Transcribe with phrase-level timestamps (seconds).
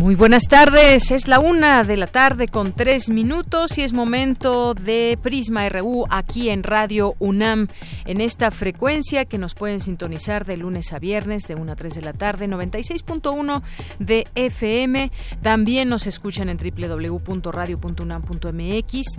[0.00, 4.72] Muy buenas tardes, es la una de la tarde con tres minutos y es momento
[4.72, 7.68] de Prisma RU aquí en Radio UNAM,
[8.06, 11.96] en esta frecuencia que nos pueden sintonizar de lunes a viernes de 1 a 3
[11.96, 13.60] de la tarde, 96.1
[13.98, 15.12] de FM.
[15.42, 19.18] También nos escuchan en www.radio.unam.mx.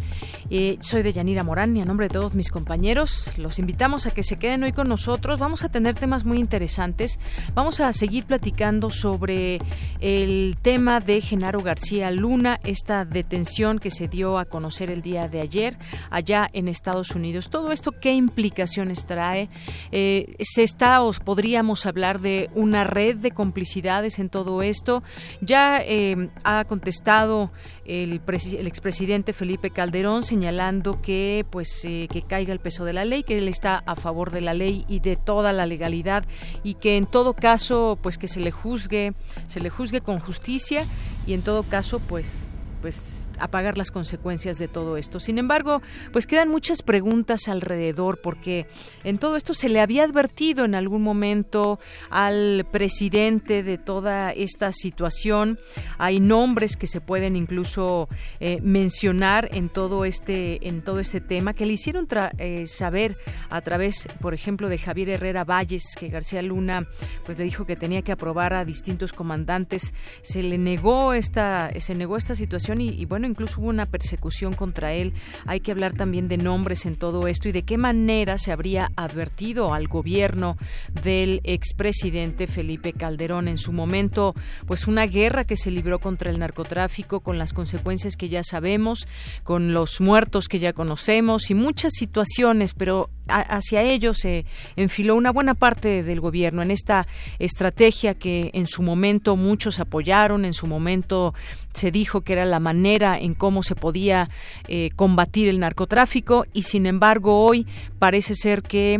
[0.49, 4.11] Eh, soy de Yanira Morán y a nombre de todos mis compañeros los invitamos a
[4.15, 5.37] que se queden hoy con nosotros.
[5.37, 7.19] Vamos a tener temas muy interesantes.
[7.53, 9.61] Vamos a seguir platicando sobre
[9.99, 15.01] el tema tema de Genaro García Luna, esta detención que se dio a conocer el
[15.01, 15.77] día de ayer
[16.09, 17.49] allá en Estados Unidos.
[17.49, 19.49] Todo esto, ¿qué implicaciones trae?
[19.91, 25.03] Eh, ¿Se está o podríamos hablar de una red de complicidades en todo esto?
[25.41, 27.51] Ya eh, ha contestado
[27.91, 33.03] el, el, expresidente Felipe Calderón señalando que pues eh, que caiga el peso de la
[33.03, 36.23] ley, que él está a favor de la ley y de toda la legalidad
[36.63, 39.13] y que en todo caso pues que se le juzgue,
[39.47, 40.85] se le juzgue con justicia
[41.27, 45.19] y en todo caso pues pues apagar las consecuencias de todo esto.
[45.19, 48.67] Sin embargo, pues quedan muchas preguntas alrededor porque
[49.03, 54.71] en todo esto se le había advertido en algún momento al presidente de toda esta
[54.71, 55.59] situación.
[55.97, 61.53] Hay nombres que se pueden incluso eh, mencionar en todo este en todo este tema
[61.53, 63.17] que le hicieron eh, saber
[63.49, 66.87] a través, por ejemplo, de Javier Herrera Valles que García Luna
[67.25, 69.93] pues le dijo que tenía que aprobar a distintos comandantes.
[70.21, 74.53] Se le negó esta se negó esta situación y, y bueno incluso hubo una persecución
[74.53, 75.13] contra él.
[75.45, 78.91] Hay que hablar también de nombres en todo esto y de qué manera se habría
[78.95, 80.57] advertido al gobierno
[81.03, 84.35] del expresidente Felipe Calderón en su momento,
[84.67, 89.07] pues una guerra que se libró contra el narcotráfico con las consecuencias que ya sabemos,
[89.43, 95.31] con los muertos que ya conocemos y muchas situaciones, pero hacia ello se enfiló una
[95.31, 97.07] buena parte del gobierno en esta
[97.39, 101.33] estrategia que en su momento muchos apoyaron, en su momento
[101.73, 104.29] se dijo que era la manera en cómo se podía
[104.67, 107.65] eh, combatir el narcotráfico y sin embargo hoy
[107.99, 108.99] parece ser que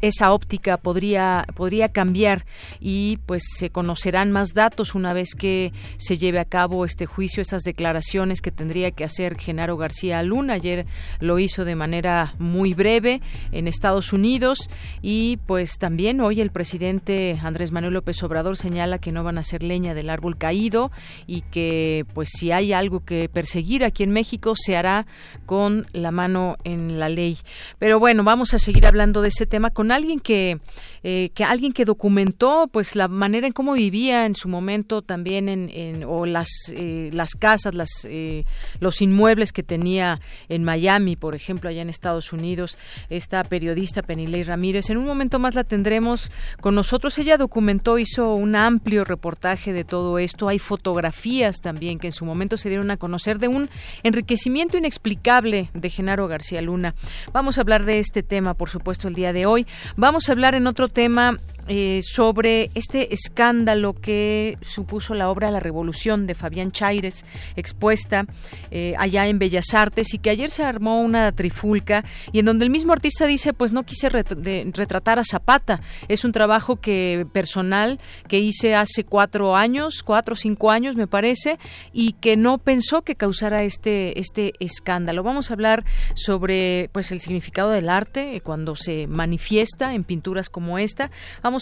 [0.00, 2.44] esa óptica podría podría cambiar
[2.80, 7.40] y pues se conocerán más datos una vez que se lleve a cabo este juicio
[7.40, 10.54] estas declaraciones que tendría que hacer Genaro García Luna.
[10.54, 10.86] Ayer
[11.20, 13.20] lo hizo de manera muy breve
[13.52, 14.70] en Estados Unidos
[15.02, 19.42] y pues también hoy el presidente Andrés Manuel López Obrador señala que no van a
[19.42, 20.90] ser leña del árbol caído
[21.26, 25.06] y que pues si hay algo que perseguir aquí en México se hará
[25.46, 27.38] con la mano en la ley.
[27.78, 30.60] Pero bueno vamos a seguir hablando de ese tema con alguien que,
[31.02, 35.48] eh, que alguien que documentó pues la manera en cómo vivía en su momento también
[35.48, 38.44] en, o las eh, las casas las eh,
[38.80, 42.78] los inmuebles que tenía en Miami por ejemplo allá en Estados Unidos
[43.10, 44.90] esta periodista Penilei Ramírez.
[44.90, 47.18] En un momento más la tendremos con nosotros.
[47.18, 50.48] Ella documentó hizo un amplio reportaje de todo esto.
[50.48, 53.68] Hay fotografías también que en su momento se dieron a conocer de un
[54.02, 56.94] enriquecimiento inexplicable de Genaro García Luna.
[57.32, 59.66] Vamos a hablar de este tema por supuesto el día de hoy
[59.96, 65.60] Vamos a hablar en otro tema eh, sobre este escándalo que supuso la obra La
[65.60, 67.24] Revolución de Fabián Chaires,
[67.56, 68.26] expuesta
[68.70, 72.64] eh, allá en Bellas Artes, y que ayer se armó una trifulca, y en donde
[72.64, 78.00] el mismo artista dice, pues no quise retratar a Zapata, es un trabajo que personal
[78.28, 81.58] que hice hace cuatro años, cuatro o cinco años me parece,
[81.92, 85.22] y que no pensó que causara este, este escándalo.
[85.22, 85.84] Vamos a hablar
[86.14, 91.10] sobre pues el significado del arte eh, cuando se manifiesta en pinturas como esta.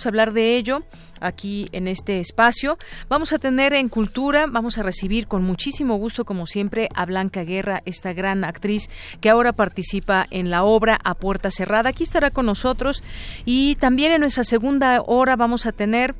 [0.04, 0.82] A hablar de ello
[1.20, 2.76] aquí en este espacio.
[3.08, 7.44] Vamos a tener en cultura, vamos a recibir con muchísimo gusto, como siempre, a Blanca
[7.44, 8.90] Guerra, esta gran actriz
[9.20, 11.90] que ahora participa en la obra A Puerta Cerrada.
[11.90, 13.02] Aquí estará con nosotros
[13.44, 16.14] y también en nuestra segunda hora vamos a tener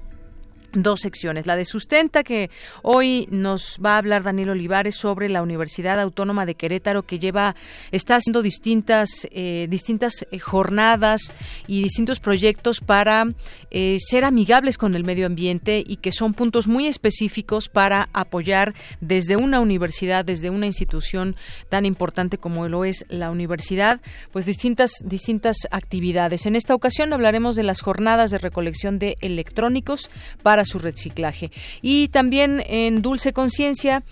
[0.83, 1.47] dos secciones.
[1.47, 2.51] La de Sustenta, que
[2.83, 7.57] hoy nos va a hablar Daniel Olivares sobre la Universidad Autónoma de Querétaro, que lleva,
[7.93, 11.33] está haciendo distintas, eh, distintas eh, jornadas
[11.67, 13.27] y distintos proyectos para
[13.71, 18.75] eh, ser amigables con el medio ambiente y que son puntos muy específicos para apoyar
[19.01, 21.37] desde una universidad, desde una institución
[21.69, 24.01] tan importante como lo es la universidad,
[24.33, 26.47] pues distintas, distintas actividades.
[26.47, 30.11] En esta ocasión hablaremos de las jornadas de recolección de electrónicos
[30.43, 31.51] para su reciclaje.
[31.83, 34.03] Y también en Dulce Conciencia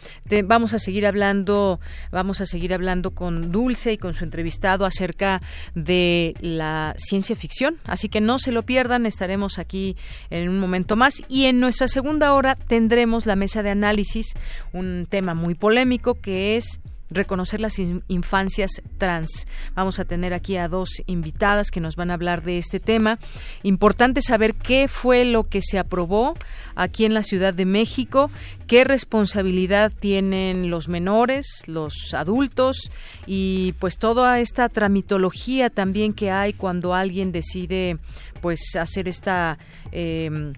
[0.45, 1.81] vamos a seguir hablando,
[2.11, 5.43] vamos a seguir hablando con Dulce y con su entrevistado acerca
[5.75, 7.77] de la ciencia ficción.
[7.85, 9.97] Así que no se lo pierdan, estaremos aquí
[10.31, 11.23] en un momento más.
[11.29, 14.35] Y en nuestra segunda hora tendremos la mesa de análisis,
[14.73, 16.81] un tema muy polémico que es
[17.11, 19.47] reconocer las infancias trans.
[19.75, 23.19] Vamos a tener aquí a dos invitadas que nos van a hablar de este tema.
[23.63, 26.35] Importante saber qué fue lo que se aprobó
[26.75, 28.31] aquí en la Ciudad de México,
[28.67, 32.91] qué responsabilidad tienen los menores, los adultos
[33.27, 37.99] y pues toda esta tramitología también que hay cuando alguien decide
[38.41, 39.59] pues hacer esta
[39.93, 40.53] eh,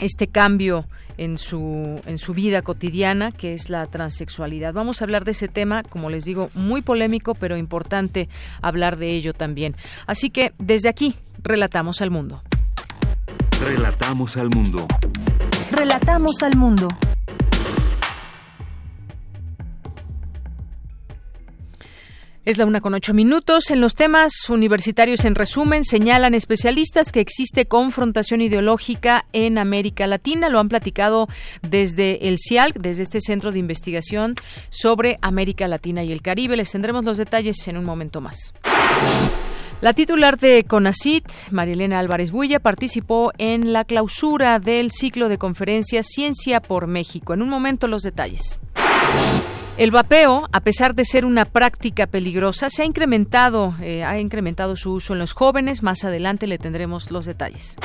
[0.00, 0.86] este cambio
[1.18, 4.72] en su, en su vida cotidiana, que es la transexualidad.
[4.72, 8.28] Vamos a hablar de ese tema, como les digo, muy polémico, pero importante
[8.62, 9.76] hablar de ello también.
[10.06, 12.42] Así que desde aquí, relatamos al mundo.
[13.60, 14.86] Relatamos al mundo.
[15.70, 16.88] Relatamos al mundo.
[22.48, 23.68] Es la una con ocho minutos.
[23.68, 30.48] En los temas universitarios, en resumen, señalan especialistas que existe confrontación ideológica en América Latina.
[30.48, 31.28] Lo han platicado
[31.60, 34.34] desde el CIALC, desde este centro de investigación
[34.70, 36.56] sobre América Latina y el Caribe.
[36.56, 38.54] Les tendremos los detalles en un momento más.
[39.82, 46.06] La titular de CONACIT, Marilena Álvarez Bulla, participó en la clausura del ciclo de conferencias
[46.06, 47.34] Ciencia por México.
[47.34, 48.58] En un momento los detalles.
[49.78, 54.74] El vapeo, a pesar de ser una práctica peligrosa, se ha incrementado, eh, ha incrementado
[54.74, 55.84] su uso en los jóvenes.
[55.84, 57.76] Más adelante le tendremos los detalles.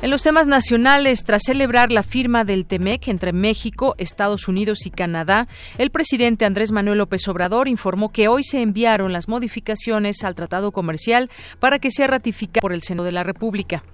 [0.00, 4.90] En los temas nacionales, tras celebrar la firma del TEMEC entre México, Estados Unidos y
[4.90, 10.34] Canadá, el presidente Andrés Manuel López Obrador informó que hoy se enviaron las modificaciones al
[10.34, 11.28] tratado comercial
[11.60, 13.84] para que sea ratificado por el Senado de la República.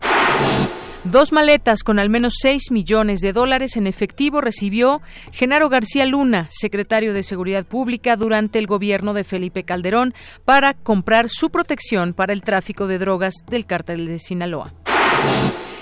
[1.05, 5.03] Dos maletas con al menos 6 millones de dólares en efectivo recibió
[5.33, 10.15] Genaro García Luna, secretario de Seguridad Pública durante el gobierno de Felipe Calderón,
[10.45, 14.75] para comprar su protección para el tráfico de drogas del cártel de Sinaloa.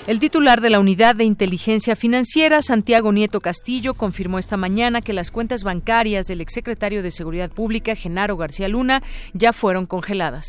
[0.07, 5.13] El titular de la Unidad de Inteligencia Financiera, Santiago Nieto Castillo, confirmó esta mañana que
[5.13, 9.03] las cuentas bancarias del exsecretario de Seguridad Pública, Genaro García Luna,
[9.33, 10.47] ya fueron congeladas.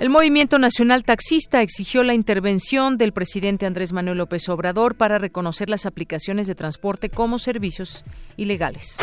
[0.00, 5.68] El Movimiento Nacional Taxista exigió la intervención del presidente Andrés Manuel López Obrador para reconocer
[5.68, 8.04] las aplicaciones de transporte como servicios
[8.36, 8.96] ilegales.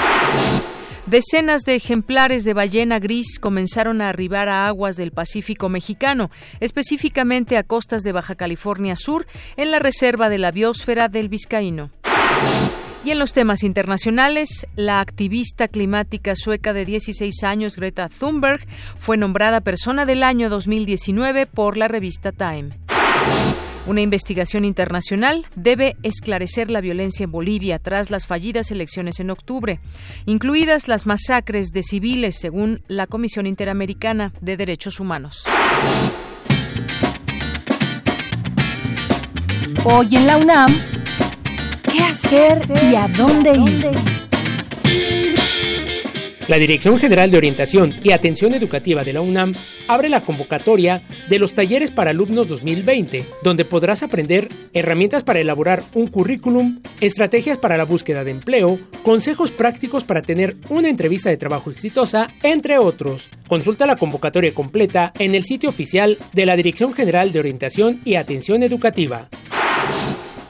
[1.05, 6.31] Decenas de ejemplares de ballena gris comenzaron a arribar a aguas del Pacífico mexicano,
[6.61, 9.27] específicamente a costas de Baja California Sur,
[9.57, 11.91] en la reserva de la biosfera del Vizcaíno.
[13.05, 18.65] Y en los temas internacionales, la activista climática sueca de 16 años, Greta Thunberg,
[18.97, 22.79] fue nombrada Persona del Año 2019 por la revista Time.
[23.85, 29.79] Una investigación internacional debe esclarecer la violencia en Bolivia tras las fallidas elecciones en octubre,
[30.25, 35.43] incluidas las masacres de civiles, según la Comisión Interamericana de Derechos Humanos.
[39.83, 40.75] Hoy en la UNAM,
[41.95, 42.61] ¿Qué hacer
[42.91, 43.89] y a dónde ir?
[46.49, 49.53] La Dirección General de Orientación y Atención Educativa de la UNAM
[49.87, 55.83] abre la convocatoria de los talleres para alumnos 2020, donde podrás aprender herramientas para elaborar
[55.93, 61.37] un currículum, estrategias para la búsqueda de empleo, consejos prácticos para tener una entrevista de
[61.37, 63.29] trabajo exitosa, entre otros.
[63.47, 68.15] Consulta la convocatoria completa en el sitio oficial de la Dirección General de Orientación y
[68.15, 69.29] Atención Educativa.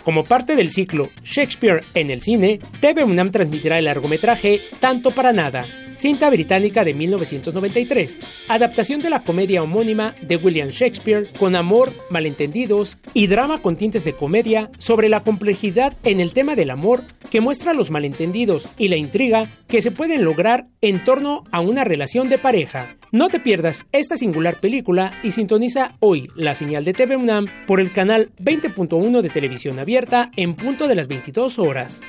[0.05, 5.33] Como parte del ciclo Shakespeare en el cine, TV UNAM transmitirá el largometraje Tanto para
[5.33, 5.65] Nada,
[6.05, 12.97] cinta británica de 1993, adaptación de la comedia homónima de William Shakespeare con amor, malentendidos
[13.15, 17.41] y drama con tintes de comedia sobre la complejidad en el tema del amor que
[17.41, 22.29] muestra los malentendidos y la intriga que se pueden lograr en torno a una relación
[22.29, 22.97] de pareja.
[23.11, 27.79] No te pierdas esta singular película y sintoniza hoy la señal de TV UNAM por
[27.79, 32.03] el canal 20.1 de televisión abierta en punto de las 22 horas.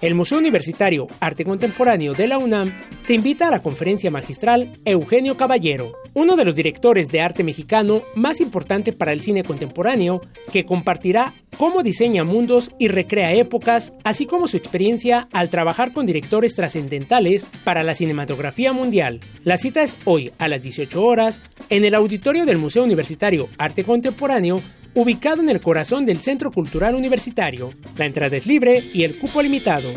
[0.00, 2.72] El Museo Universitario Arte Contemporáneo de la UNAM
[3.06, 8.00] te invita a la conferencia magistral Eugenio Caballero, uno de los directores de arte mexicano
[8.14, 14.24] más importante para el cine contemporáneo, que compartirá cómo diseña mundos y recrea épocas, así
[14.24, 19.20] como su experiencia al trabajar con directores trascendentales para la cinematografía mundial.
[19.44, 23.84] La cita es hoy a las 18 horas en el auditorio del Museo Universitario Arte
[23.84, 24.62] Contemporáneo
[24.94, 27.70] ubicado en el corazón del Centro Cultural Universitario.
[27.96, 29.92] La entrada es libre y el cupo limitado.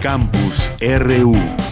[0.00, 1.63] Campus RU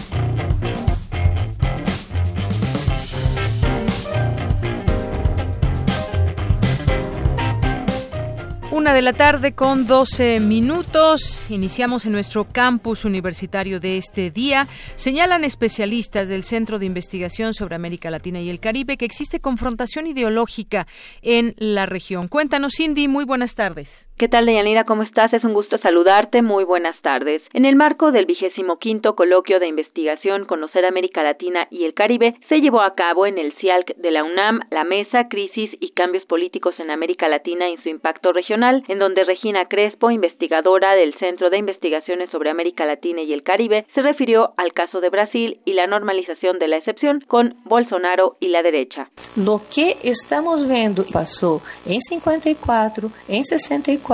[8.73, 11.45] Una de la tarde con 12 minutos.
[11.51, 14.67] Iniciamos en nuestro campus universitario de este día.
[14.95, 20.07] Señalan especialistas del Centro de Investigación sobre América Latina y el Caribe que existe confrontación
[20.07, 20.87] ideológica
[21.21, 22.27] en la región.
[22.27, 24.09] Cuéntanos, Cindy, muy buenas tardes.
[24.23, 24.85] ¿Qué tal, Deyanira?
[24.85, 25.33] ¿Cómo estás?
[25.33, 26.41] Es un gusto saludarte.
[26.41, 27.41] Muy buenas tardes.
[27.51, 32.33] En el marco del vigésimo quinto coloquio de investigación Conocer América Latina y el Caribe,
[32.47, 36.23] se llevó a cabo en el CIALC de la UNAM la Mesa Crisis y Cambios
[36.23, 41.49] Políticos en América Latina y su impacto regional en donde Regina Crespo, investigadora del Centro
[41.49, 45.73] de Investigaciones sobre América Latina y el Caribe, se refirió al caso de Brasil y
[45.73, 49.09] la normalización de la excepción con Bolsonaro y la derecha.
[49.35, 54.12] Lo que estamos viendo pasó en 54, en 64,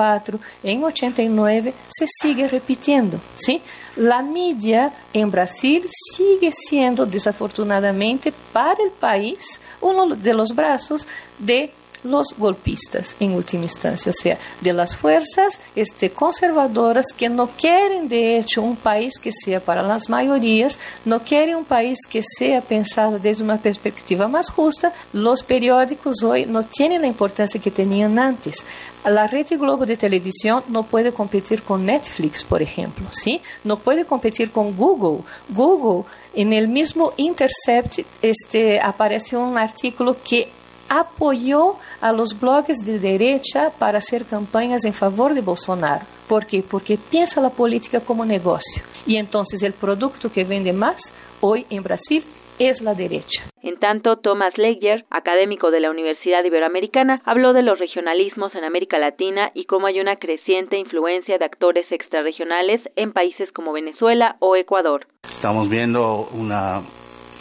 [0.63, 3.61] en 89, se sigue repitiendo, ¿sí?
[3.95, 11.73] La media en Brasil sigue siendo, desafortunadamente, para el país, uno de los brazos de
[12.03, 18.07] los golpistas en última instancia, o sea, de las fuerzas este, conservadoras que no quieren
[18.07, 22.61] de hecho un país que sea para las mayorías, no quieren un país que sea
[22.61, 28.19] pensado desde una perspectiva más justa, los periódicos hoy no tienen la importancia que tenían
[28.19, 28.63] antes.
[29.05, 33.41] La red Globo de televisión no puede competir con Netflix, por ejemplo, ¿sí?
[33.63, 35.23] No puede competir con Google.
[35.49, 36.03] Google,
[36.33, 40.49] en el mismo Intercept, este, apareció un artículo que
[40.89, 46.05] apoyó a los blogs de derecha para hacer campañas en favor de Bolsonaro.
[46.27, 46.63] ¿Por qué?
[46.63, 48.83] Porque piensa la política como negocio.
[49.05, 51.01] Y entonces el producto que vende más
[51.41, 52.23] hoy en Brasil
[52.59, 53.43] es la derecha.
[53.61, 58.99] En tanto, Thomas Leger, académico de la Universidad Iberoamericana, habló de los regionalismos en América
[58.99, 64.55] Latina y cómo hay una creciente influencia de actores extrarregionales en países como Venezuela o
[64.55, 65.07] Ecuador.
[65.23, 66.81] Estamos viendo una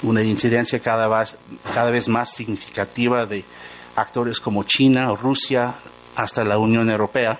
[0.03, 1.37] una incidencia cada vez,
[1.75, 3.45] cada vez más significativa de
[3.97, 5.75] actores como China Rusia
[6.15, 7.39] hasta la Unión Europea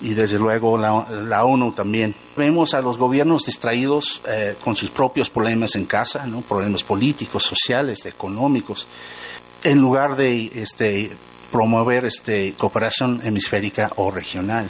[0.00, 2.14] y desde luego la, ONU también.
[2.36, 6.40] Vemos a los gobiernos distraídos eh, con sus propios problemas en casa, ¿no?
[6.40, 8.86] problemas políticos, sociales, económicos,
[9.62, 11.16] en lugar de este,
[11.50, 14.68] promover este, cooperación hemisférica o regional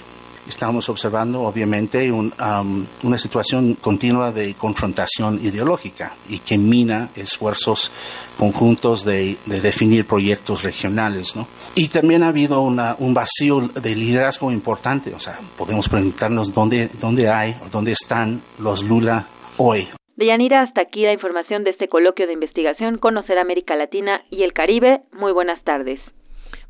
[0.48, 7.92] estamos observando obviamente una situación continua de confrontación ideológica y que mina esfuerzos
[8.38, 11.36] conjuntos de, definir proyectos regionales.
[11.36, 11.46] ¿no?
[11.74, 17.28] Y también ha habido un vacío de liderazgo importante, o sea, podemos preguntarnos dónde, dónde
[17.28, 19.88] hay, dónde están los Lula hoy.
[20.16, 24.52] Deyanira, hasta aquí la información de este coloquio de investigación Conocer América Latina y el
[24.52, 25.00] Caribe.
[25.12, 26.00] Muy buenas tardes.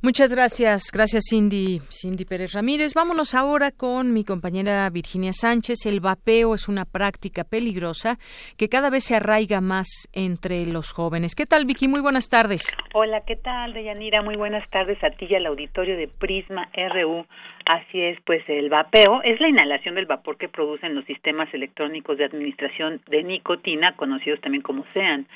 [0.04, 2.92] Muchas gracias, gracias Cindy, Cindy Pérez Ramírez.
[2.94, 5.87] Vámonos ahora con mi compañera Virginia Sánchez.
[5.87, 8.18] El vapeo es una práctica peligrosa
[8.58, 11.34] que cada vez se arraiga más entre los jóvenes.
[11.34, 11.88] ¿Qué tal, Vicky?
[11.88, 12.70] Muy buenas tardes.
[12.92, 14.20] Hola, ¿qué tal, Deyanira?
[14.20, 17.25] Muy buenas tardes a ti y al auditorio de Prisma RU.
[17.66, 22.18] Así es, pues el vapeo es la inhalación del vapor que producen los sistemas electrónicos
[22.18, 25.26] de administración de nicotina, conocidos también como SEAN,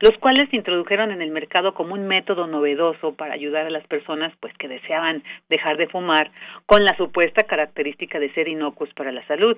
[0.00, 3.86] los cuales se introdujeron en el mercado como un método novedoso para ayudar a las
[3.86, 6.32] personas pues que deseaban dejar de fumar
[6.66, 9.56] con la supuesta característica de ser inocuos para la salud.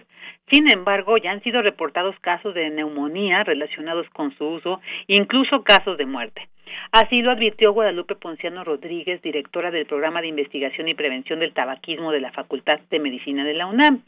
[0.51, 5.97] Sin embargo, ya han sido reportados casos de neumonía relacionados con su uso, incluso casos
[5.97, 6.47] de muerte.
[6.93, 12.13] Así lo advirtió Guadalupe Ponciano Rodríguez, directora del Programa de Investigación y Prevención del Tabaquismo
[12.13, 14.03] de la Facultad de Medicina de la UNAM.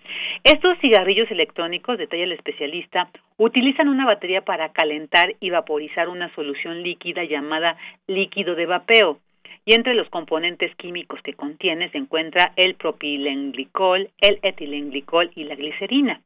[0.45, 6.83] Estos cigarrillos electrónicos, detalla el especialista, utilizan una batería para calentar y vaporizar una solución
[6.83, 7.77] líquida llamada
[8.07, 9.19] líquido de vapeo
[9.65, 15.55] y entre los componentes químicos que contiene se encuentra el propilenglicol, el etilenglicol y la
[15.55, 16.21] glicerina.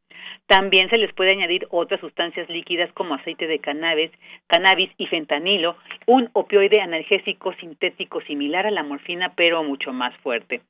[0.47, 4.11] También se les puede añadir otras sustancias líquidas como aceite de cannabis,
[4.47, 10.61] cannabis y fentanilo, un opioide analgésico sintético similar a la morfina pero mucho más fuerte.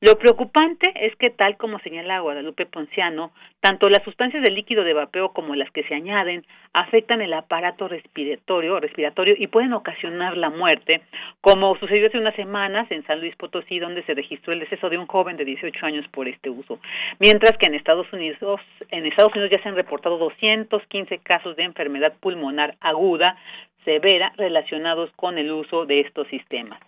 [0.00, 4.92] Lo preocupante es que, tal como señala Guadalupe Ponciano, tanto las sustancias del líquido de
[4.92, 10.50] vapeo como las que se añaden afectan el aparato respiratorio, respiratorio y pueden ocasionar la
[10.50, 11.02] muerte,
[11.40, 14.98] como sucedió hace unas semanas en San Luis Potosí, donde se registró el deceso de
[14.98, 16.78] un joven de 18 años por este uso.
[17.18, 21.64] Mientras que en Estados Unidos, en Estados Unidos ya se han reportado 215 casos de
[21.64, 23.36] enfermedad pulmonar aguda
[23.84, 26.80] severa relacionados con el uso de estos sistemas.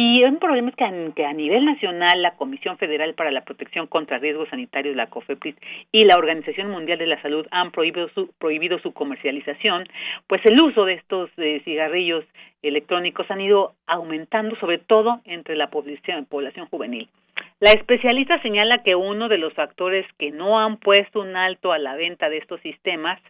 [0.00, 4.18] Y un problema es que a, nivel nacional la Comisión Federal para la Protección contra
[4.18, 5.56] Riesgos Sanitarios, la COFEPRIS,
[5.90, 9.88] y la Organización Mundial de la Salud han prohibido su, prohibido su comercialización,
[10.28, 11.30] pues el uso de estos
[11.64, 12.24] cigarrillos
[12.62, 17.08] electrónicos han ido aumentando, sobre todo entre la población, población juvenil.
[17.60, 21.78] La especialista señala que uno de los factores que no han puesto un alto a
[21.78, 23.20] la venta de estos sistemas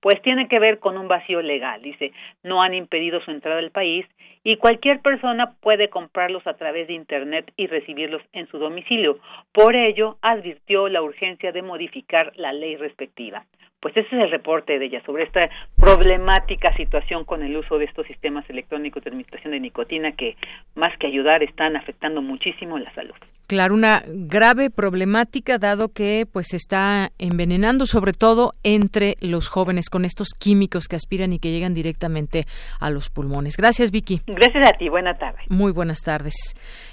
[0.00, 1.80] pues tiene que ver con un vacío legal.
[1.80, 4.06] Dice, no han impedido su entrada al país
[4.44, 9.18] y cualquier persona puede comprarlos a través de Internet y recibirlos en su domicilio.
[9.52, 13.44] Por ello, advirtió la urgencia de modificar la ley respectiva.
[13.80, 15.40] Pues ese es el reporte de ella sobre esta
[15.76, 20.36] problemática situación con el uso de estos sistemas electrónicos de administración de nicotina que
[20.74, 23.14] más que ayudar están afectando muchísimo la salud.
[23.46, 30.04] Claro, una grave problemática dado que pues está envenenando sobre todo entre los jóvenes con
[30.04, 32.44] estos químicos que aspiran y que llegan directamente
[32.78, 33.56] a los pulmones.
[33.56, 34.20] Gracias, Vicky.
[34.26, 34.88] Gracias a ti.
[34.88, 35.40] Buenas tardes.
[35.48, 36.34] Muy buenas tardes.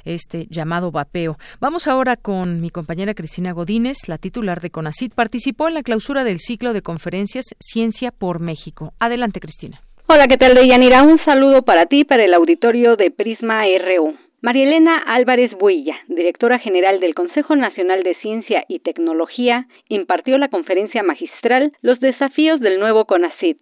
[0.03, 1.37] Este llamado vapeo.
[1.59, 6.23] Vamos ahora con mi compañera Cristina Godínez, la titular de CONACIT, participó en la clausura
[6.23, 8.93] del ciclo de conferencias Ciencia por México.
[8.99, 9.81] Adelante, Cristina.
[10.07, 11.03] Hola, ¿qué tal, Deyanira?
[11.03, 14.15] Un saludo para ti, para el auditorio de Prisma RU.
[14.41, 20.49] María Elena Álvarez Builla, directora general del Consejo Nacional de Ciencia y Tecnología, impartió la
[20.49, 23.57] conferencia magistral Los desafíos del nuevo CONACIT.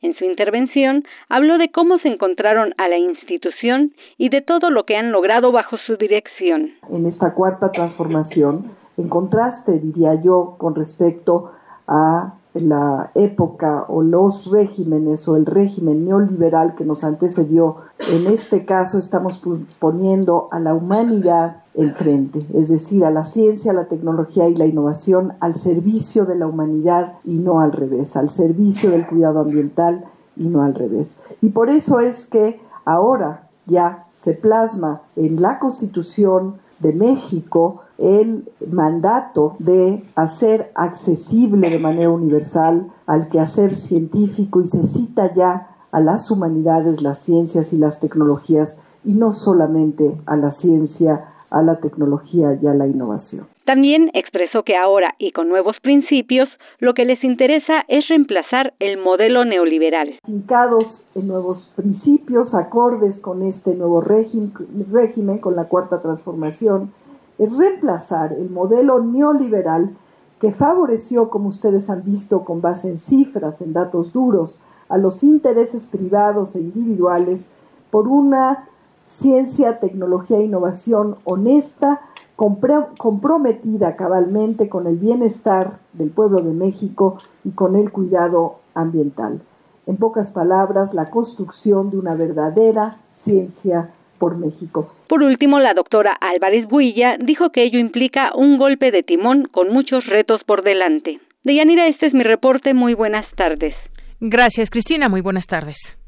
[0.00, 4.84] En su intervención habló de cómo se encontraron a la institución y de todo lo
[4.84, 6.74] que han logrado bajo su dirección.
[6.88, 8.62] En esta cuarta transformación,
[8.96, 11.50] en contraste, diría yo, con respecto
[11.88, 17.76] a la época o los regímenes o el régimen neoliberal que nos antecedió,
[18.10, 19.42] en este caso estamos
[19.78, 25.34] poniendo a la humanidad enfrente, es decir, a la ciencia, la tecnología y la innovación
[25.40, 30.04] al servicio de la humanidad y no al revés, al servicio del cuidado ambiental
[30.36, 31.22] y no al revés.
[31.40, 38.48] Y por eso es que ahora ya se plasma en la Constitución de México el
[38.70, 46.00] mandato de hacer accesible de manera universal al quehacer científico y se cita ya a
[46.00, 51.80] las humanidades, las ciencias y las tecnologías y no solamente a la ciencia, a la
[51.80, 53.46] tecnología y a la innovación.
[53.64, 58.98] También expresó que ahora y con nuevos principios, lo que les interesa es reemplazar el
[58.98, 60.18] modelo neoliberal.
[60.24, 66.92] Fincados en nuevos principios, acordes con este nuevo régimen, con la cuarta transformación,
[67.38, 69.96] es reemplazar el modelo neoliberal
[70.40, 75.22] que favoreció, como ustedes han visto, con base en cifras, en datos duros, a los
[75.22, 77.50] intereses privados e individuales
[77.90, 78.68] por una
[79.06, 82.00] ciencia, tecnología e innovación honesta,
[82.36, 89.42] comprometida cabalmente con el bienestar del pueblo de México y con el cuidado ambiental.
[89.86, 94.88] En pocas palabras, la construcción de una verdadera ciencia por México.
[95.08, 99.72] Por último, la doctora Álvarez Builla dijo que ello implica un golpe de timón con
[99.72, 101.20] muchos retos por delante.
[101.44, 102.74] Deyanira, este es mi reporte.
[102.74, 103.74] Muy buenas tardes.
[104.20, 105.08] Gracias, Cristina.
[105.08, 105.98] Muy buenas tardes.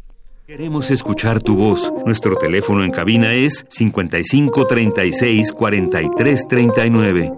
[0.46, 1.92] Queremos escuchar tu voz.
[2.04, 7.32] Nuestro teléfono en cabina es 55 36 43 39.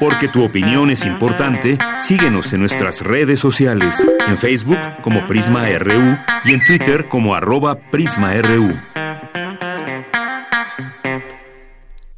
[0.00, 6.18] Porque tu opinión es importante, síguenos en nuestras redes sociales, en Facebook como Prisma RU
[6.44, 8.74] y en Twitter como arroba PrismaRU.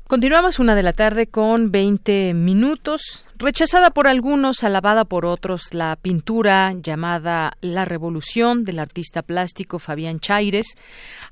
[0.08, 3.26] Continuamos una de la tarde con 20 minutos.
[3.38, 10.20] Rechazada por algunos, alabada por otros, la pintura llamada La Revolución del artista plástico Fabián
[10.20, 10.76] Chaires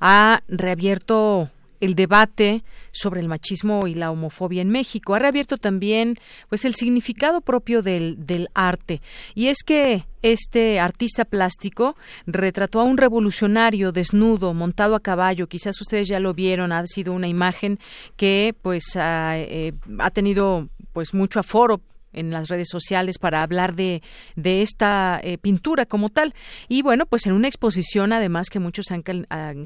[0.01, 5.15] ha reabierto el debate sobre el machismo y la homofobia en México.
[5.15, 6.17] Ha reabierto también
[6.49, 9.03] pues el significado propio del, del arte.
[9.35, 15.49] Y es que este artista plástico retrató a un revolucionario desnudo, montado a caballo.
[15.49, 17.79] Quizás ustedes ya lo vieron, ha sido una imagen
[18.17, 21.81] que pues ha, eh, ha tenido pues mucho aforo
[22.15, 24.03] en las redes sociales para hablar de,
[24.37, 26.35] de esta eh, pintura como tal.
[26.69, 29.03] Y bueno, pues en una exposición además que muchos han,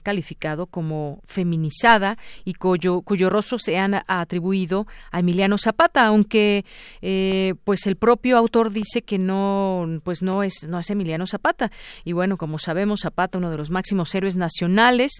[0.03, 6.65] calificado como feminizada y cuyo, cuyo rostro se han atribuido a Emiliano Zapata, aunque
[7.03, 11.71] eh, pues el propio autor dice que no, pues no es, no es Emiliano Zapata.
[12.05, 15.13] Y bueno, como sabemos, Zapata, uno de los máximos héroes nacionales,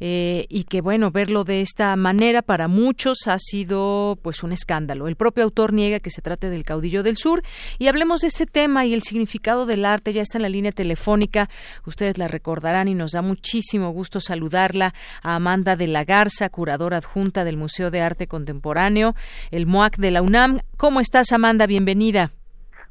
[0.00, 5.08] eh, y que bueno, verlo de esta manera para muchos ha sido pues un escándalo.
[5.08, 7.42] El propio autor niega que se trate del caudillo del sur.
[7.78, 10.12] Y hablemos de este tema y el significado del arte.
[10.12, 11.48] Ya está en la línea telefónica.
[11.84, 16.98] Ustedes la recordarán y nos da muchísimo gusto saludarla a Amanda de la Garza, curadora
[16.98, 19.14] adjunta del Museo de Arte Contemporáneo,
[19.50, 20.60] el MOAC de la UNAM.
[20.76, 21.66] ¿Cómo estás, Amanda?
[21.66, 22.30] Bienvenida.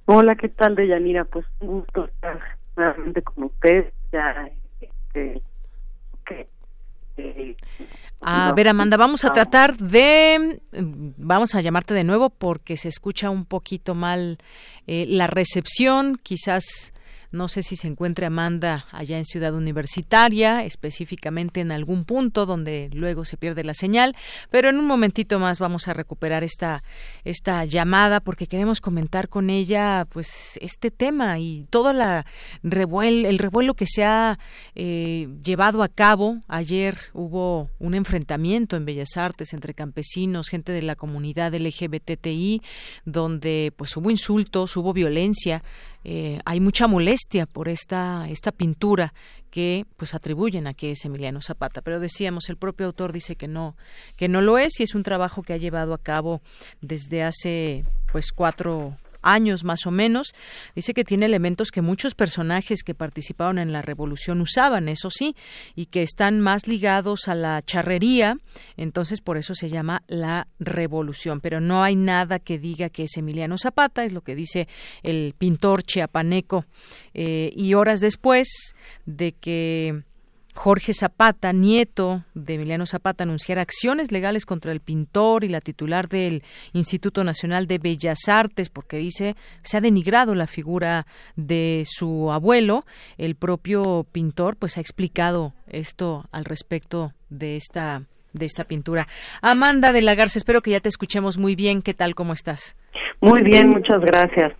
[0.05, 1.23] Hola, ¿qué tal, Deyanira?
[1.23, 2.37] Pues un gusto estar
[2.75, 3.93] nuevamente con usted.
[4.11, 4.49] Ya,
[4.81, 5.41] este,
[7.17, 7.55] eh,
[8.21, 13.29] a ver, Amanda, vamos a tratar de, vamos a llamarte de nuevo porque se escucha
[13.29, 14.39] un poquito mal
[14.88, 16.93] eh, la recepción, quizás
[17.31, 22.89] no sé si se encuentre Amanda allá en Ciudad Universitaria, específicamente en algún punto donde
[22.93, 24.15] luego se pierde la señal,
[24.49, 26.83] pero en un momentito más vamos a recuperar esta,
[27.23, 32.25] esta llamada porque queremos comentar con ella pues este tema y todo la
[32.63, 34.39] el revuelo que se ha
[34.75, 36.41] eh, llevado a cabo.
[36.47, 42.61] Ayer hubo un enfrentamiento en Bellas Artes entre campesinos, gente de la comunidad LGBTI,
[43.05, 45.63] donde pues hubo insultos, hubo violencia
[46.03, 49.13] eh, hay mucha molestia por esta, esta pintura
[49.49, 51.81] que pues atribuyen a que es Emiliano Zapata.
[51.81, 53.75] Pero decíamos el propio autor dice que no
[54.17, 56.41] que no lo es y es un trabajo que ha llevado a cabo
[56.81, 60.34] desde hace pues cuatro años más o menos.
[60.75, 65.36] Dice que tiene elementos que muchos personajes que participaron en la revolución usaban, eso sí,
[65.75, 68.38] y que están más ligados a la charrería,
[68.77, 71.41] entonces por eso se llama la revolución.
[71.41, 74.67] Pero no hay nada que diga que es Emiliano Zapata, es lo que dice
[75.03, 76.65] el pintor chiapaneco.
[77.13, 80.03] Eh, y horas después de que
[80.61, 86.09] Jorge Zapata, nieto de Emiliano Zapata, anunciar acciones legales contra el pintor y la titular
[86.09, 86.43] del
[86.73, 91.05] Instituto Nacional de Bellas Artes porque dice se ha denigrado la figura
[91.37, 92.83] de su abuelo.
[93.17, 98.01] El propio pintor pues ha explicado esto al respecto de esta
[98.33, 99.07] de esta pintura.
[99.41, 101.81] Amanda de la espero que ya te escuchemos muy bien.
[101.81, 102.15] ¿Qué tal?
[102.15, 102.75] ¿Cómo estás?
[103.21, 104.51] Muy bien, muchas gracias.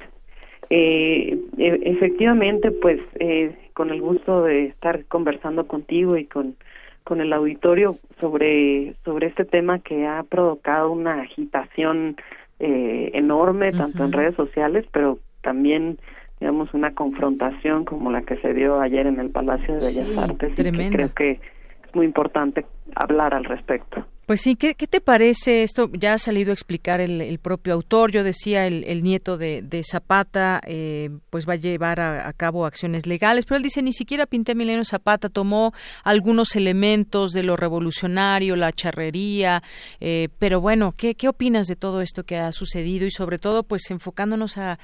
[0.70, 6.58] Eh, e, efectivamente, pues eh, con el gusto de estar conversando contigo y con,
[7.06, 12.18] con el auditorio sobre, sobre este tema que ha provocado una agitación
[12.60, 15.98] eh, enorme, tanto en redes sociales, pero también
[16.42, 20.52] digamos una confrontación como la que se dio ayer en el Palacio de Bellas Artes
[20.60, 22.66] y que creo que es muy importante
[22.96, 24.06] hablar al respecto.
[24.30, 25.90] Pues sí, ¿qué, te parece esto?
[25.92, 28.12] Ya ha salido a explicar el, propio autor.
[28.12, 33.46] Yo decía, el, nieto de, Zapata, eh, pues va a llevar a, cabo acciones legales,
[33.46, 38.72] pero él dice, ni siquiera pinté Milenio Zapata, tomó algunos elementos de lo revolucionario, la
[38.72, 39.64] charrería,
[40.00, 43.64] eh, pero bueno, ¿qué, ¿qué opinas de todo esto que ha sucedido y sobre todo,
[43.64, 44.78] pues enfocándonos a,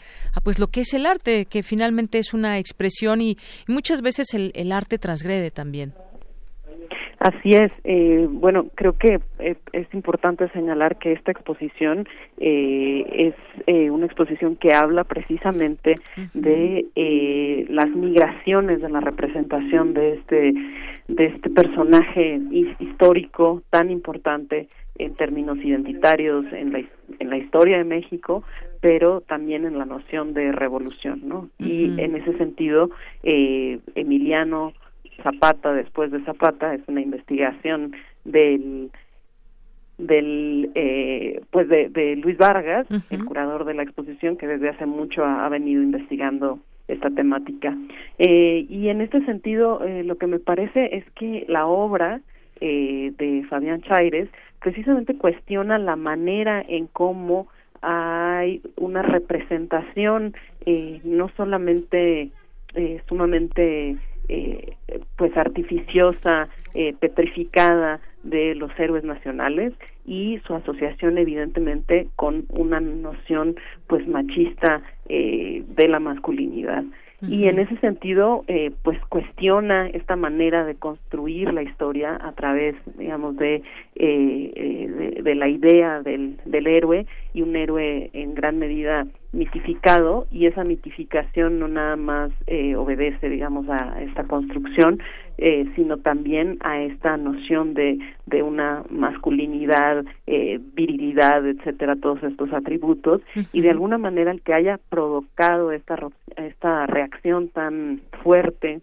[0.44, 4.52] pues lo que es el arte, que finalmente es una expresión y, muchas veces el,
[4.56, 5.94] el arte transgrede también?
[7.26, 7.72] Así es.
[7.84, 12.08] Eh, bueno, creo que eh, es importante señalar que esta exposición
[12.38, 13.34] eh,
[13.66, 15.96] es una exposición que habla precisamente
[16.36, 16.86] de
[17.68, 20.54] las migraciones de la representación de este
[21.08, 22.40] de este personaje
[22.80, 24.68] histórico tan importante
[25.00, 26.84] en términos identitarios en la
[27.20, 28.44] en la historia de México,
[28.82, 31.50] pero también en la noción de revolución, ¿no?
[31.58, 32.92] Y en ese sentido,
[33.24, 34.74] Emiliano
[35.24, 38.92] Zapata después de Zapata es una investigación del
[39.98, 45.24] del eh, pues de, Luis Vargas el curador de la exposición que desde hace mucho
[45.24, 47.76] ha, venido investigando esta temática.
[48.20, 52.22] Eh, y en este sentido eh, lo que me parece es que la obra
[52.60, 54.30] de Fabián Chaires
[54.62, 57.48] precisamente cuestiona la manera en cómo
[57.82, 60.34] hay una representación
[61.04, 62.32] no solamente
[63.08, 63.98] sumamente
[64.30, 64.76] eh,
[65.18, 69.74] pues artificiosa, eh, petrificada de los héroes nacionales
[70.06, 73.56] y su asociación evidentemente con una noción
[73.88, 76.84] pues machista eh, de la masculinidad.
[77.22, 82.76] Y en ese sentido eh, pues cuestiona esta manera de construir la historia a través
[82.98, 83.64] digamos de,
[83.96, 90.46] eh, de, la idea del, del héroe y un héroe en gran medida mitificado y
[90.46, 95.00] esa mitificación no nada más eh, obedece digamos a esta construcción
[95.38, 102.54] eh, sino también a esta noción de, de una masculinidad, eh, virilidad, etcétera, todos estos
[102.54, 103.22] atributos,
[103.52, 105.98] y de alguna manera el que haya provocado esta,
[106.38, 108.80] esta reacción tan fuerte,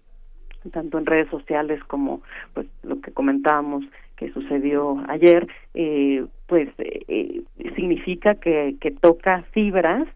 [0.73, 2.21] tanto en redes sociales como
[2.53, 3.85] pues lo que comentábamos
[4.23, 7.43] que sucedió ayer, eh, pues eh,
[7.75, 10.07] significa que, que toca fibras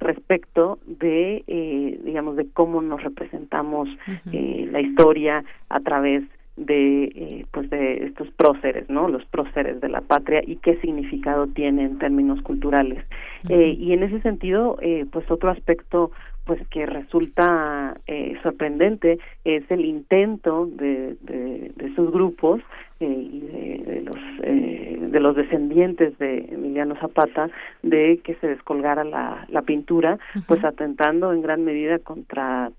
[0.00, 3.88] respecto de, eh, digamos, de cómo nos representamos
[4.32, 6.22] eh, la historia a través
[6.56, 11.48] de eh, pues de estos próceres no los próceres de la patria y qué significado
[11.48, 13.04] tiene en términos culturales.
[13.48, 16.12] Eh, y en ese sentido eh, pues otro aspecto
[16.44, 22.60] pues que resulta eh, sorprendente es el intento de, de, de esos grupos
[23.04, 27.48] y de, de los eh, de los descendientes de Emiliano Zapata
[27.82, 32.70] de que se descolgara la, la pintura pues atentando en gran medida contra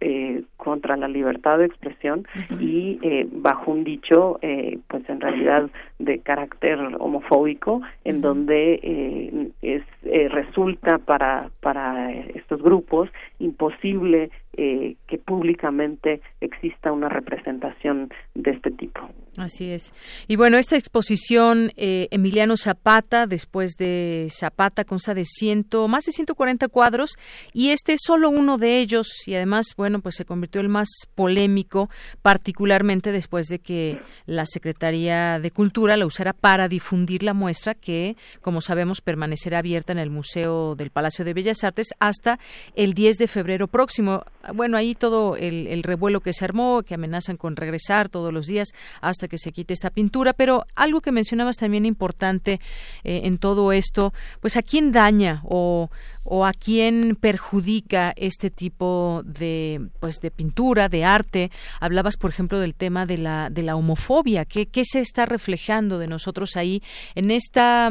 [0.00, 2.26] eh, contra la libertad de expresión
[2.60, 9.48] y eh, bajo un dicho eh, pues en realidad de carácter homofóbico en donde eh,
[9.62, 18.50] es eh, resulta para para estos grupos imposible eh, que públicamente exista una representación de
[18.50, 19.08] este tipo.
[19.36, 19.92] Así es.
[20.26, 26.12] Y bueno, esta exposición eh, Emiliano Zapata, después de Zapata, consta de ciento, más de
[26.12, 27.12] 140 cuadros
[27.52, 30.88] y este es solo uno de ellos y además, bueno, pues se convirtió el más
[31.14, 31.88] polémico,
[32.22, 38.16] particularmente después de que la Secretaría de Cultura la usara para difundir la muestra que,
[38.42, 42.40] como sabemos, permanecerá abierta en el Museo del Palacio de Bellas Artes hasta
[42.74, 44.24] el 10 de febrero próximo.
[44.54, 48.46] Bueno, ahí todo el, el revuelo que se armó, que amenazan con regresar todos los
[48.46, 48.68] días
[49.00, 52.60] hasta que se quite esta pintura, pero algo que mencionabas también importante
[53.04, 55.90] eh, en todo esto, pues a quién daña o,
[56.24, 61.50] o a quién perjudica este tipo de pues de pintura, de arte.
[61.80, 65.98] Hablabas, por ejemplo, del tema de la de la homofobia, ¿qué, qué se está reflejando
[65.98, 66.82] de nosotros ahí
[67.14, 67.90] en esta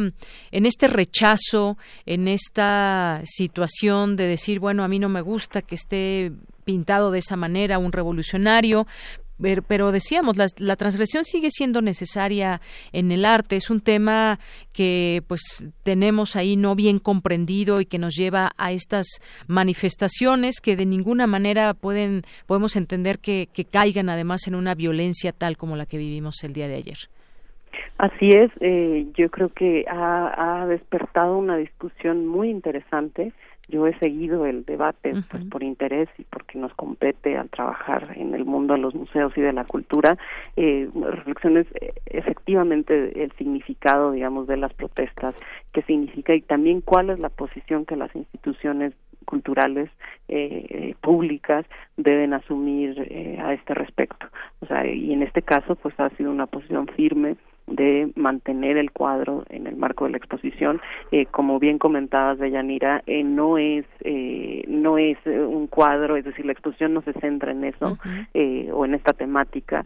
[0.52, 5.76] en este rechazo, en esta situación de decir, bueno, a mí no me gusta que
[5.76, 6.32] esté
[6.68, 8.86] pintado de esa manera un revolucionario,
[9.68, 12.60] pero decíamos la, transgresión sigue siendo necesaria
[12.92, 13.56] en el arte.
[13.56, 14.40] Es un tema
[14.74, 19.06] que pues tenemos ahí no bien comprendido y que nos lleva a estas
[19.48, 25.56] manifestaciones que de ninguna manera pueden podemos entender que, caigan además en una violencia tal
[25.56, 26.98] como la que vivimos el día de ayer.
[27.98, 33.34] Así es, eh, yo creo que ha despertado una discusión muy interesante
[33.68, 35.26] yo he seguido el debate uh -huh.
[35.30, 39.34] pues por interés y porque nos compete al trabajar en el mundo de los museos
[39.36, 40.18] y de la cultura
[40.56, 45.36] eh, reflexiones eh, efectivamente el significado digamos de las protestas
[45.74, 48.94] qué significa y también cuál es la posición que las instituciones
[49.26, 49.90] culturales
[50.30, 51.66] eh, públicas
[51.98, 54.26] deben asumir eh, a este respecto
[54.62, 57.36] o sea y en este caso pues ha sido una posición firme
[57.68, 62.50] de mantener el cuadro en el marco de la exposición eh, como bien comentabas de
[62.50, 67.14] Yanira eh, no es eh, no es un cuadro es decir la exposición no se
[67.14, 68.72] centra en eso uh -huh.
[68.74, 69.86] o en esta temática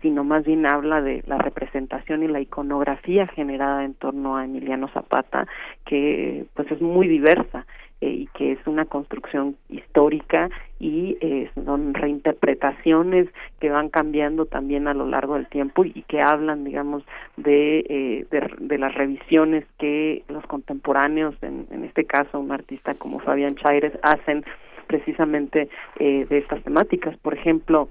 [0.00, 4.88] sino más bien habla de la representación y la iconografía generada en torno a Emiliano
[4.88, 5.46] Zapata
[5.84, 11.94] que pues es muy diversa eh, y que es una construcción histórica y eh, son
[11.94, 13.28] reinterpretaciones
[13.60, 17.04] que van cambiando también a lo largo del tiempo y que hablan digamos
[17.36, 22.94] de, eh, de, de las revisiones que los contemporáneos en, en este caso un artista
[22.94, 24.44] como Fabián Chaires hacen
[24.86, 27.88] precisamente eh, de estas temáticas por ejemplo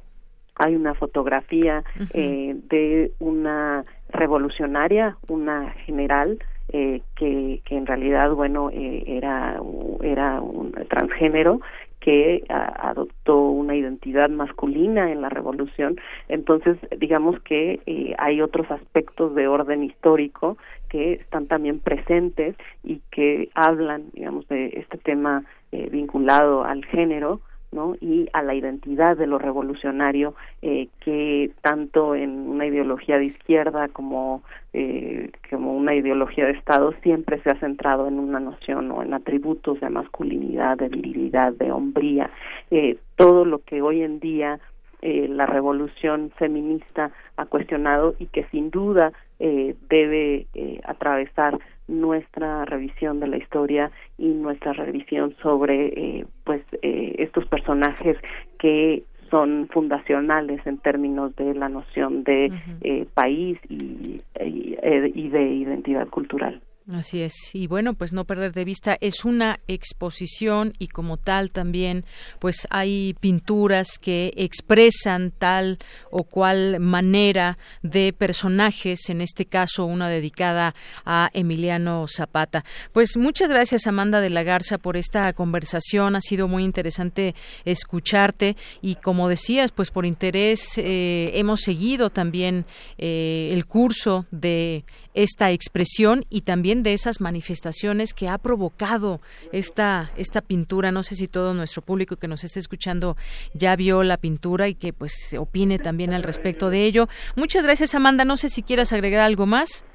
[0.56, 2.10] hay una fotografía uh -huh.
[2.14, 9.60] eh, de una revolucionaria, una general eh, que, que en realidad bueno eh, era
[10.02, 11.62] era un transgénero
[12.02, 15.98] que adoptó una identidad masculina en la revolución.
[16.28, 20.58] Entonces digamos que eh, hay otros aspectos de orden histórico
[20.90, 27.40] que están también presentes y que hablan digamos de este tema eh, vinculado al género
[27.72, 27.96] ¿no?
[28.02, 33.88] y a la identidad de lo revolucionario eh, que tanto en una ideología de izquierda
[33.88, 39.04] como eh, como una ideología de Estado siempre se ha centrado en una noción o
[39.04, 42.30] en atributos de masculinidad, de virilidad, de hombría,
[42.72, 44.60] eh, todo lo que hoy en día
[45.04, 51.58] eh, la revolución feminista ha cuestionado y que sin duda eh, debe eh, atravesar
[51.92, 58.18] nuestra revisión de la historia y nuestra revisión sobre eh, pues eh, estos personajes
[58.58, 62.78] que son fundacionales en términos de la noción de uh -huh.
[62.82, 64.78] eh, país y, y,
[65.14, 66.62] y de identidad cultural.
[66.90, 67.34] Así es.
[67.54, 72.06] Y bueno, pues no perder de vista, es una exposición y como tal también,
[72.40, 75.78] pues hay pinturas que expresan tal
[76.10, 80.74] o cual manera de personajes, en este caso una dedicada
[81.06, 82.66] a Emiliano Zapata.
[82.94, 88.58] Pues muchas gracias Amanda de la Garza por esta conversación, ha sido muy interesante escucharte
[88.82, 92.66] y como decías, pues por interés eh, hemos seguido también
[92.98, 99.20] eh, el curso de esta expresión y también de esas manifestaciones que ha provocado
[99.52, 100.92] esta, esta pintura.
[100.92, 103.16] No sé si todo nuestro público que nos esté escuchando
[103.54, 107.08] ya vio la pintura y que pues opine también al respecto de ello.
[107.36, 108.26] Muchas gracias, Amanda.
[108.26, 109.86] No sé si quieras agregar algo más.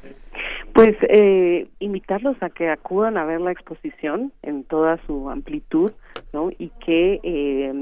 [0.76, 5.92] Pues eh, invitarlos a que acudan a ver la exposición en toda su amplitud,
[6.34, 6.50] ¿no?
[6.58, 7.72] Y que eh,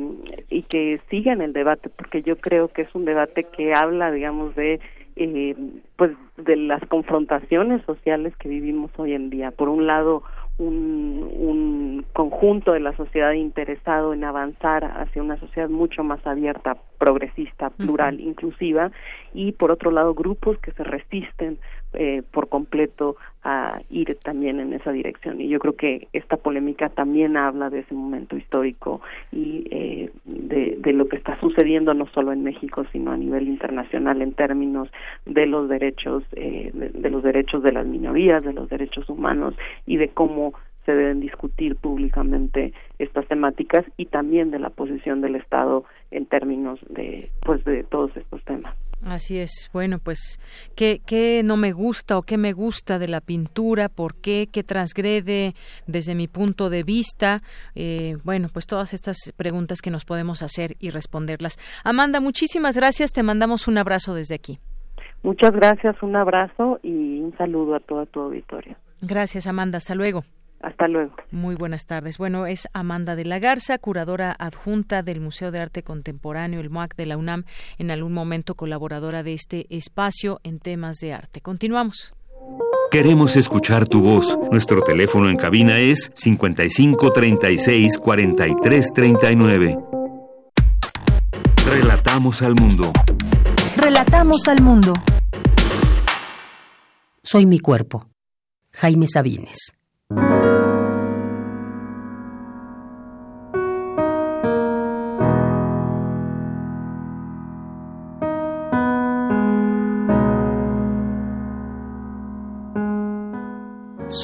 [0.49, 4.55] y que sigan el debate, porque yo creo que es un debate que habla, digamos,
[4.55, 4.79] de
[5.17, 5.55] eh,
[5.97, 9.51] pues de las confrontaciones sociales que vivimos hoy en día.
[9.51, 10.23] Por un lado,
[10.59, 16.77] un, un conjunto de la sociedad interesado en avanzar hacia una sociedad mucho más abierta,
[16.99, 18.91] progresista, plural, inclusiva,
[19.33, 21.59] y por otro lado grupos que se resisten
[21.95, 25.41] eh, por completo a ir también en esa dirección.
[25.41, 29.03] Y yo creo que esta polémica también habla de ese momento histórico
[29.33, 34.23] y eh, de, lo que está sucediendo no solo en México, sino a nivel internacional
[34.23, 34.89] en términos
[35.27, 39.55] de los derechos, eh, de los derechos de las minorías, de los derechos humanos
[39.87, 40.55] y de cómo
[40.85, 46.81] se deben discutir públicamente estas temáticas y también de la posición del Estado en términos
[46.89, 48.75] de pues de todos estos temas.
[49.05, 49.71] Así es.
[49.73, 50.41] Bueno, pues,
[50.77, 53.89] ¿qué, ¿qué, no me gusta o qué me gusta de la pintura?
[53.89, 54.49] ¿Por qué?
[54.51, 55.55] ¿Qué transgrede
[55.87, 57.43] desde mi punto de vista?
[57.75, 61.59] Eh, bueno, pues todas estas preguntas que nos podemos hacer y responderlas.
[61.85, 63.13] Amanda, muchísimas gracias.
[63.13, 64.59] Te mandamos un abrazo desde aquí.
[65.23, 68.77] Muchas gracias, un abrazo y un saludo a toda tu auditorio.
[69.01, 69.79] Gracias, Amanda.
[69.79, 70.25] Hasta luego.
[70.65, 71.13] Hasta luego.
[71.31, 72.17] Muy buenas tardes.
[72.17, 76.97] Bueno, es Amanda de la Garza, curadora adjunta del Museo de Arte Contemporáneo, el MOAC
[76.97, 77.45] de la UNAM,
[77.77, 81.43] en algún momento colaboradora de este espacio en temas de arte.
[81.43, 82.15] Continuamos.
[82.91, 84.39] Queremos escuchar tu voz.
[84.51, 89.79] Nuestro teléfono en cabina es 55 36 43 39.
[91.69, 92.91] Relatamos al mundo.
[93.77, 94.95] Relatamos al mundo.
[97.23, 98.09] Soy mi cuerpo.
[98.73, 99.75] Jaime Sabines.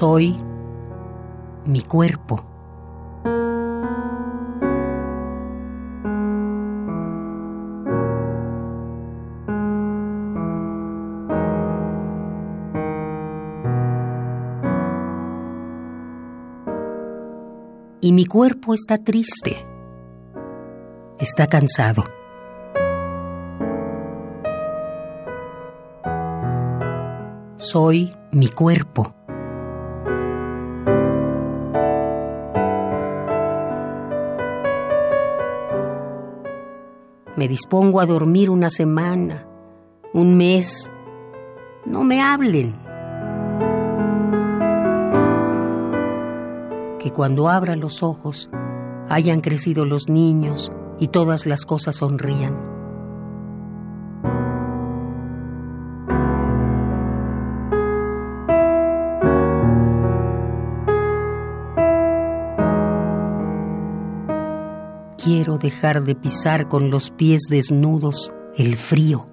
[0.01, 0.35] Soy
[1.67, 2.43] mi cuerpo.
[18.01, 19.55] y mi cuerpo está triste.
[21.19, 22.05] Está cansado.
[27.59, 29.20] Soy mi cuerpo.
[37.41, 39.47] Me dispongo a dormir una semana,
[40.13, 40.91] un mes.
[41.87, 42.75] No me hablen.
[46.99, 48.51] que cuando abra los ojos
[49.09, 52.70] hayan crecido los niños y todas las cosas sonrían.
[65.59, 69.27] Dejar de pisar con los pies desnudos el frío.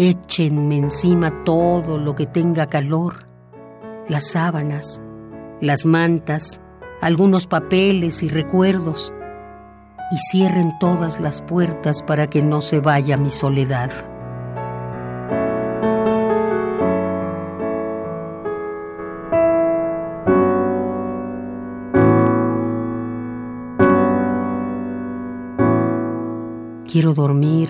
[0.00, 3.26] Échenme encima todo lo que tenga calor,
[4.08, 5.02] las sábanas,
[5.60, 6.60] las mantas,
[7.00, 9.12] algunos papeles y recuerdos,
[10.10, 13.90] y cierren todas las puertas para que no se vaya mi soledad.
[26.90, 27.68] Quiero dormir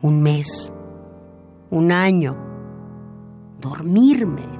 [0.00, 0.72] un mes
[1.70, 2.36] un año,
[3.60, 4.55] dormirme.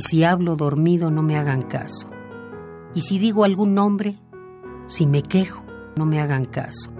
[0.00, 2.08] Y si hablo dormido, no me hagan caso.
[2.94, 4.16] Y si digo algún nombre,
[4.86, 5.62] si me quejo,
[5.94, 6.90] no me hagan caso.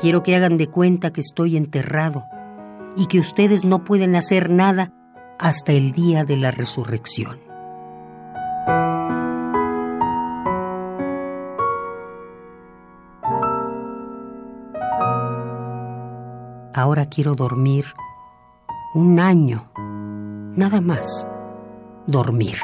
[0.00, 2.22] Quiero que hagan de cuenta que estoy enterrado
[2.96, 4.92] y que ustedes no pueden hacer nada
[5.40, 7.53] hasta el día de la resurrección.
[16.94, 17.86] Ahora quiero dormir
[18.94, 19.68] un año,
[20.54, 21.26] nada más,
[22.06, 22.54] dormir.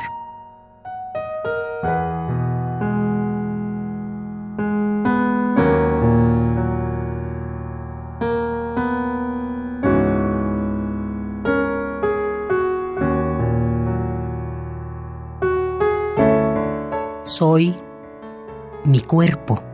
[17.25, 17.75] Soy
[18.85, 19.70] mi cuerpo.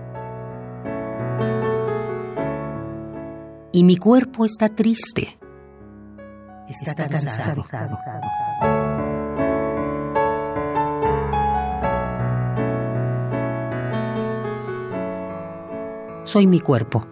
[3.72, 5.38] Y mi cuerpo está triste.
[6.68, 7.64] Está, cansado.
[16.24, 17.06] Soy mi cuerpo.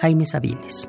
[0.00, 0.88] Jaime Sabines.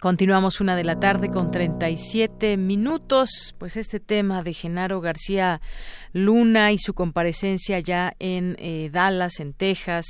[0.00, 3.52] Continuamos una de la tarde con 37 minutos.
[3.58, 5.60] Pues este tema de Genaro García
[6.12, 10.06] Luna y su comparecencia ya en eh, Dallas, en Texas,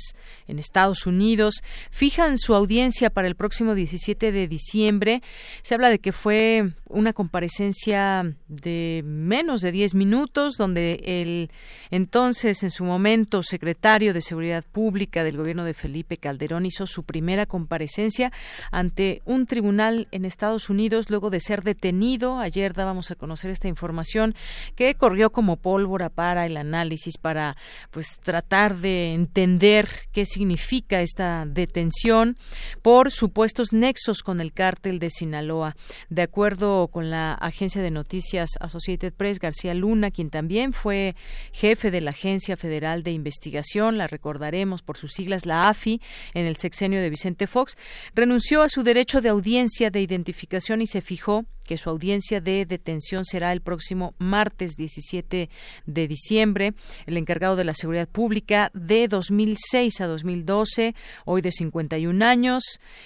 [0.47, 1.63] en Estados Unidos.
[1.89, 5.23] Fijan su audiencia para el próximo 17 de diciembre.
[5.63, 11.49] Se habla de que fue una comparecencia de menos de 10 minutos, donde el
[11.89, 17.03] entonces, en su momento, secretario de Seguridad Pública del gobierno de Felipe Calderón hizo su
[17.03, 18.31] primera comparecencia
[18.71, 22.39] ante un tribunal en Estados Unidos luego de ser detenido.
[22.39, 24.35] Ayer dábamos a conocer esta información
[24.75, 27.57] que corrió como polvo para el análisis, para
[27.91, 32.37] pues tratar de entender qué significa esta detención
[32.81, 35.75] por supuestos nexos con el cártel de Sinaloa.
[36.09, 41.15] De acuerdo con la agencia de noticias Associated Press, García Luna, quien también fue
[41.51, 46.01] jefe de la Agencia Federal de Investigación, la recordaremos por sus siglas, la AFI,
[46.33, 47.77] en el sexenio de Vicente Fox,
[48.13, 52.65] renunció a su derecho de audiencia de identificación y se fijó que su audiencia de
[52.65, 55.49] detención será el próximo martes 17
[55.85, 56.73] de diciembre.
[57.05, 60.95] El encargado de la seguridad pública de 2006 a 2012,
[61.25, 62.63] hoy de 51 años,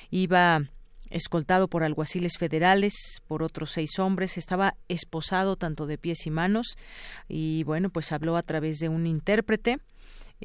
[0.10, 0.62] iba
[1.10, 2.94] escoltado por alguaciles federales,
[3.28, 6.76] por otros seis hombres, estaba esposado tanto de pies y manos
[7.28, 9.80] y bueno, pues habló a través de un intérprete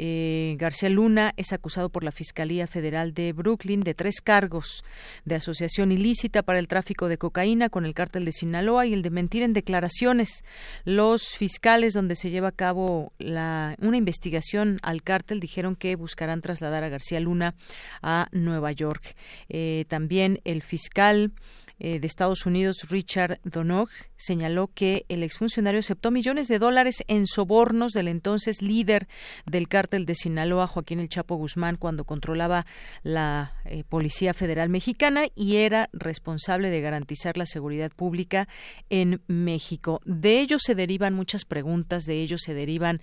[0.00, 4.84] eh, García Luna es acusado por la Fiscalía Federal de Brooklyn de tres cargos
[5.24, 9.02] de asociación ilícita para el tráfico de cocaína con el cártel de Sinaloa y el
[9.02, 10.44] de mentir en declaraciones.
[10.84, 16.42] Los fiscales donde se lleva a cabo la, una investigación al cártel dijeron que buscarán
[16.42, 17.56] trasladar a García Luna
[18.00, 19.16] a Nueva York.
[19.48, 21.32] Eh, también el fiscal
[21.80, 27.24] eh, de Estados Unidos, Richard Donog, señaló que el exfuncionario aceptó millones de dólares en
[27.26, 29.06] sobornos del entonces líder
[29.46, 32.66] del cártel de Sinaloa, Joaquín El Chapo Guzmán, cuando controlaba
[33.02, 38.48] la eh, Policía Federal Mexicana y era responsable de garantizar la seguridad pública
[38.90, 40.00] en México.
[40.04, 43.00] De ello se derivan muchas preguntas, de ello se derivan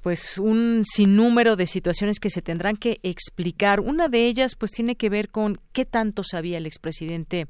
[0.00, 3.80] pues un sinnúmero de situaciones que se tendrán que explicar.
[3.80, 7.46] Una de ellas pues tiene que ver con qué tanto sabía el expresidente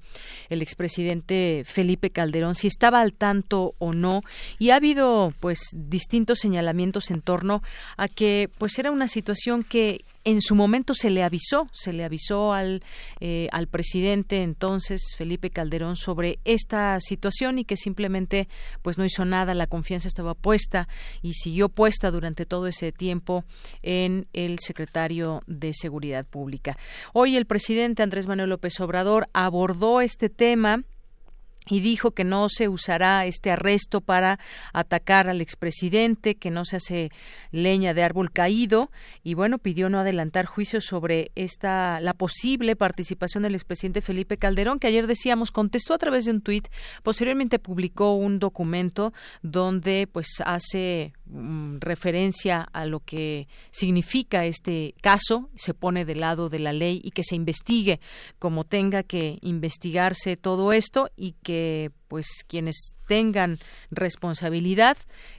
[0.51, 4.23] el expresidente Felipe Calderón, si estaba al tanto o no,
[4.59, 7.63] y ha habido pues distintos señalamientos en torno
[7.97, 12.05] a que pues era una situación que en su momento se le avisó, se le
[12.05, 12.83] avisó al,
[13.21, 18.49] eh, al presidente entonces Felipe Calderón sobre esta situación y que simplemente
[18.83, 20.89] pues no hizo nada, la confianza estaba puesta
[21.23, 23.45] y siguió puesta durante todo ese tiempo
[23.83, 26.77] en el secretario de Seguridad Pública.
[27.13, 30.83] Hoy el presidente Andrés Manuel López Obrador abordó este tema
[31.69, 34.39] y dijo que no se usará este arresto para
[34.73, 37.11] atacar al expresidente, que no se hace
[37.51, 38.91] leña de árbol caído
[39.23, 44.79] y bueno, pidió no adelantar juicios sobre esta la posible participación del expresidente Felipe Calderón,
[44.79, 46.69] que ayer decíamos contestó a través de un tuit,
[47.03, 49.13] posteriormente publicó un documento
[49.43, 56.49] donde pues hace mm, referencia a lo que significa este caso, se pone del lado
[56.49, 58.01] de la ley y que se investigue
[58.39, 61.56] como tenga que investigarse todo esto y que
[62.09, 63.59] pues quienes tengan
[63.91, 64.97] responsabilidad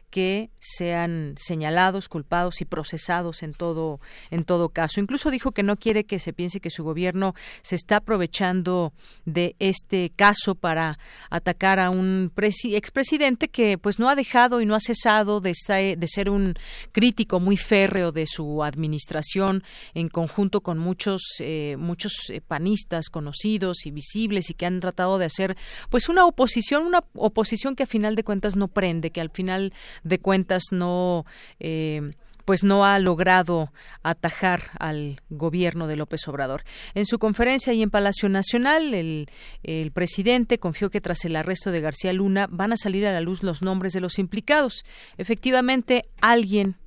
[0.10, 4.00] que sean señalados, culpados y procesados en todo
[4.32, 5.00] en todo caso.
[5.00, 8.94] Incluso dijo que no quiere que se piense que su gobierno se está aprovechando
[9.26, 10.98] de este caso para
[11.30, 15.54] atacar a un expresidente que pues no ha dejado y no ha cesado de,
[15.98, 16.56] de ser un
[16.92, 23.86] crítico muy férreo de su administración en conjunto con muchos eh, muchos eh, panistas conocidos
[23.86, 25.58] y visibles y que han tratado de hacer
[25.90, 29.74] pues una oposición una oposición que a final de cuentas no prende que al final
[30.04, 31.26] de cuentas no
[31.60, 32.14] eh,
[32.48, 33.74] pues no ha logrado
[34.04, 36.64] atajar al gobierno de López Obrador.
[36.94, 39.30] En su conferencia y en Palacio Nacional, el,
[39.64, 43.20] el presidente confió que tras el arresto de García Luna van a salir a la
[43.20, 44.86] luz los nombres de los implicados.
[45.18, 46.78] Efectivamente, alguien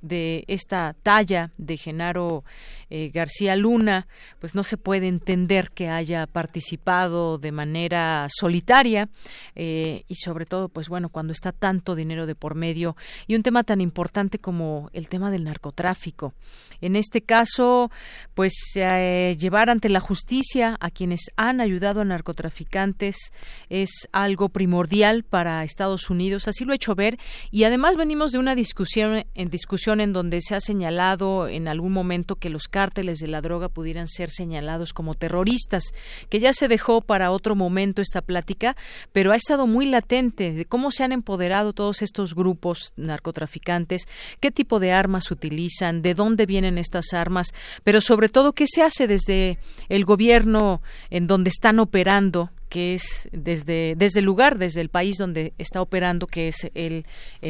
[0.00, 2.44] de esta talla de Genaro
[2.90, 4.06] eh, García Luna,
[4.40, 9.08] pues no se puede entender que haya participado de manera solitaria
[9.54, 12.96] eh, y sobre todo, pues bueno, cuando está tanto dinero de por medio.
[13.26, 16.34] Y un tema tan importante como el tema del narcotráfico.
[16.80, 17.90] En este caso,
[18.34, 23.32] pues eh, llevar ante la justicia a quienes han ayudado a narcotraficantes
[23.68, 27.18] es algo primordial para Estados Unidos, así lo he hecho ver.
[27.50, 31.92] Y además venimos de una discusión en discusión en donde se ha señalado en algún
[31.92, 35.84] momento que los cárteles de la droga pudieran ser señalados como terroristas,
[36.30, 38.74] que ya se dejó para otro momento esta plática,
[39.12, 44.08] pero ha estado muy latente de cómo se han empoderado todos estos grupos narcotraficantes,
[44.40, 47.48] qué tipo de armas utilizan, de dónde vienen estas armas,
[47.84, 49.58] pero sobre todo qué se hace desde
[49.90, 55.16] el gobierno en donde están operando que es desde, desde el lugar, desde el país
[55.18, 57.04] donde está operando, que es el,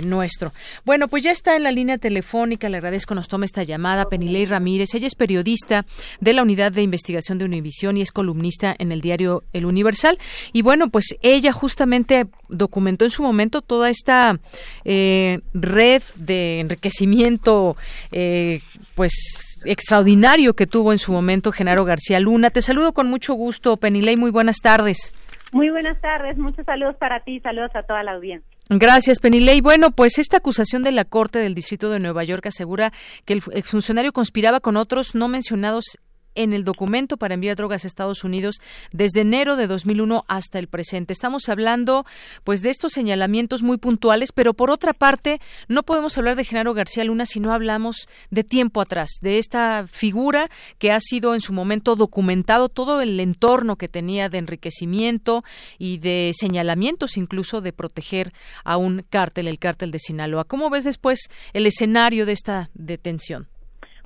[0.06, 0.52] nuestro.
[0.84, 4.46] Bueno, pues ya está en la línea telefónica, le agradezco nos tome esta llamada, Penilei
[4.46, 4.94] Ramírez.
[4.94, 5.84] Ella es periodista
[6.20, 10.18] de la Unidad de Investigación de Univisión y es columnista en el diario El Universal.
[10.52, 14.40] Y bueno, pues ella justamente documentó en su momento toda esta
[14.84, 17.76] eh, red de enriquecimiento,
[18.10, 18.60] eh,
[18.94, 22.50] pues extraordinario que tuvo en su momento Genaro García Luna.
[22.50, 25.14] Te saludo con mucho gusto, Penilei, muy buenas tardes.
[25.52, 28.48] Muy buenas tardes, muchos saludos para ti, saludos a toda la audiencia.
[28.68, 29.60] Gracias, Penilei.
[29.60, 32.92] Bueno, pues esta acusación de la Corte del Distrito de Nueva York asegura
[33.24, 35.98] que el exfuncionario conspiraba con otros no mencionados
[36.34, 38.60] en el documento para enviar drogas a Estados Unidos
[38.92, 41.12] desde enero de 2001 hasta el presente.
[41.12, 42.04] Estamos hablando
[42.44, 46.74] pues de estos señalamientos muy puntuales, pero por otra parte no podemos hablar de Genaro
[46.74, 51.40] García Luna si no hablamos de tiempo atrás, de esta figura que ha sido en
[51.40, 55.44] su momento documentado todo el entorno que tenía de enriquecimiento
[55.78, 58.32] y de señalamientos incluso de proteger
[58.64, 60.44] a un cártel, el cártel de Sinaloa.
[60.44, 63.49] ¿Cómo ves después el escenario de esta detención?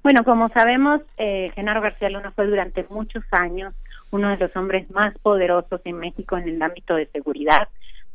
[0.04, 3.72] Bueno, como sabemos, eh, Genaro García Luna fue durante muchos años
[4.10, 7.68] uno de los hombres más poderosos en México en el ámbito de seguridad.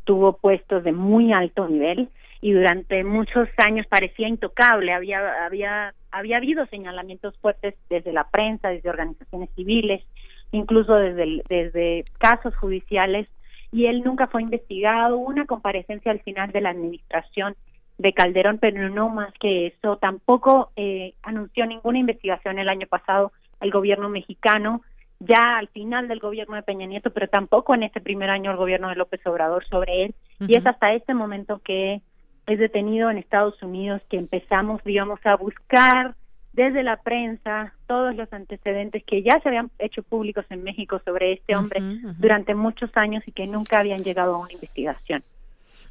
[0.04, 2.10] Tuvo puestos de muy alto nivel
[2.42, 4.94] y durante muchos años parecía intocable.
[4.94, 10.04] Había, había, había habido señalamientos fuertes desde la prensa, desde organizaciones civiles,
[10.52, 13.28] incluso desde, desde casos judiciales,
[13.72, 15.18] y él nunca fue investigado.
[15.18, 17.56] Hubo una comparecencia al final de la administración
[18.00, 19.98] de Calderón, pero no más que eso.
[19.98, 24.82] Tampoco eh, anunció ninguna investigación el año pasado al gobierno mexicano,
[25.20, 28.58] ya al final del gobierno de Peña Nieto, pero tampoco en este primer año el
[28.58, 30.16] gobierno de López Obrador sobre él.
[30.40, 32.02] Y es hasta este momento que
[32.48, 36.16] es detenido en Estados Unidos que empezamos, digamos, a buscar
[36.54, 41.34] desde la prensa todos los antecedentes que ya se habían hecho públicos en México sobre
[41.34, 41.82] este hombre
[42.18, 45.22] durante muchos años y que nunca habían llegado a una investigación.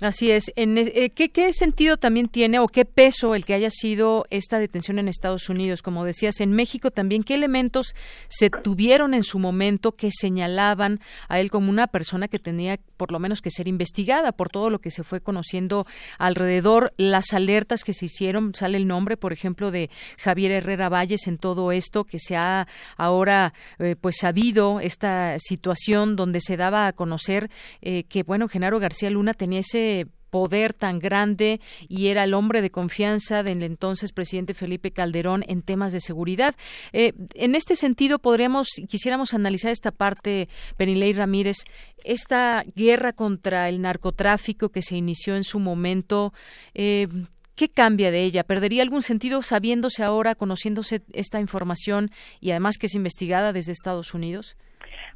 [0.00, 0.52] Así es.
[0.54, 4.60] En, eh, ¿qué, ¿qué, sentido también tiene o qué peso el que haya sido esta
[4.60, 5.82] detención en Estados Unidos?
[5.82, 7.96] Como decías, en México también, ¿qué elementos
[8.28, 13.10] se tuvieron en su momento que señalaban a él como una persona que tenía por
[13.10, 15.84] lo menos que ser investigada por todo lo que se fue conociendo
[16.18, 21.26] alrededor, las alertas que se hicieron, sale el nombre, por ejemplo, de Javier Herrera Valles
[21.26, 26.86] en todo esto, que se ha ahora eh, pues sabido esta situación donde se daba
[26.86, 27.50] a conocer
[27.82, 29.87] eh, que, bueno, Genaro García Luna tenía ese
[30.30, 35.62] poder tan grande y era el hombre de confianza del entonces presidente Felipe Calderón en
[35.62, 36.54] temas de seguridad.
[36.92, 41.56] Eh, en este sentido, podríamos, quisiéramos analizar esta parte, Penilei Ramírez,
[42.04, 46.32] esta guerra contra el narcotráfico que se inició en su momento.
[46.74, 47.08] Eh,
[47.54, 48.44] ¿Qué cambia de ella?
[48.44, 54.14] ¿Perdería algún sentido sabiéndose ahora, conociéndose esta información y además que es investigada desde Estados
[54.14, 54.56] Unidos?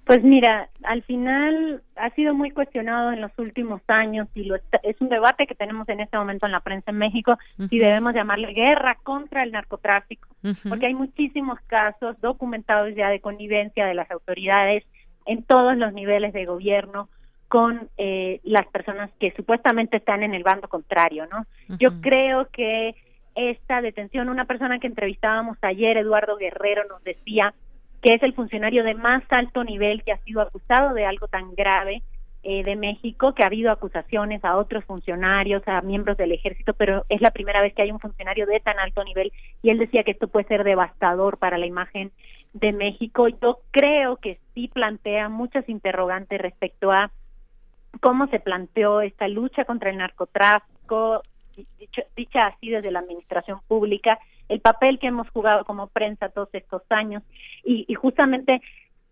[0.05, 5.01] Pues mira, al final ha sido muy cuestionado en los últimos años y lo es
[5.01, 7.39] un debate que tenemos en este momento en la prensa en México
[7.71, 10.29] si debemos llamarle guerra contra el narcotráfico,
[10.69, 14.85] porque hay muchísimos casos documentados ya de connivencia de las autoridades
[15.25, 17.09] en todos los niveles de gobierno
[17.47, 21.47] con eh, las personas que supuestamente están en el bando contrario, ¿no?
[21.79, 22.97] Yo creo que
[23.35, 27.55] esta detención, una persona que entrevistábamos ayer, Eduardo Guerrero, nos decía
[28.03, 31.55] que es el funcionario de más alto nivel que ha sido acusado de algo tan
[31.55, 32.03] grave
[32.43, 37.05] eh, de México, que ha habido acusaciones a otros funcionarios, a miembros del ejército, pero
[37.09, 39.33] es la primera vez que hay un funcionario de tan alto nivel
[39.63, 42.11] y él decía que esto puede ser devastador para la imagen
[42.53, 43.29] de México.
[43.29, 47.13] Yo creo que sí plantea muchas interrogantes respecto a
[48.01, 51.23] cómo se planteó esta lucha contra el narcotráfico,
[52.17, 56.83] dicha así desde la administración pública, el papel que hemos jugado como prensa todos estos
[56.91, 57.23] años
[57.65, 58.61] y, y justamente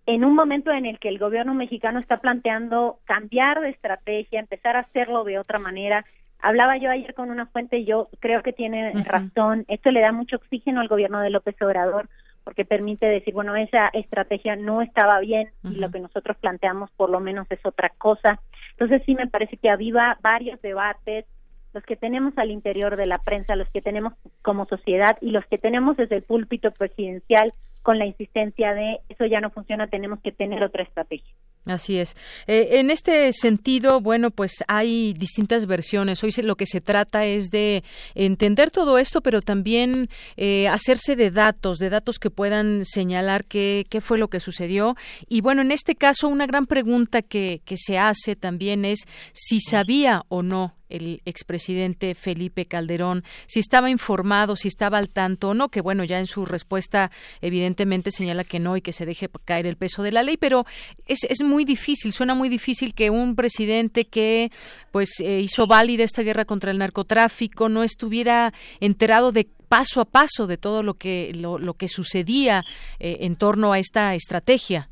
[0.06, 4.76] en un momento en el que el gobierno mexicano está planteando cambiar de estrategia, empezar
[4.76, 6.04] a hacerlo de otra manera.
[6.40, 9.64] Hablaba yo ayer con una fuente y yo creo que tiene razón.
[9.68, 12.08] Esto le da mucho oxígeno al gobierno de López Obrador
[12.44, 17.10] porque permite decir, bueno, esa estrategia no estaba bien y lo que nosotros planteamos por
[17.10, 18.40] lo menos es otra cosa.
[18.72, 21.26] Entonces sí me parece que aviva varios debates,
[21.72, 25.44] los que tenemos al interior de la prensa, los que tenemos como sociedad y los
[25.46, 27.52] que tenemos desde el púlpito presidencial
[27.82, 31.34] con la insistencia de eso ya no funciona, tenemos que tener otra estrategia.
[31.66, 32.16] Así es.
[32.46, 36.22] Eh, en este sentido, bueno, pues hay distintas versiones.
[36.24, 41.30] Hoy lo que se trata es de entender todo esto, pero también eh, hacerse de
[41.30, 44.96] datos, de datos que puedan señalar qué, qué fue lo que sucedió.
[45.28, 49.00] Y bueno, en este caso, una gran pregunta que, que se hace también es
[49.32, 55.50] si sabía o no el expresidente Felipe Calderón, si estaba informado, si estaba al tanto
[55.50, 57.10] o no, que bueno, ya en su respuesta
[57.40, 60.64] evidentemente señala que no y que se deje caer el peso de la ley, pero
[61.06, 64.50] es, es muy difícil, suena muy difícil que un presidente que
[64.90, 70.04] pues eh, hizo válida esta guerra contra el narcotráfico no estuviera enterado de paso a
[70.04, 72.64] paso de todo lo que lo, que sucedía
[72.98, 74.88] eh, en torno a esta estrategia.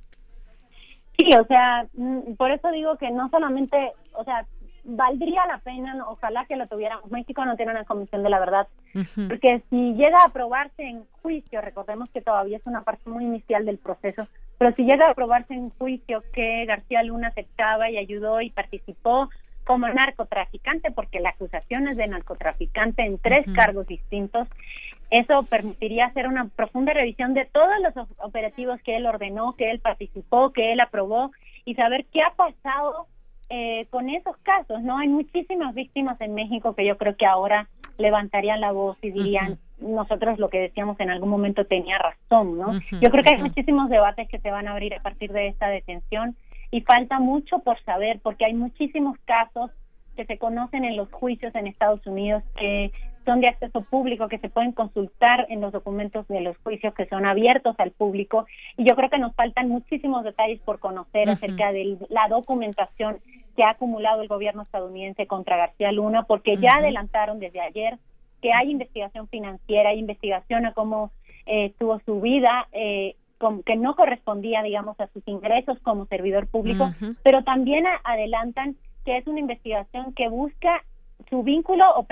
[1.19, 3.77] Sí, o sea, mm, por eso digo que no solamente,
[4.13, 4.47] o sea,
[4.89, 7.11] valdría la pena, ojalá que lo tuviéramos.
[7.11, 8.68] México no tiene una comisión de la verdad,
[9.28, 13.66] porque si llega a aprobarse en juicio, recordemos que todavía es una parte muy inicial
[13.66, 14.26] del proceso,
[14.57, 19.28] pero si llega a aprobarse en juicio que García Luna aceptaba y ayudó y participó
[19.64, 24.49] como narcotraficante, porque la acusación es de narcotraficante en tres cargos distintos,
[25.11, 29.80] eso permitiría hacer una profunda revisión de todos los operativos que él ordenó, que él
[29.80, 31.32] participó, que él aprobó
[31.66, 33.07] y saber qué ha pasado
[33.51, 34.99] eh, con esos casos, ¿no?
[34.99, 39.59] Hay muchísimas víctimas en México que yo creo que ahora levantarían la voz y dirían,
[39.81, 42.81] nosotros lo que decíamos en algún momento tenía razón, ¿no?
[43.01, 45.69] yo creo que hay muchísimos debates que se van a abrir a partir de esta
[45.69, 46.37] detención
[46.71, 49.71] y falta mucho por saber porque hay muchísimos casos
[50.17, 52.93] que se conocen en los juicios en Estados Unidos que
[53.25, 57.07] son de acceso público, que se pueden consultar en los documentos de los juicios que
[57.07, 58.47] son abiertos al público.
[58.79, 63.19] Y yo creo que nos faltan muchísimos detalles por conocer acerca de la documentación
[63.59, 67.99] que ha acumulado el gobierno estadounidense contra García Luna, porque ya adelantaron desde ayer
[68.41, 71.11] que hay investigación financiera, hay investigación a cómo
[71.45, 73.17] eh, tuvo su vida, eh,
[73.67, 76.93] que no correspondía, digamos, a sus ingresos como servidor público,
[77.25, 80.85] pero también adelantan que es una investigación que busca
[81.29, 82.07] su vínculo o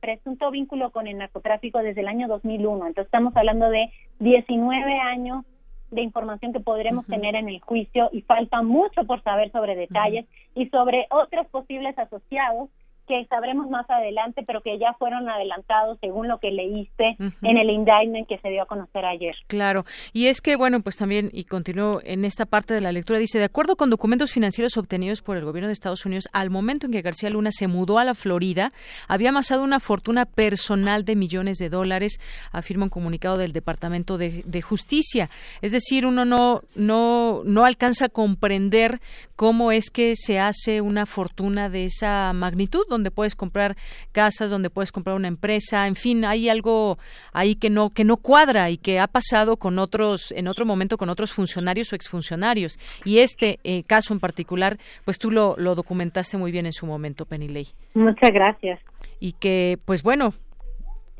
[0.00, 2.74] presunto vínculo con el narcotráfico desde el año 2001.
[2.88, 5.44] Entonces estamos hablando de 19 años
[5.90, 10.26] de información que podremos tener en el juicio y falta mucho por saber sobre detalles
[10.54, 12.68] y sobre otros posibles asociados
[13.08, 17.70] que sabremos más adelante, pero que ya fueron adelantados según lo que leíste en el
[17.70, 19.34] indictment que se dio a conocer ayer.
[19.46, 23.18] Claro, y es que, bueno, pues también, y continúo en esta parte de la lectura,
[23.18, 26.86] dice, de acuerdo con documentos financieros obtenidos por el gobierno de Estados Unidos, al momento
[26.86, 28.72] en que García Luna se mudó a la Florida,
[29.08, 32.18] había amasado una fortuna personal de millones de dólares,
[32.52, 35.30] afirma un comunicado del Departamento de, de Justicia.
[35.62, 39.00] Es decir, uno no, no, no alcanza a comprender
[39.36, 43.76] cómo es que se hace una fortuna de esa magnitud, donde puedes comprar
[44.12, 46.98] casas, donde puedes comprar una empresa, en fin, hay algo
[47.32, 50.96] ahí que no que no cuadra y que ha pasado con otros en otro momento
[50.96, 55.74] con otros funcionarios o exfuncionarios y este eh, caso en particular, pues tú lo, lo
[55.74, 57.48] documentaste muy bien en su momento, Penny
[57.94, 58.80] Muchas gracias.
[59.20, 60.34] Y que, pues bueno,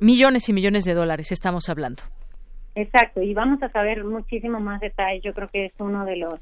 [0.01, 2.03] millones y millones de dólares estamos hablando.
[2.75, 5.23] Exacto, y vamos a saber muchísimo más detalles.
[5.25, 6.39] Yo creo que es uno de los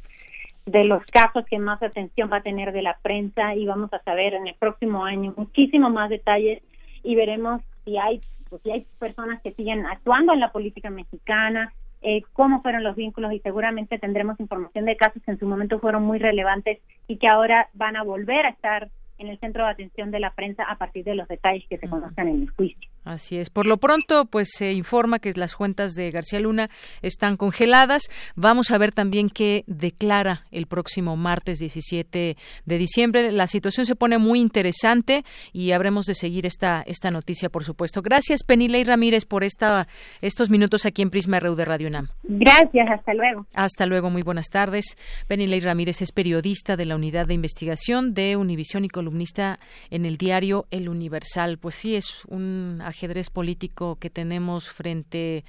[0.67, 4.03] de los casos que más atención va a tener de la prensa y vamos a
[4.03, 6.61] saber en el próximo año muchísimo más detalles
[7.05, 11.73] y veremos si hay pues, si hay personas que siguen actuando en la política mexicana
[12.03, 15.79] eh, cómo fueron los vínculos y seguramente tendremos información de casos que en su momento
[15.79, 18.89] fueron muy relevantes y que ahora van a volver a estar
[19.19, 21.89] en el centro de atención de la prensa a partir de los detalles que se
[21.89, 22.91] conozcan en el juicio.
[23.07, 23.51] Así es.
[23.51, 26.71] Por lo pronto, pues se informa que las cuentas de García Luna
[27.03, 28.03] están congeladas.
[28.35, 33.31] Vamos a ver también qué declara el próximo martes 17 de diciembre.
[33.31, 38.03] La situación se pone muy interesante y habremos de seguir esta esta noticia, por supuesto.
[38.03, 39.87] Gracias, Penilei Ramírez, por esta
[40.21, 42.09] estos minutos aquí en Prisma RU de Radio UNAM.
[42.25, 43.47] Gracias, hasta luego.
[43.55, 44.99] Hasta luego, muy buenas tardes.
[45.29, 50.17] Penilei Ramírez es periodista de la Unidad de Investigación de Univisión y columnista en el
[50.17, 51.59] diario El Universal.
[51.59, 55.45] Pues sí, es un ajedrez político que tenemos frente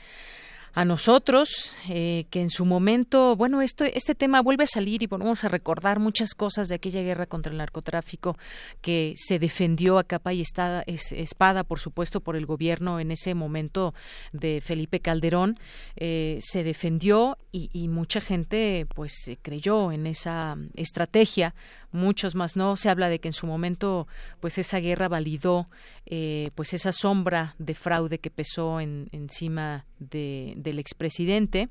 [0.74, 5.08] a nosotros, eh, que en su momento, bueno, esto, este tema vuelve a salir y
[5.08, 8.38] vamos a recordar muchas cosas de aquella guerra contra el narcotráfico
[8.82, 13.96] que se defendió a capa y espada, por supuesto, por el gobierno en ese momento
[14.34, 15.58] de Felipe Calderón.
[15.96, 21.56] Eh, se defendió y, y mucha gente, pues, creyó en esa estrategia
[21.92, 22.76] muchos más no.
[22.78, 24.08] Se habla de que en su momento,
[24.40, 25.68] pues esa guerra validó,
[26.06, 31.70] eh, pues esa sombra de fraude que pesó en, encima de, del expresidente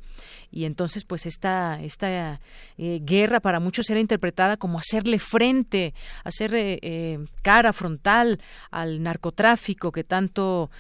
[0.51, 2.41] y entonces, pues esta esta
[2.77, 5.95] eh, guerra para muchos era interpretada como hacerle frente,
[6.25, 8.41] hacer eh, cara frontal
[8.71, 10.71] al narcotráfico que tanto,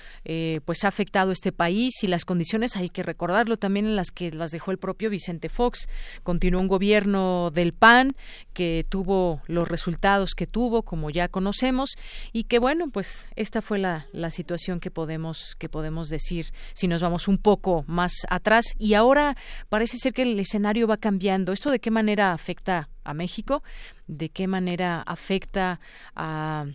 [0.64, 4.30] pues ha afectado este país y las condiciones hay que recordarlo también en las que
[4.32, 5.88] las dejó el propio Vicente Fox.
[6.22, 8.16] Continuó un gobierno del PAN
[8.52, 11.90] que tuvo los resultados que tuvo, como ya conocemos,
[12.32, 16.88] y que bueno, pues esta fue la, la situación que podemos, que podemos decir si
[16.88, 18.74] nos vamos un poco más atrás.
[18.78, 19.36] Y ahora
[19.68, 21.52] parece ser que el escenario va cambiando.
[21.52, 23.62] ¿Esto de qué manera afecta a México?
[24.06, 25.80] ¿De qué manera afecta
[26.14, 26.66] a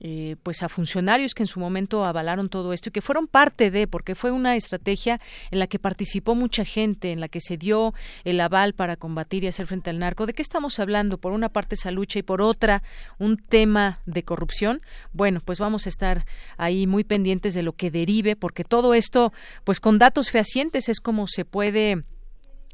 [0.00, 3.70] eh, pues a funcionarios que en su momento avalaron todo esto y que fueron parte
[3.70, 5.20] de, porque fue una estrategia
[5.50, 7.94] en la que participó mucha gente, en la que se dio
[8.24, 10.26] el aval para combatir y hacer frente al narco.
[10.26, 11.18] ¿De qué estamos hablando?
[11.18, 12.82] Por una parte esa lucha y por otra
[13.18, 14.82] un tema de corrupción.
[15.12, 16.26] Bueno, pues vamos a estar
[16.56, 19.32] ahí muy pendientes de lo que derive, porque todo esto,
[19.64, 22.04] pues con datos fehacientes es como se puede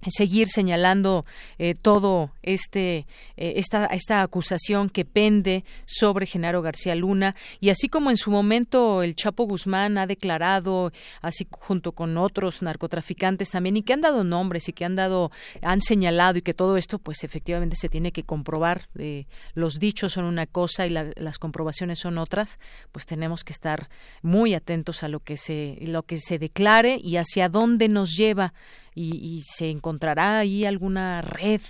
[0.07, 1.25] seguir señalando
[1.59, 7.35] eh, todo este eh, esta esta acusación que pende sobre Genaro García Luna.
[7.61, 10.93] Y así como en su momento el Chapo Guzmán ha declarado
[11.23, 15.31] así junto con otros narcotraficantes también y que han dado nombres y que han dado
[15.63, 20.13] han señalado y que todo esto pues efectivamente se tiene que comprobar eh, los dichos
[20.13, 22.59] son una cosa y las comprobaciones son otras
[22.93, 23.89] pues tenemos que estar
[24.23, 28.53] muy atentos a lo que se lo que se declare y hacia dónde nos lleva
[28.95, 31.61] y, se encontrará ahí alguna red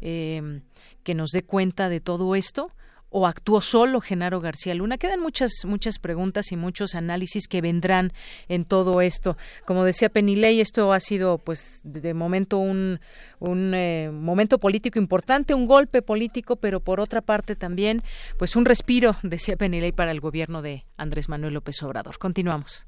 [0.00, 0.60] eh,
[1.02, 2.72] que nos dé cuenta de todo esto
[3.10, 4.98] o actuó solo Genaro García Luna?
[4.98, 8.12] Quedan muchas muchas preguntas y muchos análisis que vendrán
[8.48, 9.36] en todo esto.
[9.64, 13.00] Como decía Penilei, esto ha sido pues de momento un,
[13.38, 18.02] un eh, momento político importante, un golpe político, pero por otra parte también
[18.38, 22.18] pues un respiro, decía Penilei para el gobierno de Andrés Manuel López Obrador.
[22.18, 22.87] Continuamos.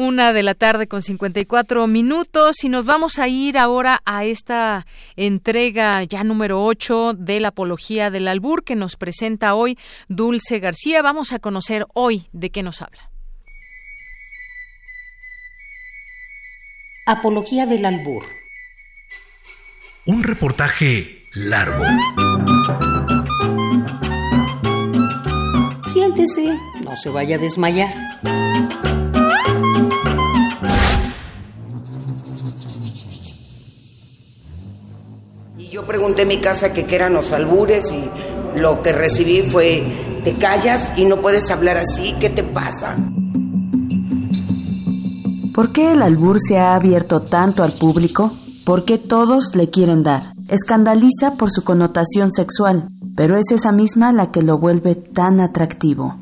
[0.00, 4.86] Una de la tarde con 54 minutos y nos vamos a ir ahora a esta
[5.16, 9.76] entrega ya número 8 de la Apología del Albur que nos presenta hoy
[10.06, 11.02] Dulce García.
[11.02, 13.10] Vamos a conocer hoy de qué nos habla.
[17.04, 18.22] Apología del Albur.
[20.06, 21.82] Un reportaje largo.
[25.92, 28.87] Siéntese, no se vaya a desmayar.
[35.78, 38.10] Yo pregunté en mi casa que qué eran los albures y
[38.58, 39.84] lo que recibí fue,
[40.24, 42.96] te callas y no puedes hablar así, ¿qué te pasa?
[45.54, 48.32] ¿Por qué el albur se ha abierto tanto al público?
[48.64, 50.32] ¿Por qué todos le quieren dar?
[50.48, 56.16] Escandaliza por su connotación sexual, pero es esa misma la que lo vuelve tan atractivo.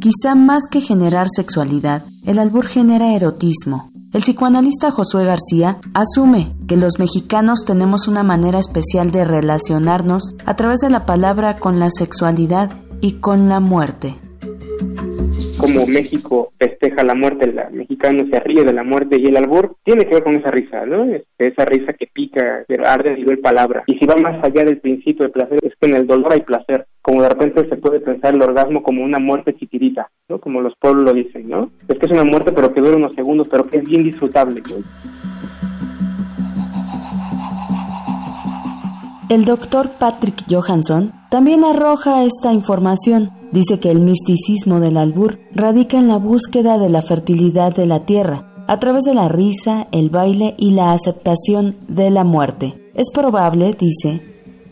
[0.00, 6.76] Quizá más que generar sexualidad, el albur genera erotismo, el psicoanalista Josué García asume que
[6.76, 11.90] los mexicanos tenemos una manera especial de relacionarnos a través de la palabra con la
[11.90, 14.18] sexualidad y con la muerte
[15.60, 19.76] como México festeja la muerte, el mexicano se ríe de la muerte y el albur
[19.84, 21.06] tiene que ver con esa risa, ¿no?
[21.38, 23.84] Esa risa que pica, que arde a nivel palabra.
[23.86, 26.40] Y si va más allá del principio de placer, es que en el dolor hay
[26.40, 26.86] placer.
[27.02, 30.38] Como de repente se puede pensar el orgasmo como una muerte chiquitita, ¿no?
[30.38, 31.70] Como los pueblos lo dicen, ¿no?
[31.88, 34.62] Es que es una muerte pero que dura unos segundos, pero que es bien disfrutable,
[39.30, 43.30] El doctor Patrick Johansson también arroja esta información.
[43.52, 48.04] Dice que el misticismo del albur radica en la búsqueda de la fertilidad de la
[48.06, 52.90] tierra, a través de la risa, el baile y la aceptación de la muerte.
[52.94, 54.20] Es probable, dice,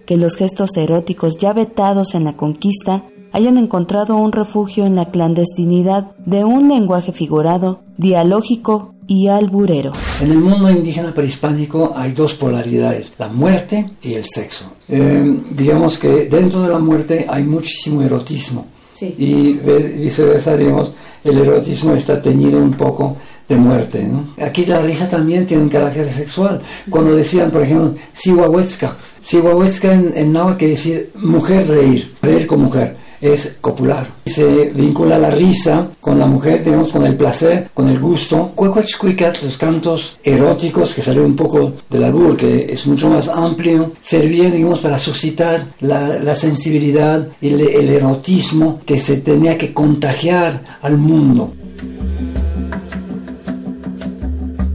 [0.07, 5.11] que los gestos eróticos ya vetados en la conquista hayan encontrado un refugio en la
[5.11, 9.93] clandestinidad de un lenguaje figurado, dialógico y alburero.
[10.21, 14.73] En el mundo indígena prehispánico hay dos polaridades, la muerte y el sexo.
[14.89, 18.67] Eh, digamos que dentro de la muerte hay muchísimo erotismo
[19.01, 23.17] y viceversa, digamos, el erotismo está teñido un poco
[23.49, 24.03] de muerte.
[24.03, 24.35] ¿no?
[24.45, 26.61] Aquí la risa también tiene un carácter sexual.
[26.91, 32.61] Cuando decían, por ejemplo, Siwahuetzka, Siwahuetzka en, en náhuatl quiere decir mujer reír, reír con
[32.61, 34.07] mujer es copular.
[34.27, 38.53] Se vincula la risa con la mujer, digamos, con el placer, con el gusto.
[38.55, 43.93] Cuecuachcuicat, los cantos eróticos que salen un poco del albur, que es mucho más amplio,
[44.01, 50.63] servían, digamos, para suscitar la, sensibilidad y el, el erotismo que se tenía que contagiar
[50.83, 51.53] al mundo.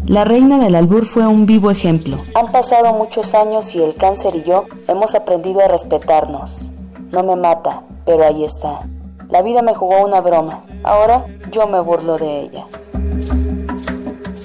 [0.08, 2.18] La reina del albur fue un vivo ejemplo.
[2.36, 6.70] Han pasado muchos años y el cáncer y yo hemos aprendido a respetarnos.
[7.12, 8.80] No me mata, pero ahí está.
[9.30, 10.64] La vida me jugó una broma.
[10.84, 12.66] Ahora yo me burlo de ella.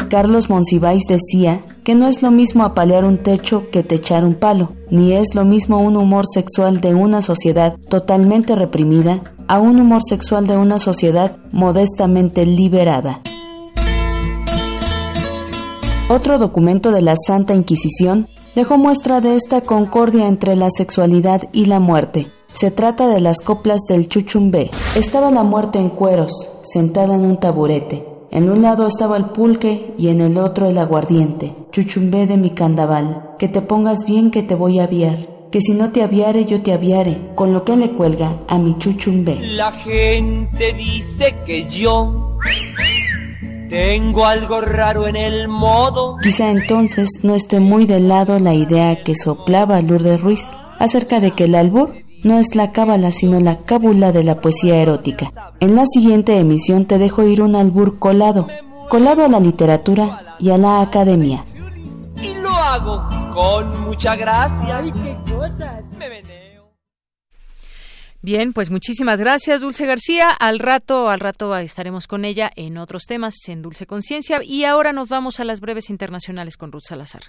[0.08, 4.72] Carlos Monsiváis decía que no es lo mismo apalear un techo que techar un palo,
[4.90, 10.02] ni es lo mismo un humor sexual de una sociedad totalmente reprimida a un humor
[10.02, 13.20] sexual de una sociedad modestamente liberada.
[16.08, 21.66] Otro documento de la Santa Inquisición dejó muestra de esta concordia entre la sexualidad y
[21.66, 22.28] la muerte,
[22.58, 24.72] se trata de las coplas del Chuchumbé.
[24.96, 28.04] Estaba la muerte en cueros, sentada en un taburete.
[28.32, 31.54] En un lado estaba el pulque y en el otro el aguardiente.
[31.70, 35.18] Chuchumbé de mi candaval, que te pongas bien que te voy a aviar.
[35.52, 38.74] Que si no te aviare, yo te aviare, con lo que le cuelga a mi
[38.76, 39.36] chuchumbé.
[39.52, 42.38] La gente dice que yo
[43.68, 46.16] tengo algo raro en el modo.
[46.24, 50.50] Quizá entonces no esté muy de lado la idea que soplaba Lourdes Ruiz
[50.80, 51.92] acerca de que el albur
[52.22, 55.32] no es la cábala, sino la cábula de la poesía erótica.
[55.60, 58.48] En la siguiente emisión te dejo ir un albur colado,
[58.88, 61.44] colado a la literatura y a la academia.
[62.22, 64.82] Y lo hago con mucha gracia.
[68.20, 70.30] Bien, pues muchísimas gracias, Dulce García.
[70.30, 74.42] Al rato, al rato estaremos con ella en otros temas en Dulce Conciencia.
[74.42, 77.22] Y ahora nos vamos a las breves internacionales con Ruth Salazar.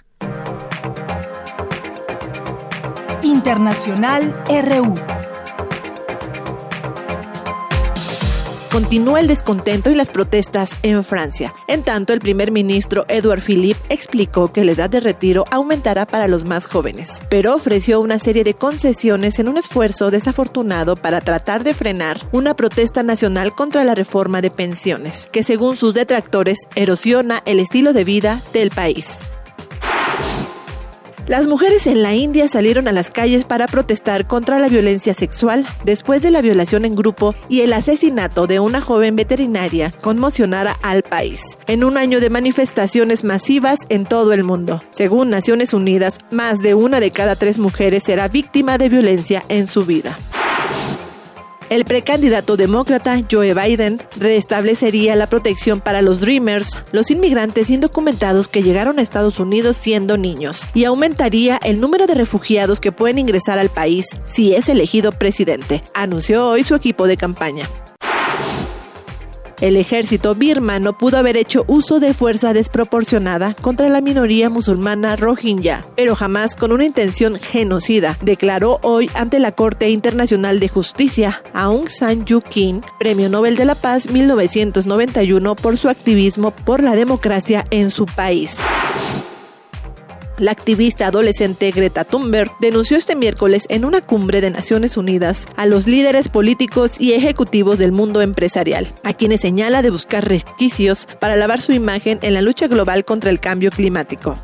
[3.30, 4.94] Internacional RU.
[8.72, 11.54] Continúa el descontento y las protestas en Francia.
[11.68, 16.26] En tanto, el primer ministro Edouard Philippe explicó que la edad de retiro aumentará para
[16.26, 21.62] los más jóvenes, pero ofreció una serie de concesiones en un esfuerzo desafortunado para tratar
[21.62, 27.42] de frenar una protesta nacional contra la reforma de pensiones, que según sus detractores erosiona
[27.44, 29.20] el estilo de vida del país.
[31.26, 35.66] Las mujeres en la India salieron a las calles para protestar contra la violencia sexual
[35.84, 41.02] después de la violación en grupo y el asesinato de una joven veterinaria conmocionara al
[41.02, 41.58] país.
[41.66, 44.82] En un año de manifestaciones masivas en todo el mundo.
[44.90, 49.66] Según Naciones Unidas, más de una de cada tres mujeres será víctima de violencia en
[49.66, 50.18] su vida.
[51.70, 58.64] El precandidato demócrata Joe Biden restablecería la protección para los Dreamers, los inmigrantes indocumentados que
[58.64, 63.60] llegaron a Estados Unidos siendo niños, y aumentaría el número de refugiados que pueden ingresar
[63.60, 67.68] al país si es elegido presidente, anunció hoy su equipo de campaña.
[69.60, 75.84] El ejército birmano pudo haber hecho uso de fuerza desproporcionada contra la minoría musulmana rohingya,
[75.96, 81.88] pero jamás con una intención genocida, declaró hoy ante la Corte Internacional de Justicia Aung
[81.88, 87.66] San Suu Kyi, Premio Nobel de la Paz 1991 por su activismo por la democracia
[87.70, 88.60] en su país.
[90.40, 95.66] La activista adolescente Greta Thunberg denunció este miércoles en una cumbre de Naciones Unidas a
[95.66, 101.36] los líderes políticos y ejecutivos del mundo empresarial, a quienes señala de buscar resquicios para
[101.36, 104.34] lavar su imagen en la lucha global contra el cambio climático.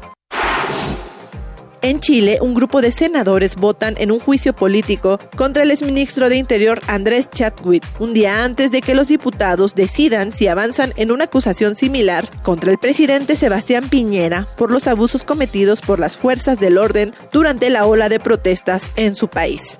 [1.86, 6.36] En Chile, un grupo de senadores votan en un juicio político contra el exministro de
[6.36, 11.26] Interior Andrés Chadwick, un día antes de que los diputados decidan si avanzan en una
[11.26, 16.76] acusación similar contra el presidente Sebastián Piñera por los abusos cometidos por las fuerzas del
[16.76, 19.78] orden durante la ola de protestas en su país.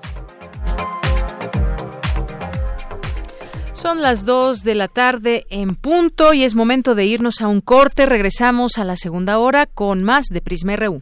[3.73, 7.59] Son las 2 de la tarde en punto y es momento de irnos a un
[7.59, 8.05] corte.
[8.05, 10.99] Regresamos a la segunda hora con más de Prisma RU.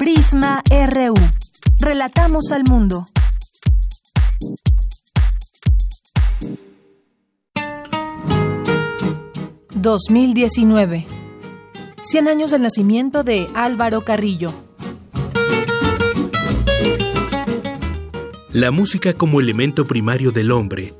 [0.00, 1.12] Prisma RU.
[1.78, 3.06] Relatamos al mundo.
[9.74, 11.04] ...2019...
[12.02, 14.54] ...100 años del nacimiento de Álvaro Carrillo...
[18.52, 20.94] La música como elemento primario del hombre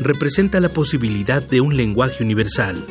[0.00, 2.84] representa la posibilidad de un lenguaje universal.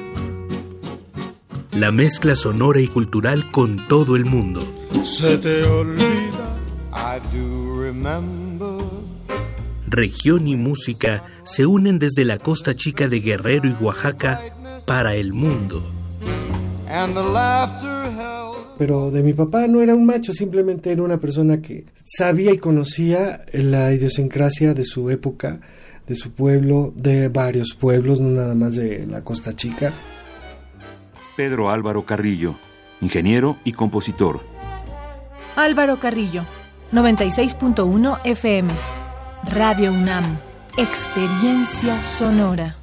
[1.74, 4.79] La mezcla sonora y cultural con todo el mundo.
[5.04, 6.58] Se te olvida,
[6.92, 8.78] I do remember.
[9.88, 14.42] Región y música se unen desde la costa chica de Guerrero y Oaxaca
[14.86, 15.84] para el mundo.
[18.78, 22.58] Pero de mi papá no era un macho, simplemente era una persona que sabía y
[22.58, 25.60] conocía la idiosincrasia de su época,
[26.08, 29.94] de su pueblo, de varios pueblos, no nada más de la Costa Chica.
[31.36, 32.56] Pedro Álvaro Carrillo,
[33.02, 34.59] ingeniero y compositor.
[35.56, 36.44] Álvaro Carrillo,
[36.92, 38.70] 96.1 FM.
[39.54, 40.38] Radio UNAM,
[40.78, 42.76] Experiencia Sonora.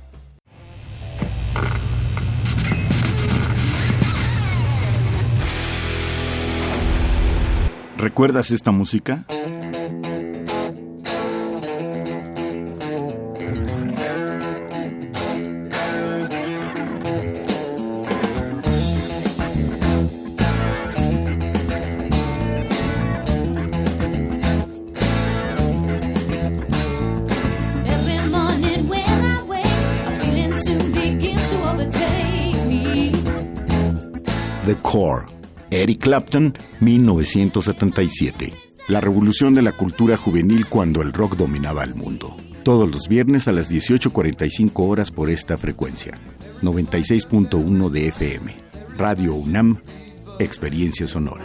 [7.98, 9.24] ¿Recuerdas esta música?
[36.06, 38.52] Clapton, 1977.
[38.86, 42.36] La revolución de la cultura juvenil cuando el rock dominaba el mundo.
[42.62, 46.16] Todos los viernes a las 18.45 horas por esta frecuencia.
[46.62, 48.56] 96.1 de FM.
[48.96, 49.82] Radio UNAM,
[50.38, 51.44] Experiencia Sonora.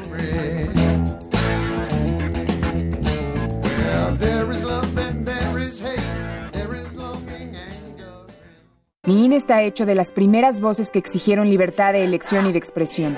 [9.07, 12.59] Mi INE está hecho de las primeras voces que exigieron libertad de elección y de
[12.59, 13.17] expresión.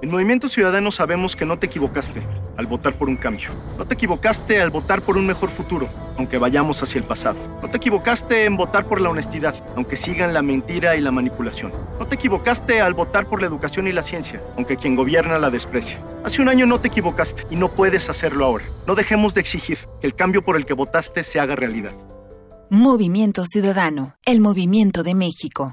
[0.00, 2.22] En Movimiento Ciudadano sabemos que no te equivocaste
[2.56, 3.48] al votar por un cambio.
[3.76, 7.36] No te equivocaste al votar por un mejor futuro, aunque vayamos hacia el pasado.
[7.60, 11.72] No te equivocaste en votar por la honestidad, aunque sigan la mentira y la manipulación.
[11.98, 15.50] No te equivocaste al votar por la educación y la ciencia, aunque quien gobierna la
[15.50, 15.98] desprecia.
[16.22, 18.66] Hace un año no te equivocaste y no puedes hacerlo ahora.
[18.86, 21.92] No dejemos de exigir que el cambio por el que votaste se haga realidad.
[22.70, 25.72] Movimiento Ciudadano, el movimiento de México.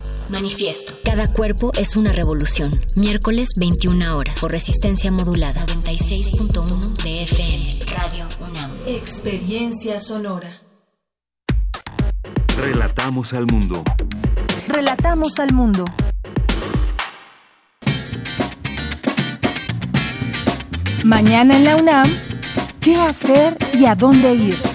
[0.31, 0.93] Manifiesto.
[1.03, 2.71] Cada cuerpo es una revolución.
[2.95, 4.39] Miércoles 21 horas.
[4.39, 5.65] Por resistencia modulada.
[5.65, 7.79] 96.1 de FM.
[7.87, 8.71] Radio UNAM.
[8.87, 10.61] Experiencia sonora.
[12.57, 13.83] Relatamos al mundo.
[14.67, 15.85] Relatamos al mundo.
[21.03, 22.09] Mañana en la UNAM,
[22.79, 24.70] ¿qué hacer y a dónde ir?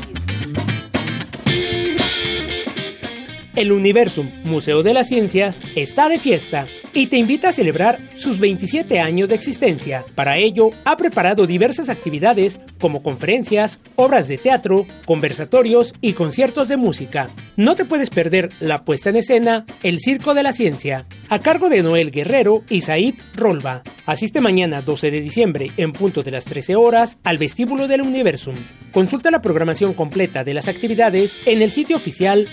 [3.56, 8.38] El Universum, Museo de las Ciencias, está de fiesta y te invita a celebrar sus
[8.38, 10.04] 27 años de existencia.
[10.14, 16.76] Para ello, ha preparado diversas actividades como conferencias, obras de teatro, conversatorios y conciertos de
[16.76, 17.28] música.
[17.56, 21.70] No te puedes perder la puesta en escena El Circo de la Ciencia, a cargo
[21.70, 23.82] de Noel Guerrero y Said Rolba.
[24.04, 28.56] Asiste mañana 12 de diciembre en punto de las 13 horas al vestíbulo del Universum.
[28.92, 32.48] Consulta la programación completa de las actividades en el sitio oficial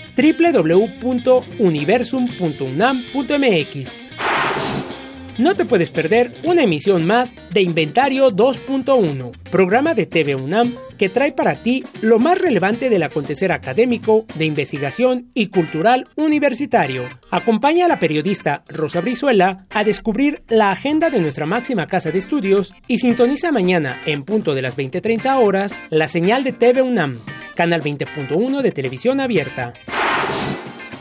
[1.00, 3.98] www.universum.unam.mx.
[5.38, 11.08] no te puedes perder una emisión más de Inventario 2.1, programa de TV UNAM que
[11.08, 17.08] trae para ti lo más relevante del acontecer académico, de investigación y cultural universitario.
[17.30, 22.18] Acompaña a la periodista Rosa Brizuela a descubrir la agenda de nuestra máxima casa de
[22.18, 27.18] estudios y sintoniza mañana en punto de las 20:30 horas la señal de TV UNAM,
[27.54, 29.72] canal 20.1 de televisión abierta.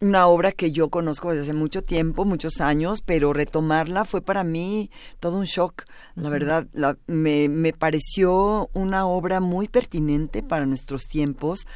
[0.00, 4.44] una obra que yo conozco desde hace mucho tiempo, muchos años, pero retomarla fue para
[4.44, 4.90] mí
[5.20, 5.84] todo un shock.
[6.14, 6.66] La verdad,
[7.06, 11.66] me, me pareció una obra muy pertinente para nuestros tiempos.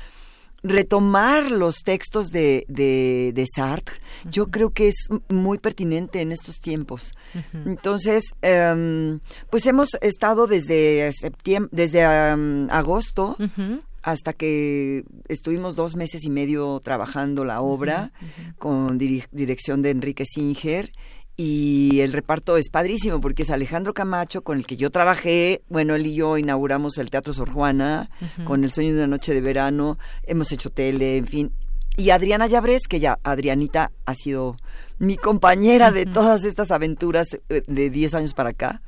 [0.65, 3.97] Retomar los textos de, de, Sartre,
[4.31, 7.17] yo creo que es muy pertinente en estos tiempos.
[7.53, 9.19] Entonces, em,
[9.51, 13.37] pues hemos estado desde septiembre, desde agosto
[14.03, 18.13] hasta que estuvimos dos meses y medio trabajando la obra
[18.59, 20.93] con dirección de Enrique Singer
[21.37, 25.95] y el reparto es padrísimo porque es Alejandro Camacho con el que yo trabajé, bueno,
[25.95, 28.11] él y yo inauguramos el Teatro Sor Juana
[28.45, 31.53] con El sueño de una noche de verano, hemos hecho tele, en fin,
[31.97, 34.57] y Adriana Llabres, que ya Adrianita ha sido
[34.99, 38.83] mi compañera de todas estas aventuras eh, de 10 años para acá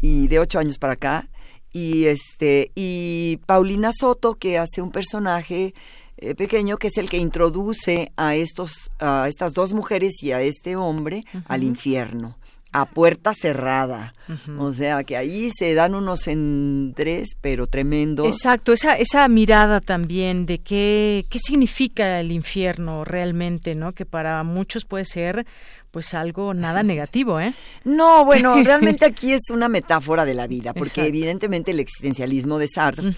[0.00, 1.28] y de 8 años para acá
[1.72, 5.74] y este y Paulina Soto que hace un personaje
[6.18, 10.42] eh, pequeño que es el que introduce a estos a estas dos mujeres y a
[10.42, 12.36] este hombre al infierno
[12.72, 14.14] a puerta cerrada.
[14.58, 18.26] O sea, que ahí se dan unos entres, pero tremendos.
[18.26, 23.92] Exacto, esa, esa mirada también de qué, qué significa el infierno realmente, ¿no?
[23.92, 25.46] Que para muchos puede ser
[25.92, 27.54] pues algo nada negativo, ¿eh?
[27.84, 32.66] No, bueno, realmente aquí es una metáfora de la vida, porque evidentemente el existencialismo de
[32.66, 33.14] Sartre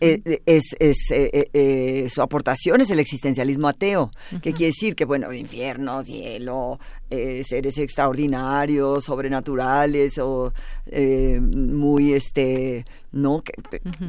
[0.00, 4.12] eh, es, es eh, eh, su aportación es el existencialismo ateo,
[4.42, 10.52] que quiere decir que bueno, infierno, cielo, seres extraordinarios, sobrenaturales o
[11.40, 13.42] muy este ¿no?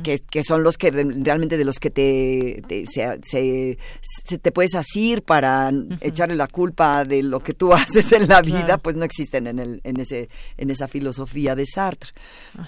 [0.04, 5.72] Que, que, son los que realmente de los que te, se, te puedes asir para
[6.02, 9.60] echarle la culpa de lo que tú haces en la vida, pues no existen en,
[9.60, 12.12] el, en, ese, en esa filosofía de Sartre.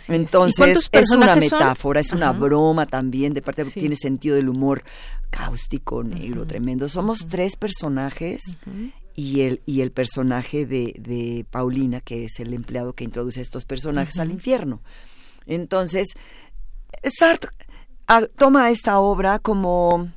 [0.08, 1.12] Entonces, es.
[1.12, 4.84] una metáfora, es una broma también, de parte de que tiene sentido del humor
[5.30, 6.90] cáustico, negro, tremendo.
[6.90, 8.58] Somos tres personajes
[9.16, 13.44] y el, y el personaje de, de Paulina, que es el empleado que introduce a
[13.44, 14.82] estos personajes al infierno.
[15.46, 16.08] Entonces,
[17.04, 17.52] Sartre
[18.08, 20.10] ah, toma esta obra como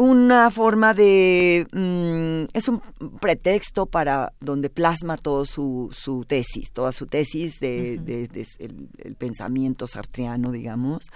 [0.00, 1.66] una forma de...
[1.72, 2.80] Mm, es un
[3.20, 7.94] pretexto para donde plasma todo su, su tesis, toda su tesis de,
[8.58, 11.10] el, pensamiento sartreano, digamos.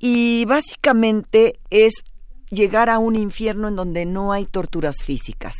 [0.00, 2.02] Y básicamente es
[2.50, 5.54] llegar a un infierno en donde no hay torturas físicas,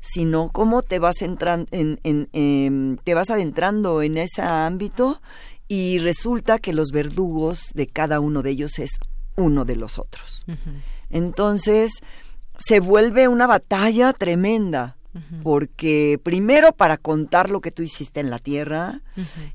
[0.00, 5.22] sino cómo te vas, entrando en, em, te vas adentrando en ese ámbito
[5.68, 8.90] y resulta que los verdugos de cada uno de ellos es
[9.36, 10.44] uno de los otros.
[11.10, 11.90] Entonces
[12.58, 14.96] se vuelve una batalla tremenda,
[15.42, 19.00] porque primero para contar lo que tú hiciste en la tierra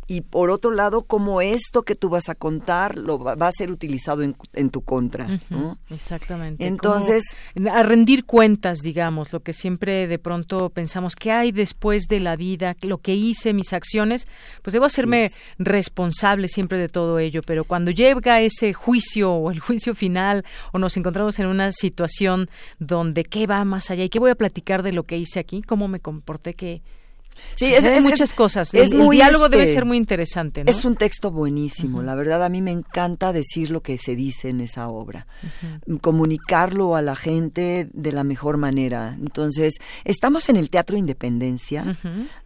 [0.07, 3.71] y por otro lado como esto que tú vas a contar lo va, a ser
[3.71, 5.41] utilizado en, tu contra.
[5.89, 6.65] Exactamente.
[6.65, 7.23] Entonces,
[7.71, 12.35] a rendir cuentas, digamos, lo que siempre de pronto pensamos, ¿qué hay después de la
[12.35, 12.75] vida?
[12.81, 14.27] Lo que hice, mis acciones,
[14.61, 19.59] pues debo hacerme responsable siempre de todo ello, pero cuando llega ese juicio o el
[19.59, 22.49] juicio final o nos encontramos en una situación
[22.79, 25.50] donde qué va más allá y qué voy a platicar de lo que hice aquí,
[25.61, 26.81] cómo me comporté, que
[27.55, 28.73] Sí, es, muchas cosas.
[28.73, 30.63] Es el, diálogo debe este, ser muy interesante.
[30.65, 32.01] Es un texto buenísimo.
[32.01, 35.27] La verdad, a mí me encanta decir lo que se dice en esa obra.
[36.01, 39.15] Comunicarlo a la gente de la mejor manera.
[39.19, 39.75] Entonces,
[40.05, 41.97] estamos en el Teatro Independencia,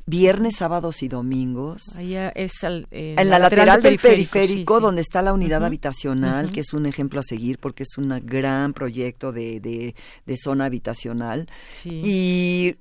[0.06, 1.82] viernes, sábados y domingos.
[2.00, 6.86] es eh, en la, lateral, del periférico, donde está la unidad habitacional, que es un
[6.86, 11.48] ejemplo a seguir porque es un gran proyecto de, de, zona habitacional.
[11.84, 12.76] Y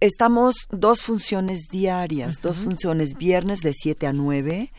[0.00, 4.72] estamos dos funciones diarias, dos funciones viernes de 7 a 9,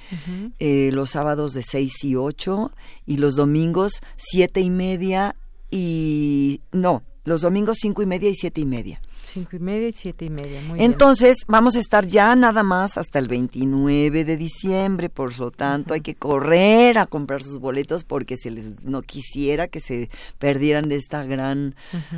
[0.59, 2.71] eh, los sábados de 6 y 8
[3.05, 5.35] y los domingos siete y media
[5.71, 9.01] y no, los domingos cinco y media y siete y media.
[9.33, 10.61] Cinco y media y siete y media.
[10.61, 15.49] Muy Entonces, vamos a estar ya nada más hasta el 29 de diciembre, por lo
[15.49, 20.11] tanto, hay que correr a comprar sus boletos porque se les no quisiera que se
[20.37, 21.73] perdieran de esta gran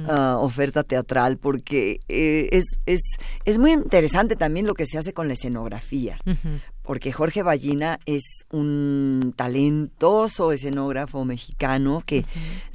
[0.09, 2.99] ah, oferta teatral, porque eh, es, es,
[3.45, 6.19] es muy interesante también lo que se hace con la escenografía.
[6.83, 12.25] Porque Jorge Ballina es un talentoso escenógrafo mexicano que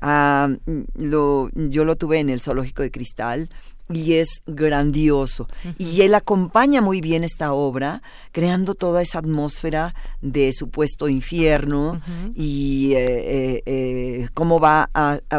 [0.01, 0.49] ah,
[0.95, 3.51] lo, yo lo tuve en el Zoológico de Cristal
[3.93, 5.49] y es grandioso.
[5.79, 8.03] Y él acompaña muy bien esta obra,
[8.33, 12.01] creando toda esa atmósfera de supuesto infierno
[12.35, 14.91] y eh, eh, eh, cómo va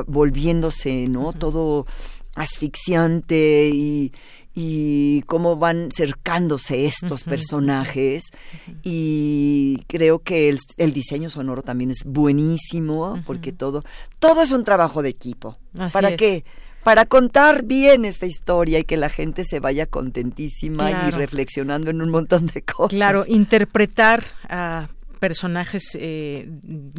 [0.08, 1.34] volviéndose, ¿no?
[1.34, 1.86] Todo
[2.36, 4.14] asfixiante y,
[4.54, 8.24] y cómo van cercándose estos personajes
[8.84, 13.84] y creo que el, diseño sonoro también es buenísimo porque todo
[14.20, 15.58] todo es un trabajo de equipo.
[15.92, 16.46] ¿Para qué?
[16.84, 22.02] Para contar bien esta historia y que la gente se vaya contentísima y reflexionando en
[22.02, 22.96] un montón de cosas.
[22.96, 24.90] Claro, interpretar a
[25.22, 26.50] personajes, eh,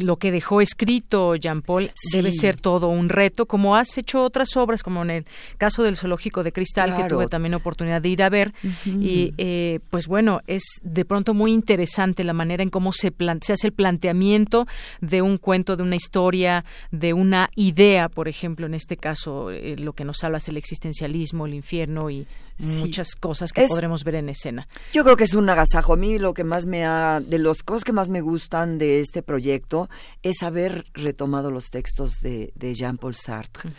[0.01, 4.55] lo que dejó escrito Jean Paul debe ser todo un reto, como has hecho otras
[4.55, 5.25] obras, como en el
[5.57, 8.53] caso del Zoológico de Cristal, que tuve también oportunidad de ir a ver.
[8.85, 13.53] Y eh, pues bueno, es de pronto muy interesante la manera en cómo se, se
[13.53, 14.67] hace el planteamiento
[15.01, 19.75] de un cuento, de una historia, de una idea, por ejemplo, en este caso, eh,
[19.77, 22.25] lo que nos habla es el existencialismo, el infierno y
[22.57, 24.67] muchas cosas que podremos ver en escena.
[24.91, 25.93] Yo creo que es un agasajo.
[25.93, 28.99] A mí lo que más me ha, de las cosas que más me gustan de
[28.99, 29.89] este proyecto
[30.21, 33.71] es haber retomado los textos de, Jean-Paul Sartre,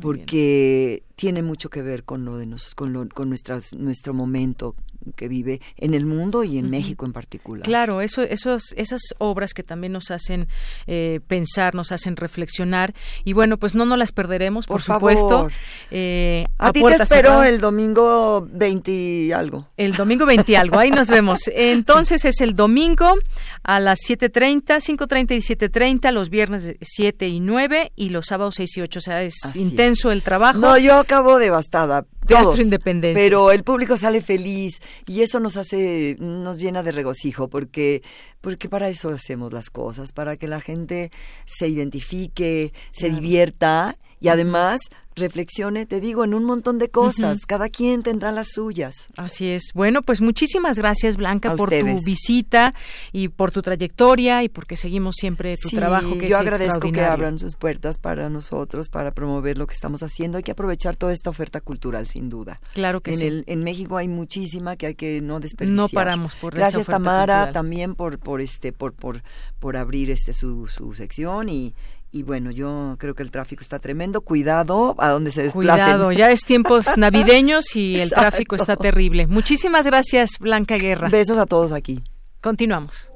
[0.00, 4.74] porque tiene mucho que ver con lo de nos, con, lo, con nuestras, nuestro momento
[5.16, 7.64] que vive en el mundo y en México en particular.
[7.64, 10.48] Claro, eso, esos, esas obras que también nos hacen
[10.86, 15.48] eh, pensar, nos hacen reflexionar y bueno, pues no nos las perderemos, por, supuesto.
[15.90, 19.68] Eh, a, ti te espero el domingo 20 y algo.
[19.76, 21.48] El domingo 20 y algo, ahí nos vemos.
[21.54, 23.14] Entonces es el domingo
[23.62, 28.76] a las 7.30, 5.30 y 7.30, los viernes 7 y 9 y los sábados 6
[28.78, 30.58] y 8, o sea, es intenso el trabajo.
[30.58, 32.06] No, yo acabo devastada.
[32.26, 33.20] Teatro Independencia.
[33.20, 38.02] Pero el público sale feliz y eso nos hace, nos llena de regocijo porque,
[38.40, 41.10] porque para eso hacemos las cosas, para que la gente
[41.44, 44.80] se identifique, se divierta y además
[45.16, 47.46] reflexione, te digo, en un montón de cosas.
[47.46, 49.08] Cada quien tendrá las suyas.
[49.16, 49.70] Así es.
[49.74, 52.74] Bueno, pues muchísimas gracias, Blanca, por tu visita
[53.12, 57.38] y por tu trayectoria y porque seguimos siempre tu trabajo, que yo agradezco que abran
[57.38, 60.38] sus puertas para nosotros, para promover lo que estamos haciendo.
[60.38, 62.60] Hay que aprovechar toda esta oferta cultural, sin duda.
[62.74, 63.26] Claro que en sí.
[63.26, 65.76] El, en México hay muchísima que hay que no desperdiciar.
[65.76, 69.22] No paramos por Gracias, esa Tamara, también por, por, este, por, por,
[69.58, 71.74] por abrir este su, su sección y
[72.12, 74.20] y bueno, yo creo que el tráfico está tremendo.
[74.20, 75.84] Cuidado a donde se desplacen.
[75.84, 79.26] Cuidado, ya es tiempos navideños y el tráfico está terrible.
[79.26, 81.08] Muchísimas gracias, Blanca Guerra.
[81.08, 82.02] Besos a todos aquí.
[82.40, 83.10] Continuamos.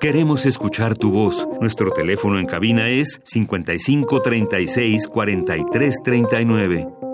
[0.00, 1.48] Queremos escuchar tu voz.
[1.60, 7.05] Nuestro teléfono en cabina es 55 36 43 39.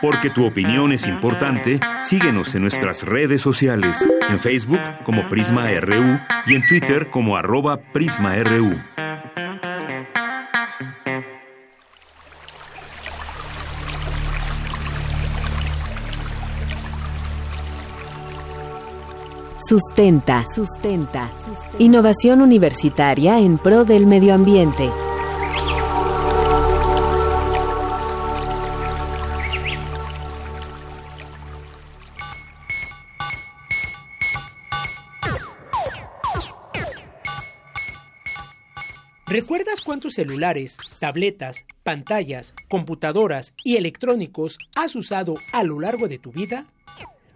[0.00, 6.20] Porque tu opinión es importante, síguenos en nuestras redes sociales, en Facebook como Prisma RU
[6.46, 8.76] y en Twitter como arroba PrismaRU.
[19.68, 20.44] Sustenta.
[20.46, 21.28] Sustenta.
[21.80, 24.90] Innovación universitaria en pro del medio ambiente.
[39.36, 46.32] ¿Recuerdas cuántos celulares, tabletas, pantallas, computadoras y electrónicos has usado a lo largo de tu
[46.32, 46.68] vida?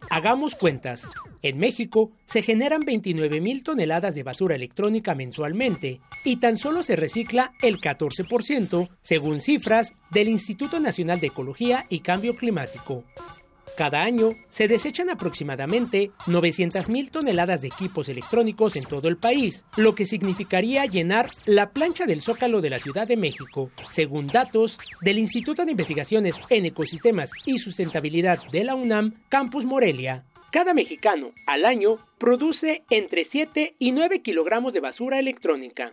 [0.08, 1.06] Hagamos cuentas.
[1.42, 6.96] En México se generan 29 mil toneladas de basura electrónica mensualmente y tan solo se
[6.96, 13.04] recicla el 14%, según cifras del Instituto Nacional de Ecología y Cambio Climático.
[13.76, 19.94] Cada año se desechan aproximadamente 900.000 toneladas de equipos electrónicos en todo el país, lo
[19.94, 25.18] que significaría llenar la plancha del Zócalo de la Ciudad de México, según datos del
[25.18, 30.24] Instituto de Investigaciones en Ecosistemas y Sustentabilidad de la UNAM, Campus Morelia.
[30.52, 35.92] Cada mexicano al año produce entre 7 y 9 kilogramos de basura electrónica.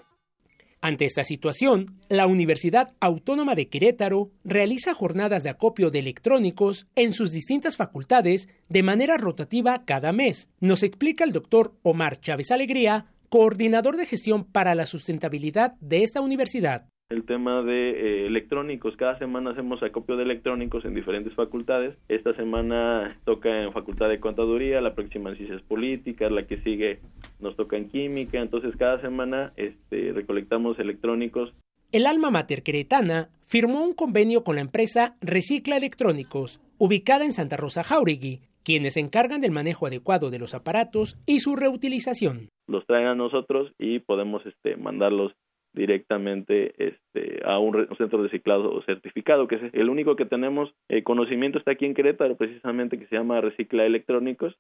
[0.88, 7.12] Ante esta situación, la Universidad Autónoma de Querétaro realiza jornadas de acopio de electrónicos en
[7.12, 10.50] sus distintas facultades de manera rotativa cada mes.
[10.62, 16.22] Nos explica el doctor Omar Chávez Alegría, coordinador de gestión para la sustentabilidad de esta
[16.22, 18.98] universidad el tema de eh, electrónicos.
[18.98, 21.96] Cada semana hacemos acopio de electrónicos en diferentes facultades.
[22.10, 27.00] Esta semana toca en Facultad de Contaduría, la próxima en Ciencias Políticas, la que sigue
[27.40, 28.40] nos toca en Química.
[28.40, 31.54] Entonces, cada semana este, recolectamos electrónicos.
[31.94, 37.56] El alma mater queretana firmó un convenio con la empresa Recicla Electrónicos, ubicada en Santa
[37.56, 42.50] Rosa Jauregui, quienes se encargan del manejo adecuado de los aparatos y su reutilización.
[42.68, 45.32] Los traen a nosotros y podemos este, mandarlos
[45.74, 51.04] directamente este, a un, centro de reciclado certificado, que es el único que tenemos el
[51.04, 54.56] conocimiento está aquí en Querétaro, precisamente que se llama Recicla Electrónicos.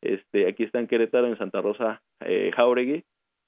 [0.00, 3.04] Este, aquí está en Querétaro, en Santa Rosa eh, Jauregui,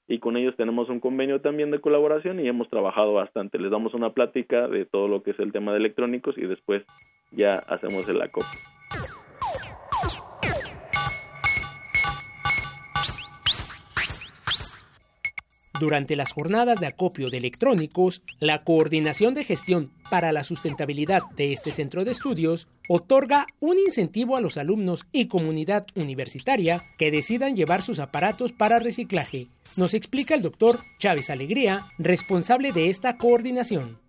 [0.07, 3.59] y con ellos tenemos un convenio también de colaboración y hemos trabajado bastante.
[3.59, 6.83] Les damos una plática de todo lo que es el tema de electrónicos y después
[7.31, 8.59] ya hacemos el acopio.
[15.79, 21.51] Durante las jornadas de acopio de electrónicos, la Coordinación de Gestión para la Sustentabilidad de
[21.51, 27.55] este centro de estudios otorga un incentivo a los alumnos y comunidad universitaria que decidan
[27.55, 29.47] llevar sus aparatos para reciclaje.
[29.75, 34.04] Nos explica el doctor Chávez Alegría, responsable de esta coordinación.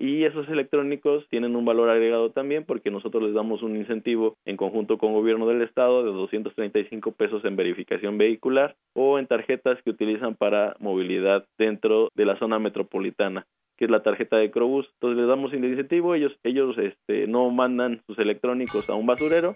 [0.00, 4.56] Y esos electrónicos tienen un valor agregado también porque nosotros les damos un incentivo en
[4.56, 9.90] conjunto con gobierno del estado de 235 pesos en verificación vehicular o en tarjetas que
[9.90, 13.46] utilizan para movilidad dentro de la zona metropolitana
[13.76, 14.88] que es la tarjeta de Crobus.
[14.94, 19.54] Entonces les damos un incentivo, ellos, ellos este, no mandan sus electrónicos a un basurero,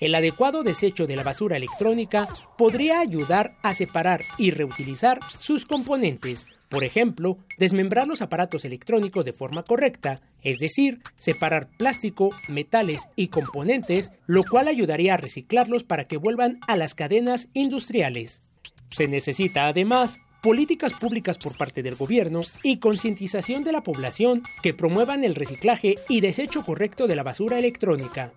[0.00, 2.26] el adecuado desecho de la basura electrónica
[2.58, 9.32] podría ayudar a separar y reutilizar sus componentes, por ejemplo, desmembrar los aparatos electrónicos de
[9.32, 16.04] forma correcta, es decir, separar plástico, metales y componentes, lo cual ayudaría a reciclarlos para
[16.04, 18.42] que vuelvan a las cadenas industriales.
[18.90, 24.74] Se necesita además políticas públicas por parte del gobierno y concientización de la población que
[24.74, 28.32] promuevan el reciclaje y desecho correcto de la basura electrónica.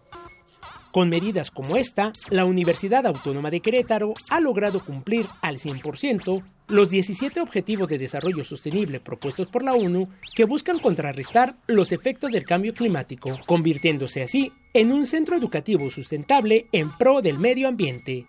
[0.92, 6.90] Con medidas como esta, la Universidad Autónoma de Querétaro ha logrado cumplir al 100% los
[6.90, 12.46] 17 Objetivos de Desarrollo Sostenible propuestos por la ONU que buscan contrarrestar los efectos del
[12.46, 18.28] cambio climático, convirtiéndose así en un centro educativo sustentable en pro del medio ambiente.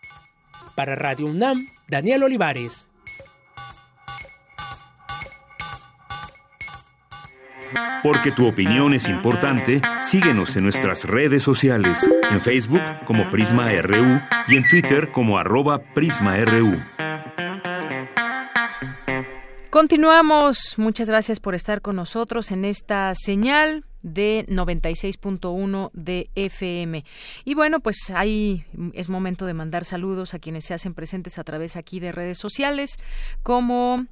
[0.77, 2.89] Para Radio UNAM, Daniel Olivares.
[8.03, 14.21] Porque tu opinión es importante, síguenos en nuestras redes sociales, en Facebook como Prisma RU
[14.47, 16.81] y en Twitter como arroba PrismaRU.
[19.71, 20.79] Continuamos.
[20.79, 27.05] Muchas gracias por estar con nosotros en esta señal de 96.1 de FM.
[27.45, 28.65] Y bueno, pues ahí
[28.95, 32.39] es momento de mandar saludos a quienes se hacen presentes a través aquí de redes
[32.39, 32.99] sociales,
[33.43, 34.07] como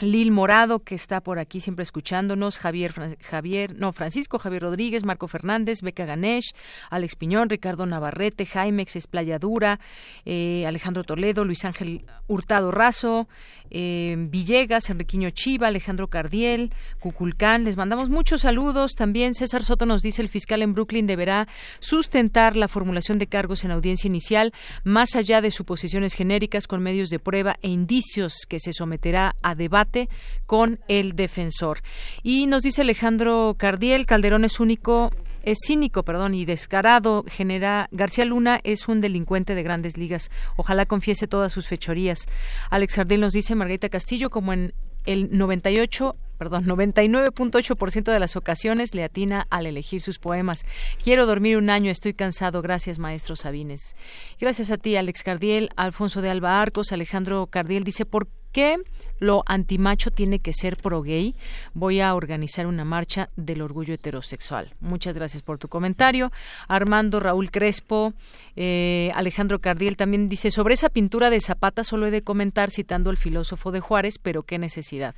[0.00, 5.28] Lil Morado, que está por aquí siempre escuchándonos, Javier, Javier, no, Francisco Javier Rodríguez, Marco
[5.28, 6.54] Fernández, Beca Ganesh,
[6.88, 9.78] Alex Piñón, Ricardo Navarrete, Jaime Esplayadura,
[10.24, 13.28] eh, Alejandro Toledo, Luis Ángel Hurtado Razo,
[13.70, 17.64] eh, Villegas, Enriquiño Chiva, Alejandro Cardiel, Cuculcán.
[17.64, 18.92] Les mandamos muchos saludos.
[18.92, 21.48] También César Soto nos dice el fiscal en Brooklyn deberá
[21.78, 24.52] sustentar la formulación de cargos en audiencia inicial
[24.84, 29.54] más allá de suposiciones genéricas con medios de prueba e indicios que se someterá a
[29.54, 30.08] debate
[30.46, 31.80] con el defensor.
[32.22, 35.10] Y nos dice Alejandro Cardiel, Calderón es único
[35.42, 37.24] es cínico, perdón, y descarado.
[37.28, 40.30] Genera García Luna es un delincuente de grandes ligas.
[40.56, 42.26] Ojalá confiese todas sus fechorías.
[42.70, 44.74] Alex Ardel nos dice Margarita Castillo como en
[45.06, 50.64] el 98 perdón, 99.8% de las ocasiones le atina al elegir sus poemas.
[51.04, 52.62] Quiero dormir un año, estoy cansado.
[52.62, 53.94] Gracias, maestro Sabines.
[54.40, 58.78] Gracias a ti, Alex Cardiel, Alfonso de Alba Arcos, Alejandro Cardiel dice, ¿por que
[59.20, 61.36] lo antimacho tiene que ser pro gay.
[61.74, 64.74] Voy a organizar una marcha del orgullo heterosexual.
[64.80, 66.32] Muchas gracias por tu comentario.
[66.66, 68.14] Armando Raúl Crespo,
[68.56, 73.10] eh, Alejandro Cardiel también dice, sobre esa pintura de Zapata solo he de comentar citando
[73.10, 75.14] al filósofo de Juárez, pero qué necesidad.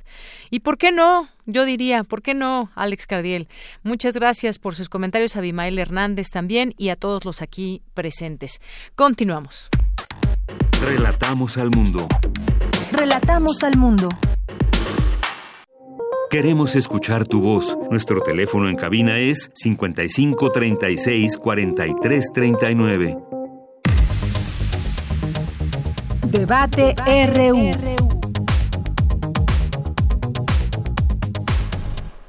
[0.49, 1.29] ¿Y por qué no?
[1.45, 3.47] Yo diría, ¿por qué no, Alex Cardiel?
[3.83, 8.61] Muchas gracias por sus comentarios a Abimael Hernández también y a todos los aquí presentes.
[8.95, 9.69] Continuamos.
[10.81, 12.07] Relatamos al mundo.
[12.93, 14.07] Relatamos al mundo.
[16.29, 17.75] Queremos escuchar tu voz.
[17.89, 23.17] Nuestro teléfono en cabina es 55 36 43 39.
[26.27, 26.95] Debate
[27.33, 28.12] RU.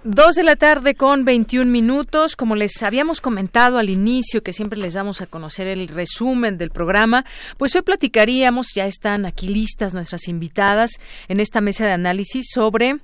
[0.05, 2.37] Dos de la tarde con 21 minutos.
[2.37, 6.69] Como les habíamos comentado al inicio, que siempre les damos a conocer el resumen del
[6.69, 7.25] programa,
[7.57, 12.99] pues hoy platicaríamos, ya están aquí listas nuestras invitadas en esta mesa de análisis sobre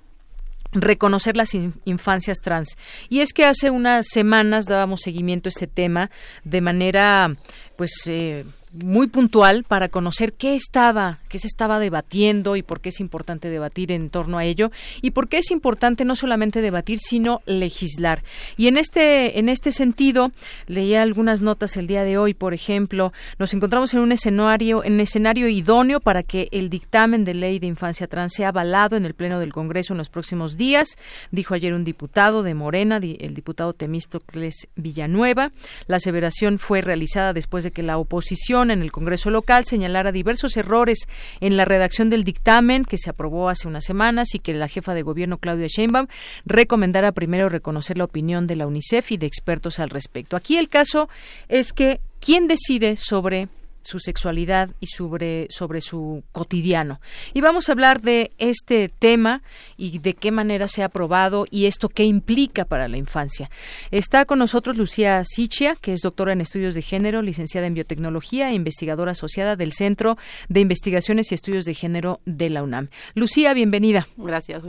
[0.73, 2.77] reconocer las infancias trans.
[3.09, 6.11] Y es que hace unas semanas dábamos seguimiento a este tema
[6.45, 7.35] de manera,
[7.77, 8.45] pues, eh,
[8.75, 13.49] muy puntual para conocer qué estaba, qué se estaba debatiendo y por qué es importante
[13.49, 14.71] debatir en torno a ello
[15.01, 18.23] y por qué es importante no solamente debatir sino legislar.
[18.59, 20.33] Y en este en este sentido
[20.67, 24.95] leía algunas notas el día de hoy, por ejemplo, nos encontramos en un escenario en
[24.95, 29.07] un escenario idóneo para que el dictamen de ley de infancia trans sea avalado en
[29.07, 30.99] el pleno del Congreso en los próximos días,
[31.31, 35.53] dijo ayer un diputado de Morena, el diputado Temístocles Villanueva.
[35.87, 40.57] La aseveración fue realizada después de que la oposición en el Congreso local señalara diversos
[40.57, 41.09] errores
[41.41, 44.95] en la redacción del dictamen que se aprobó hace unas semanas y que la jefa
[44.95, 46.07] de gobierno Claudia Sheinbaum
[46.45, 50.37] recomendara primero reconocer la opinión de la UNICEF y de expertos al respecto.
[50.37, 51.09] Aquí el caso
[51.49, 53.49] es que quién decide sobre
[53.83, 57.01] su sexualidad y sobre, sobre su cotidiano.
[57.35, 59.43] Y vamos a hablar de este tema
[59.77, 63.51] y de qué manera se ha aprobado y esto qué implica para la infancia.
[63.91, 68.51] Está con nosotros Lucía Sichia, que es doctora en estudios de género, licenciada en biotecnología
[68.51, 72.89] e investigadora asociada del Centro de Investigaciones y Estudios de Género de la UNAM.
[73.15, 74.09] Lucía, bienvenida.
[74.17, 74.63] Gracias.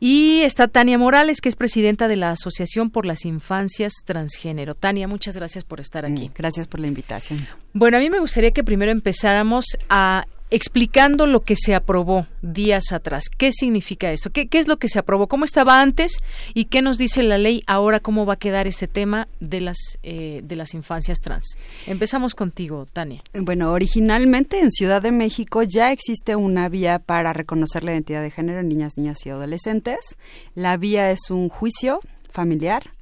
[0.00, 4.74] Y está Tania Morales, que es presidenta de la Asociación por las Infancias Transgénero.
[4.74, 6.30] Tania, muchas gracias por estar aquí.
[6.34, 7.46] Gracias por la invitación.
[7.72, 12.92] Bueno, a mí me gustaría que primero empezáramos a explicando lo que se aprobó días
[12.92, 13.24] atrás.
[13.28, 14.30] ¿Qué significa esto?
[14.30, 15.26] ¿Qué, ¿Qué, es lo que se aprobó?
[15.26, 16.22] ¿Cómo estaba antes?
[16.54, 18.00] ¿Y qué nos dice la ley ahora?
[18.00, 21.58] ¿Cómo va a quedar este tema de las, eh, de las infancias trans?
[21.86, 23.22] Empezamos contigo, Tania.
[23.34, 28.30] Bueno, originalmente en Ciudad de México ya existe una vía para reconocer la identidad de
[28.30, 30.16] género en niñas, niñas y adolescentes.
[30.54, 32.92] La vía es un juicio familiar.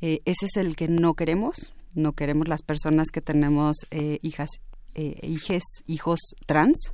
[0.00, 1.72] Eh, ese es el que no queremos.
[1.94, 4.50] No queremos las personas que tenemos eh, hijas
[4.96, 6.92] eh, hijes, hijos trans,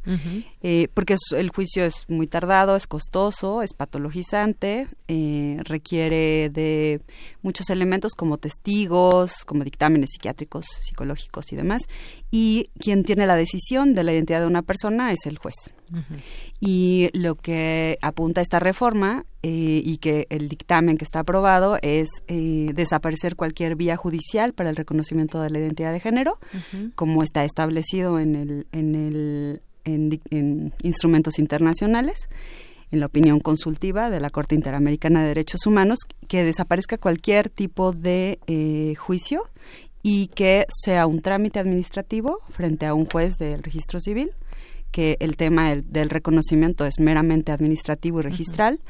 [0.62, 7.01] eh, porque el juicio es muy tardado, es costoso, es patologizante, eh, requiere de
[7.40, 11.85] muchos elementos como testigos, como dictámenes psiquiátricos, psicológicos y demás,
[12.31, 15.55] y quien tiene la decisión de la identidad de una persona es el juez.
[16.60, 22.08] Y lo que apunta esta reforma eh, y que el dictamen que está aprobado es
[22.28, 26.38] eh, desaparecer cualquier vía judicial para el reconocimiento de la identidad de género,
[26.94, 32.28] como está establecido en, el, en, el, en, instrumentos internacionales
[32.92, 35.98] en la opinión consultiva de la Corte Interamericana de Derechos Humanos,
[36.28, 39.42] que desaparezca cualquier tipo de eh, juicio
[40.02, 44.30] y que sea un trámite administrativo frente a un juez del registro civil
[44.90, 48.80] que el tema del, reconocimiento es meramente administrativo y registral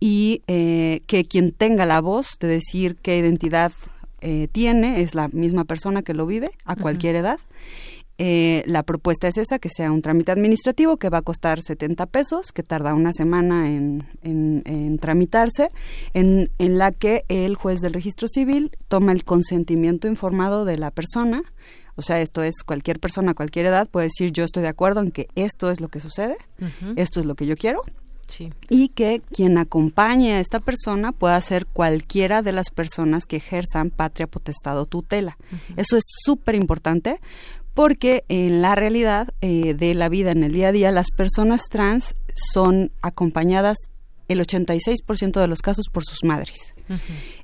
[0.00, 3.72] y eh, que quien tenga la voz de decir qué identidad
[4.20, 7.38] eh, tiene es la misma persona que lo vive a cualquier edad.
[8.20, 12.06] Eh, la propuesta es esa, que sea un trámite administrativo que va a costar 70
[12.06, 15.70] pesos, que tarda una semana en, en, tramitarse,
[16.14, 20.90] en, en, la que el juez del registro civil toma el consentimiento informado de la
[20.90, 21.44] persona
[21.98, 25.10] o sea, esto es cualquier persona cualquier edad puede decir yo estoy de acuerdo en
[25.10, 26.36] que esto es lo que sucede,
[26.94, 27.82] esto es lo que yo quiero.
[28.68, 33.90] Y que quien acompañe a esta persona pueda ser cualquiera de las personas que ejerzan
[33.90, 35.38] patria, potestad o tutela.
[35.76, 37.20] Eso es súper importante
[37.74, 41.62] porque en la realidad eh, de la vida en el día a día las personas
[41.70, 42.14] trans
[42.52, 43.76] son acompañadas
[44.28, 46.74] el 86% de los casos por sus madres.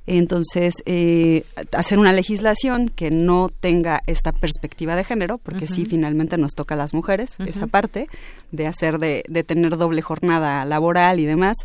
[0.07, 6.39] Entonces, eh, hacer una legislación que no tenga esta perspectiva de género, porque sí, finalmente
[6.39, 8.09] nos toca a las mujeres esa parte
[8.53, 11.57] de hacer de, de, tener doble jornada laboral y demás,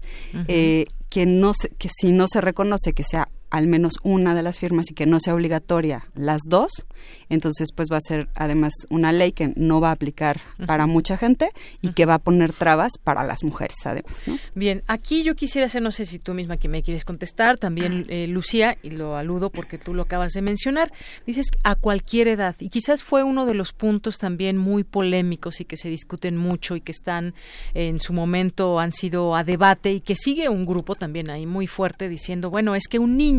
[0.47, 4.59] eh, que no que si no se reconoce que sea al menos una de las
[4.59, 6.85] firmas y que no sea obligatoria las dos,
[7.29, 11.17] entonces pues va a ser además una ley que no va a aplicar para mucha
[11.17, 11.51] gente
[11.81, 14.27] y que va a poner trabas para las mujeres además.
[14.27, 14.37] ¿no?
[14.55, 18.05] Bien, aquí yo quisiera hacer, no sé si tú misma que me quieres contestar, también
[18.09, 20.91] eh, Lucía, y lo aludo porque tú lo acabas de mencionar,
[21.25, 25.65] dices a cualquier edad, y quizás fue uno de los puntos también muy polémicos y
[25.65, 27.33] que se discuten mucho y que están
[27.73, 31.67] en su momento han sido a debate y que sigue un grupo también ahí muy
[31.67, 33.38] fuerte diciendo, bueno, es que un niño,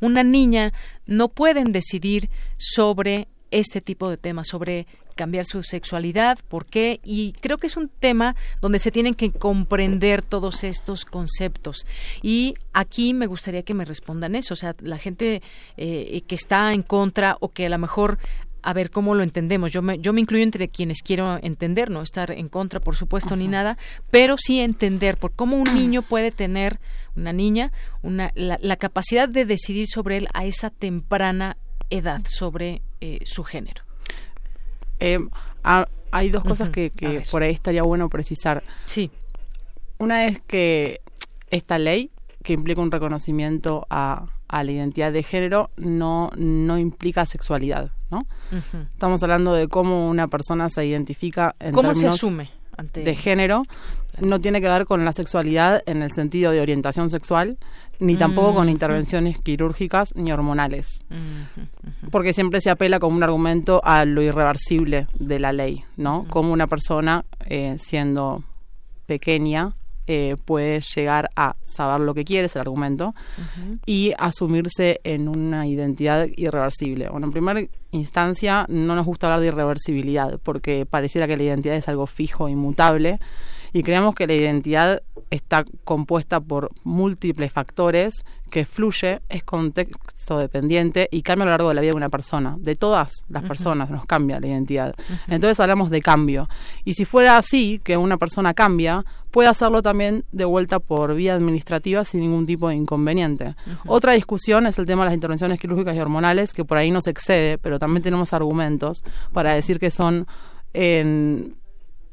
[0.00, 0.72] una niña
[1.06, 4.86] no pueden decidir sobre este tipo de temas, sobre
[5.16, 9.32] cambiar su sexualidad, por qué, y creo que es un tema donde se tienen que
[9.32, 11.84] comprender todos estos conceptos.
[12.22, 15.42] Y aquí me gustaría que me respondan eso, o sea, la gente
[15.76, 18.18] eh, que está en contra o que a lo mejor
[18.62, 19.72] a ver cómo lo entendemos.
[19.72, 23.36] Yo me, yo me incluyo entre quienes quiero entender, no estar en contra, por supuesto,
[23.36, 23.78] ni nada,
[24.10, 26.78] pero sí entender por cómo un niño puede tener,
[27.16, 27.72] una niña,
[28.02, 31.56] una, la, capacidad de decidir sobre él a esa temprana
[31.90, 33.82] edad, sobre eh, su género.
[35.00, 35.18] Eh,
[36.12, 38.62] hay dos cosas que, que por ahí estaría bueno precisar.
[38.86, 39.10] Sí.
[39.98, 41.00] Una es que
[41.50, 42.10] esta ley,
[42.42, 47.92] que implica un reconocimiento a, a la identidad de género, no, no implica sexualidad.
[48.10, 48.26] ¿no?
[48.92, 52.50] Estamos hablando de cómo una persona se identifica en ¿Cómo términos se asume
[52.92, 53.62] de género.
[54.20, 57.58] No tiene que ver con la sexualidad en el sentido de orientación sexual,
[58.00, 61.04] ni tampoco con intervenciones quirúrgicas ni hormonales.
[62.10, 66.26] Porque siempre se apela como un argumento a lo irreversible de la ley, ¿no?
[66.28, 68.42] Como una persona eh, siendo
[69.06, 69.74] pequeña
[70.12, 73.14] eh, puede llegar a saber lo que quiere, es el argumento,
[73.86, 77.08] y asumirse en una identidad irreversible.
[77.08, 77.62] Bueno, en primera
[77.92, 82.48] instancia no nos gusta hablar de irreversibilidad, porque pareciera que la identidad es algo fijo,
[82.48, 83.20] inmutable,
[83.72, 91.08] y creemos que la identidad está compuesta por múltiples factores que fluye, es contexto dependiente
[91.10, 92.56] y cambia a lo largo de la vida de una persona.
[92.58, 94.94] De todas las personas nos cambia la identidad.
[95.28, 96.48] Entonces hablamos de cambio.
[96.84, 101.34] Y si fuera así, que una persona cambia, puede hacerlo también de vuelta por vía
[101.34, 103.54] administrativa sin ningún tipo de inconveniente.
[103.86, 107.00] Otra discusión es el tema de las intervenciones quirúrgicas y hormonales, que por ahí no
[107.00, 110.26] se excede, pero también tenemos argumentos para decir que son
[110.72, 111.54] en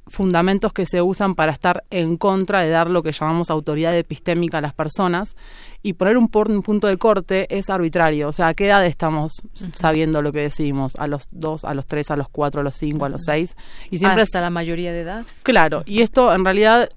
[0.09, 4.57] fundamentos que se usan para estar en contra de dar lo que llamamos autoridad epistémica
[4.59, 5.35] a las personas
[5.84, 8.29] y poner un, punto de corte es arbitrario.
[8.29, 9.41] O sea, ¿a qué edad estamos
[9.73, 10.95] sabiendo lo que decimos?
[10.97, 13.55] ¿A los dos, a los tres, a los cuatro, a los cinco, a los seis?
[13.89, 15.25] Y siempre Hasta la mayoría de edad.
[15.43, 16.89] Claro, y esto en realidad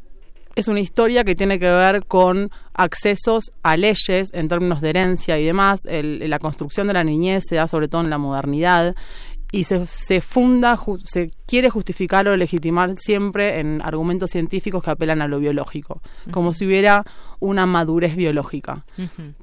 [0.56, 5.38] es una historia que tiene que ver con accesos a leyes en términos de herencia
[5.38, 5.80] y demás.
[5.88, 8.94] la construcción de la niñez se da sobre todo en la modernidad
[9.52, 15.22] y se, se funda, se quiere justificar o legitimar siempre en argumentos científicos que apelan
[15.22, 16.00] a lo biológico,
[16.30, 17.04] como si hubiera
[17.40, 18.84] una madurez biológica,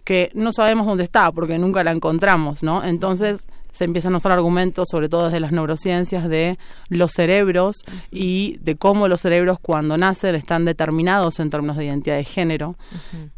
[0.04, 2.84] que no sabemos dónde está porque nunca la encontramos, ¿no?
[2.84, 6.58] Entonces se empiezan a usar argumentos, sobre todo desde las neurociencias, de
[6.90, 7.76] los cerebros
[8.12, 12.76] y de cómo los cerebros cuando nacen están determinados en términos de identidad de género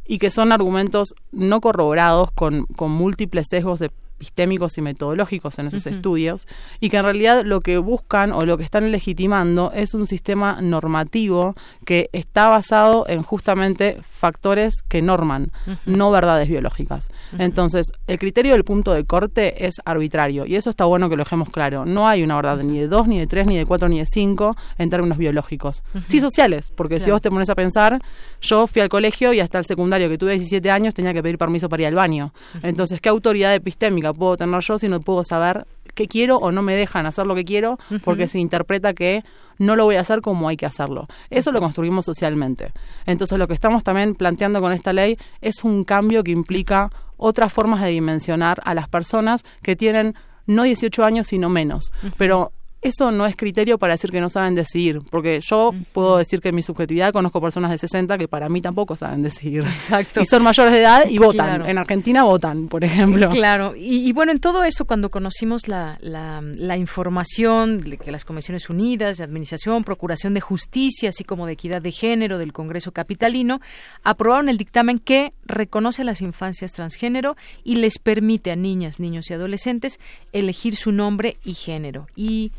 [0.08, 5.68] y que son argumentos no corroborados con, con múltiples sesgos de epistémicos y metodológicos en
[5.68, 6.46] esos estudios
[6.82, 10.60] y que en realidad lo que buscan o lo que están legitimando es un sistema
[10.62, 11.56] normativo
[11.86, 15.52] que está basado en justamente factores que norman,
[15.86, 17.10] no verdades biológicas.
[17.38, 21.24] Entonces, el criterio del punto de corte es arbitrario y eso está bueno que lo
[21.24, 21.86] dejemos claro.
[21.86, 24.06] No hay una verdad ni de dos, ni de tres, ni de cuatro, ni de
[24.06, 25.82] cinco en términos biológicos.
[26.08, 28.00] Sí sociales, porque si vos te pones a pensar,
[28.42, 31.38] yo fui al colegio y hasta el secundario que tuve 17 años tenía que pedir
[31.38, 32.34] permiso para ir al baño.
[32.62, 35.66] Entonces, ¿qué autoridad epistémica puedo tener yo si no puedo saber
[35.96, 39.24] qué quiero o no me dejan hacer lo que quiero porque se interpreta que
[39.58, 41.06] no lo voy a hacer como hay que hacerlo.
[41.30, 42.72] Eso lo construimos socialmente.
[43.06, 47.52] Entonces lo que estamos también planteando con esta ley es un cambio que implica otras
[47.52, 50.16] formas de dimensionar a las personas que tienen
[50.46, 54.56] no 18 años sino menos, pero eso no es criterio para decir que no saben
[54.56, 58.48] decidir, porque yo puedo decir que en mi subjetividad conozco personas de 60 que para
[58.48, 59.64] mí tampoco saben decidir.
[59.64, 60.22] Exacto.
[60.22, 61.68] Y son mayores de edad y votan.
[61.68, 63.30] En Argentina votan, por ejemplo.
[63.30, 63.74] Claro.
[63.76, 68.70] Y, bueno, en todo eso, cuando conocimos la, la, la, información de que las Comisiones
[68.70, 73.60] Unidas de Administración, Procuración de Justicia, así como de Equidad de Género del Congreso Capitalino,
[74.04, 79.30] aprobaron el dictamen que reconoce a las infancias transgénero y les permite a niñas, niños
[79.30, 80.00] y adolescentes
[80.32, 82.08] elegir su nombre y género.
[82.16, 82.52] Y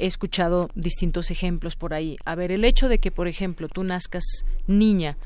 [0.00, 2.16] he escuchado distintos ejemplos por ahí.
[2.24, 4.24] A ver, el hecho de que, por ejemplo, tú nazcas
[4.66, 5.16] niña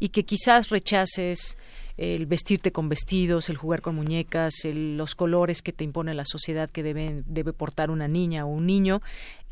[0.00, 1.58] y que quizás rechaces
[1.96, 6.70] el vestirte con vestidos, el jugar con muñecas, los colores que te impone la sociedad
[6.70, 9.00] que debe, debe portar una niña o un niño,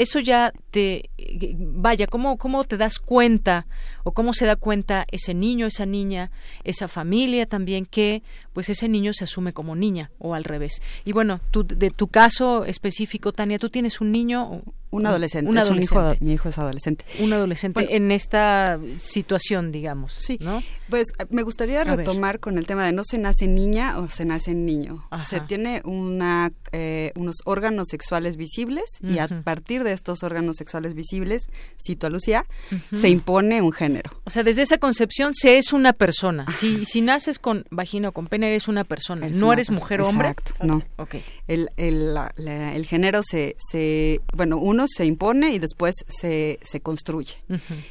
[0.01, 1.11] eso ya te
[1.59, 3.67] vaya, ¿cómo, cómo te das cuenta
[4.03, 6.31] o cómo se da cuenta ese niño, esa niña,
[6.65, 8.23] esa familia también que
[8.55, 10.81] pues ese niño se asume como niña o al revés.
[11.05, 14.63] Y bueno, tú, de tu caso específico, Tania, tú tienes un niño
[14.93, 15.49] un adolescente.
[15.49, 16.19] Un adolescente.
[16.21, 17.05] mi hijo es adolescente.
[17.21, 20.13] Un adolescente en esta situación, digamos.
[20.15, 20.37] Sí.
[20.41, 20.63] ¿no?
[20.89, 24.55] Pues me gustaría retomar con el tema de no se nace niña o se nace
[24.55, 25.05] niño.
[25.25, 30.95] Se tiene una, eh, unos órganos sexuales visibles y a partir de estos órganos sexuales
[30.95, 31.49] visibles,
[31.79, 32.45] cito a Lucía,
[32.93, 34.11] se impone un género.
[34.25, 36.47] O sea, desde esa concepción se es una persona.
[36.53, 39.29] Si, si naces con vagina o con pene, eres una persona.
[39.29, 40.29] no eres mujer o hombre.
[40.29, 40.83] Exacto, no.
[40.97, 41.23] Okay.
[41.47, 47.37] El, el, el género se, se, bueno, uno se impone y después se, se construye.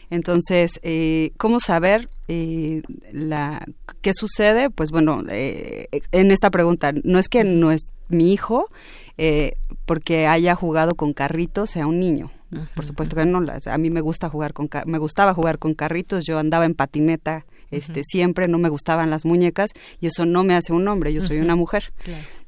[0.09, 2.81] Entonces, eh, ¿cómo saber eh,
[3.11, 3.65] la,
[4.01, 4.69] qué sucede?
[4.69, 8.69] Pues bueno, eh, en esta pregunta, no es que no es mi hijo
[9.17, 9.57] eh,
[9.89, 12.29] porque haya jugado con carritos sea un niño.
[12.75, 16.25] Por supuesto que no, a mí me gusta jugar con me gustaba jugar con carritos,
[16.27, 20.53] yo andaba en patineta este siempre no me gustaban las muñecas y eso no me
[20.53, 21.91] hace un hombre, yo soy una mujer.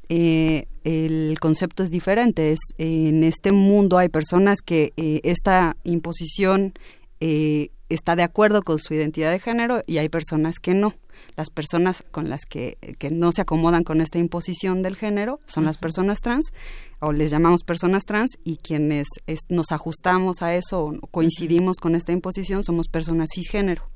[0.09, 2.51] Eh, el concepto es diferente.
[2.51, 6.73] Es, en este mundo hay personas que eh, esta imposición
[7.21, 10.93] eh, está de acuerdo con su identidad de género y hay personas que no.
[11.35, 15.65] Las personas con las que, que no se acomodan con esta imposición del género son
[15.65, 16.51] las personas trans,
[16.99, 19.07] o les llamamos personas trans, y quienes
[19.49, 23.89] nos ajustamos a eso o coincidimos con esta imposición somos personas cisgénero.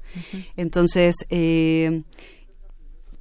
[0.56, 2.04] Entonces, eh,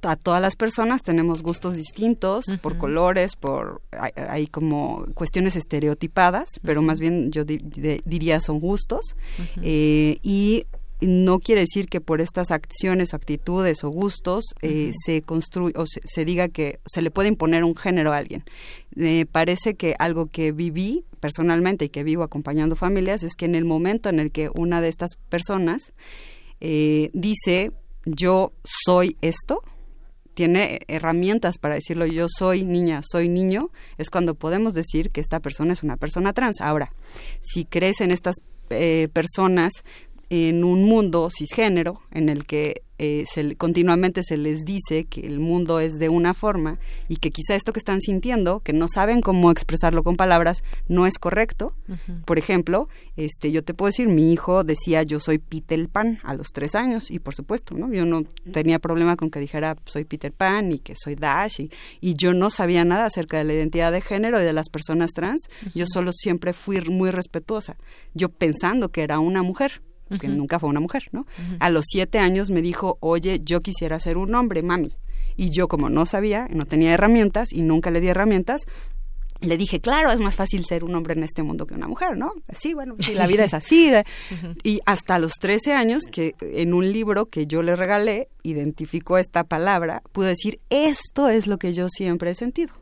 [0.05, 3.81] a todas las personas tenemos gustos distintos por colores, por
[4.29, 9.15] hay, como cuestiones estereotipadas, pero más bien yo diría son gustos.
[9.61, 10.65] Eh, y
[11.01, 16.25] no quiere decir que por estas acciones, actitudes o gustos eh, se construye o se,
[16.25, 18.43] diga que se le puede imponer un género a alguien.
[18.95, 23.55] Me parece que algo que viví personalmente y que vivo acompañando familias es que en
[23.55, 25.93] el momento en el que una de estas personas
[26.61, 27.71] eh, dice
[28.05, 29.63] yo soy esto,
[30.33, 35.39] tiene herramientas para decirlo yo soy niña, soy niño, es cuando podemos decir que esta
[35.39, 36.61] persona es una persona trans.
[36.61, 36.93] Ahora,
[37.41, 38.35] si crees en estas
[38.69, 39.83] eh, personas
[40.29, 45.39] en un mundo cisgénero en el que eh, se, continuamente se les dice que el
[45.39, 46.79] mundo es de una forma
[47.09, 51.05] y que quizá esto que están sintiendo, que no saben cómo expresarlo con palabras, no
[51.05, 51.73] es correcto.
[52.25, 52.87] Por ejemplo,
[53.17, 56.73] este, yo te puedo decir, mi hijo decía yo soy Peter Pan a los tres
[56.73, 57.91] años y por supuesto, ¿no?
[57.91, 58.23] Yo no
[58.53, 62.33] tenía problema con que dijera soy Peter Pan y que soy Dash y, y yo
[62.33, 65.49] no sabía nada acerca de la identidad de género y de las personas trans.
[65.73, 67.75] Yo solo siempre fui muy respetuosa,
[68.13, 69.81] yo pensando que era una mujer
[70.19, 71.25] que nunca fue una mujer, ¿no?
[71.59, 74.93] A los siete años me dijo, oye, yo quisiera ser un hombre, mami.
[75.37, 78.65] Y yo como no sabía, no tenía herramientas y nunca le di herramientas,
[79.41, 82.17] le dije, claro, es más fácil ser un hombre en este mundo que una mujer,
[82.17, 82.31] ¿no?
[82.57, 83.91] Sí, bueno, sí, la vida es así.
[84.63, 89.43] Y hasta los 13 años, que en un libro que yo le regalé, identificó esta
[89.43, 92.73] palabra, pude decir, esto es lo que yo siempre he sentido.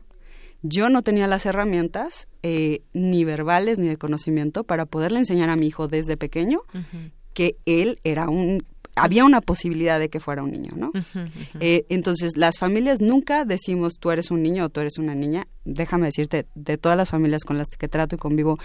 [0.66, 5.56] Yo no tenía las herramientas, eh, ni verbales ni de conocimiento, para poderle enseñar a
[5.56, 6.62] mi hijo desde pequeño
[7.34, 8.64] que él era un
[8.96, 10.92] había una posibilidad de que fuera un niño, ¿no?
[11.60, 15.46] Eh, entonces, las familias nunca decimos tú eres un niño o tú eres una niña.
[15.64, 18.58] Déjame decirte, de todas las familias con las que trato y convivo,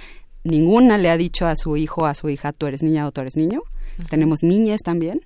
[0.44, 3.12] ninguna le ha dicho a su hijo o a su hija tú eres niña o
[3.12, 3.64] tú eres niño.
[4.10, 5.22] Tenemos niñas también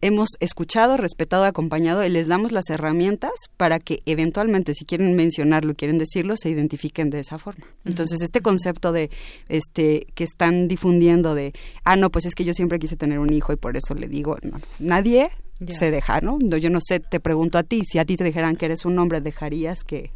[0.00, 5.74] hemos escuchado, respetado, acompañado y les damos las herramientas para que eventualmente, si quieren mencionarlo
[5.74, 7.66] quieren decirlo, se identifiquen de esa forma.
[7.84, 9.10] Entonces, este concepto de
[9.48, 11.52] este que están difundiendo de,
[11.84, 14.08] ah, no, pues es que yo siempre quise tener un hijo y por eso le
[14.08, 15.30] digo, no, nadie
[15.68, 16.38] se deja, ¿no?
[16.40, 18.98] Yo no sé, te pregunto a ti, si a ti te dijeran que eres un
[18.98, 20.10] hombre, ¿dejarías que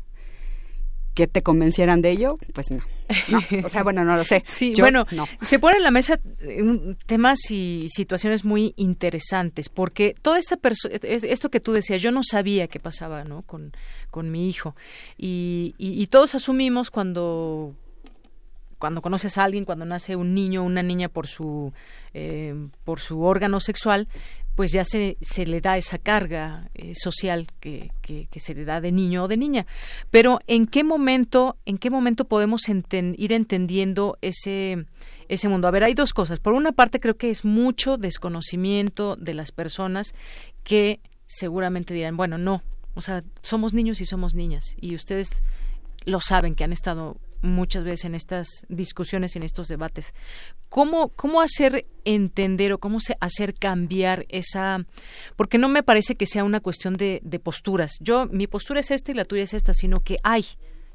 [1.15, 2.82] que te convencieran de ello, pues no.
[3.65, 4.43] O sea, bueno, no lo sé.
[4.55, 5.05] Sí, bueno,
[5.41, 10.59] se pone en la mesa eh, temas y situaciones muy interesantes, porque toda esta
[11.03, 13.43] esto que tú decías, yo no sabía qué pasaba, ¿no?
[13.43, 13.73] Con,
[14.11, 14.74] con mi hijo.
[15.16, 17.74] Y, y, todos asumimos cuando
[18.78, 21.73] cuando conoces a alguien, cuando nace un niño o una niña por su,
[22.12, 22.55] eh,
[22.85, 24.09] por su órgano sexual,
[24.55, 28.81] pues ya se, se le da esa carga eh, social que, que, se le da
[28.81, 29.66] de niño o de niña.
[30.10, 34.86] Pero ¿en qué momento, en qué momento podemos ir entendiendo ese,
[35.28, 35.66] ese mundo?
[35.66, 36.39] A ver, hay dos cosas.
[36.39, 40.14] Por una parte, creo que es mucho desconocimiento de las personas
[40.62, 42.62] que seguramente dirán, bueno, no,
[42.94, 45.43] o sea, somos niños y somos niñas, y ustedes
[46.05, 50.15] lo saben que han estado muchas veces en estas discusiones, en estos debates.
[50.69, 54.85] ¿Cómo, cómo hacer entender o cómo hacer cambiar esa...
[55.37, 57.99] Porque no me parece que sea una cuestión de, de posturas.
[58.01, 60.45] Yo, mi postura es esta y la tuya es esta, sino que hay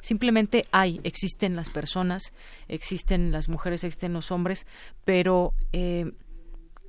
[0.02, 2.34] simplemente hay, existen las personas,
[2.68, 4.66] existen las mujeres, existen los hombres,
[5.06, 6.12] pero eh,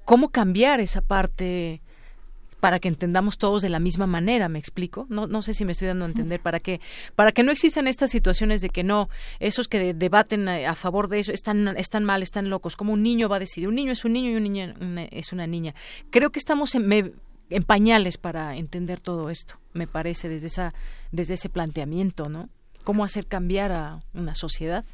[0.04, 1.82] ¿cómo cambiar esa parte
[2.60, 5.06] para que entendamos todos de la misma manera, me explico.
[5.08, 6.80] No, no sé si me estoy dando a entender para que
[7.16, 9.08] para que no existan estas situaciones de que no
[9.40, 12.76] esos que debaten a, favor de eso están están mal, están locos.
[12.76, 14.74] Como un niño va a decidir, un niño es un niño y un niño
[15.10, 15.74] es una niña.
[16.10, 17.14] Creo que estamos en,
[17.50, 20.74] en pañales para entender todo esto, me parece desde esa
[21.12, 22.48] desde ese planteamiento, ¿no?
[22.84, 24.84] ¿Cómo hacer cambiar a una sociedad?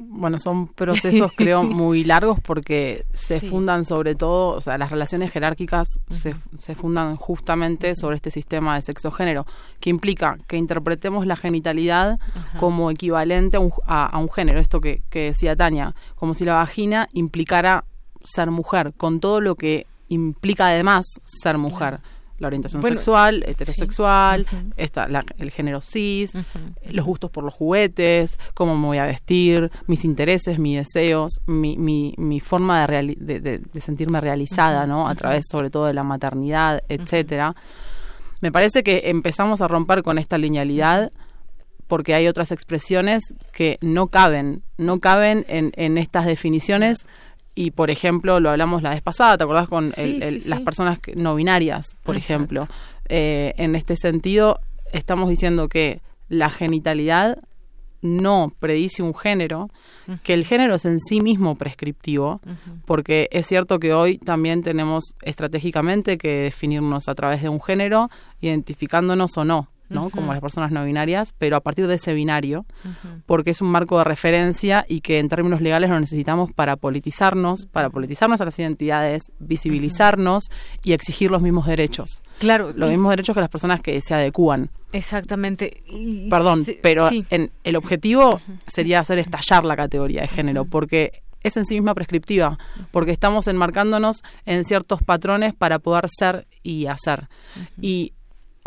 [0.00, 5.32] Bueno, son procesos creo muy largos porque se fundan sobre todo, o sea, las relaciones
[5.32, 9.44] jerárquicas se, se, fundan justamente sobre este sistema de sexo-género,
[9.80, 12.20] que implica que interpretemos la genitalidad
[12.58, 16.54] como equivalente a un, a, un género, esto que, que, decía Tania, como si la
[16.54, 17.84] vagina implicara
[18.22, 22.00] ser mujer, con todo lo que implica además ser mujer
[22.38, 24.46] la orientación sexual, heterosexual,
[24.76, 26.32] el género cis,
[26.90, 31.76] los gustos por los juguetes, cómo me voy a vestir, mis intereses, mis deseos, mi,
[31.76, 35.08] mi, mi forma de, de, sentirme realizada, ¿no?
[35.08, 37.54] A través sobre todo de la maternidad, etcétera.
[38.40, 41.10] Me parece que empezamos a romper con esta linealidad
[41.88, 47.06] porque hay otras expresiones que no caben, no caben en, en estas definiciones
[47.58, 51.96] y por ejemplo lo hablamos la vez pasada te acordás con las personas no binarias
[52.04, 52.68] por ejemplo
[53.08, 54.60] eh, en este sentido
[54.92, 57.38] estamos diciendo que la genitalidad
[58.00, 59.70] no predice un género,
[60.22, 62.40] que el género es en sí mismo prescriptivo,
[62.86, 68.08] porque es cierto que hoy también tenemos estratégicamente que definirnos a través de un género,
[68.40, 69.68] identificándonos o no.
[69.88, 70.10] ¿No?
[70.10, 72.66] Como las personas no binarias, pero a partir de ese binario,
[73.26, 77.66] porque es un marco de referencia y que en términos legales lo necesitamos para politizarnos,
[77.66, 80.50] para politizarnos a las identidades, visibilizarnos
[80.82, 82.22] y exigir los mismos derechos.
[82.38, 82.70] Claro.
[82.74, 84.70] Los mismos derechos que las personas que se adecúan.
[84.92, 85.82] Exactamente.
[86.30, 91.64] Perdón, pero en, el objetivo sería hacer estallar la categoría de género, porque es en
[91.64, 92.58] sí misma prescriptiva,
[92.90, 97.28] porque estamos enmarcándonos en ciertos patrones para poder ser y hacer.
[97.80, 98.12] Y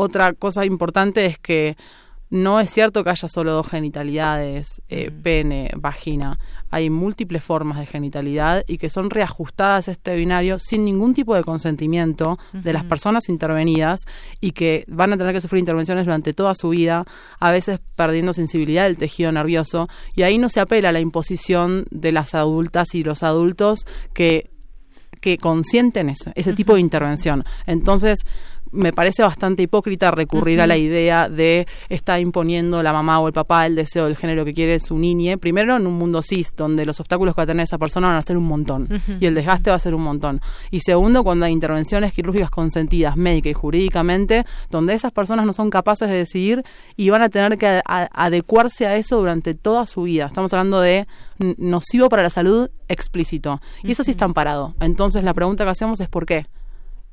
[0.02, 1.78] otra cosa importante es que
[2.32, 6.40] no es cierto que haya solo dos genitalidades, eh, pene, vagina.
[6.72, 11.36] Hay múltiples formas de genitalidad y que son reajustadas a este binario sin ningún tipo
[11.36, 14.00] de consentimiento de las personas intervenidas
[14.40, 17.04] y que van a tener que sufrir intervenciones durante toda su vida,
[17.40, 19.90] a veces perdiendo sensibilidad del tejido nervioso.
[20.16, 24.50] Y ahí no se apela a la imposición de las adultas y los adultos que
[25.22, 27.46] que consienten eso, ese tipo de intervención.
[27.68, 28.20] Entonces,
[28.72, 33.34] me parece bastante hipócrita recurrir a la idea de estar imponiendo la mamá o el
[33.34, 35.38] papá el deseo del género que quiere su niña.
[35.38, 38.18] Primero, en un mundo cis, donde los obstáculos que va a tener esa persona van
[38.18, 40.42] a ser un montón y el desgaste va a ser un montón.
[40.72, 45.70] Y segundo, cuando hay intervenciones quirúrgicas consentidas médica y jurídicamente, donde esas personas no son
[45.70, 46.64] capaces de decidir
[46.96, 50.28] y van a tener que adecuarse a eso durante toda su vida.
[50.28, 51.08] Estamos hablando de
[51.58, 53.62] nocivo para la salud explícito.
[53.84, 54.76] Y eso sí está amparado.
[54.80, 56.46] Entonces, la pregunta que hacemos es ¿por qué?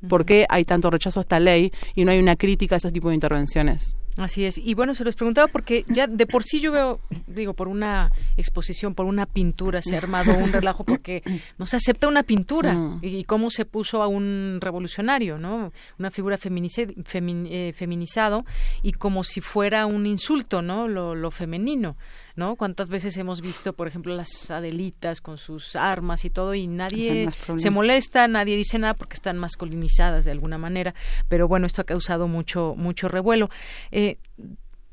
[0.07, 2.91] ¿Por qué hay tanto rechazo a esta ley y no hay una crítica a ese
[2.91, 3.97] tipo de intervenciones?
[4.17, 4.57] Así es.
[4.57, 8.11] Y bueno, se los preguntaba porque ya de por sí yo veo, digo, por una
[8.37, 11.23] exposición, por una pintura, se ha armado un relajo porque
[11.57, 12.99] no se acepta una pintura mm.
[13.01, 15.71] y cómo se puso a un revolucionario, ¿no?
[15.97, 18.45] Una figura eh, feminizado
[18.81, 20.87] y como si fuera un insulto, ¿no?
[20.87, 21.95] lo femenino.
[22.39, 22.55] ¿no?
[22.55, 27.29] ¿Cuántas veces hemos visto, por ejemplo, las Adelitas con sus armas y todo y nadie
[27.57, 30.95] se molesta, nadie dice nada porque están masculinizadas de alguna manera,
[31.27, 33.49] pero bueno, esto ha causado mucho mucho revuelo.
[33.91, 33.98] Eh,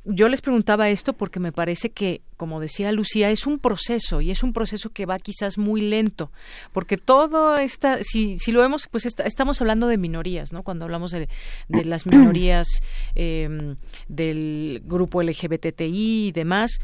[0.07, 4.31] yo les preguntaba esto porque me parece que, como decía Lucía, es un proceso y
[4.31, 6.31] es un proceso que va quizás muy lento,
[6.73, 10.63] porque todo está, si, si lo vemos, pues estamos hablando de minorías, ¿no?
[10.63, 11.29] Cuando hablamos de,
[11.69, 12.69] de las minorías
[13.17, 13.49] eh,
[14.09, 16.79] del grupo LGBTI y demás,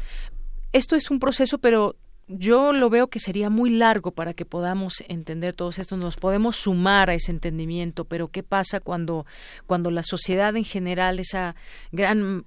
[0.73, 1.95] esto es un proceso, pero
[2.27, 6.55] yo lo veo que sería muy largo para que podamos entender todos estos, nos podemos
[6.55, 9.25] sumar a ese entendimiento, pero ¿qué pasa cuando,
[9.67, 11.55] cuando la sociedad en general, esa
[11.91, 12.45] gran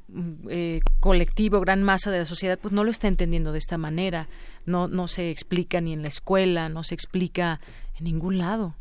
[0.49, 4.29] eh, colectivo, gran masa de la sociedad, pues no lo está entendiendo de esta manera,
[4.65, 7.61] no, no se explica ni en la escuela, no se explica
[7.99, 8.75] en ningún lado.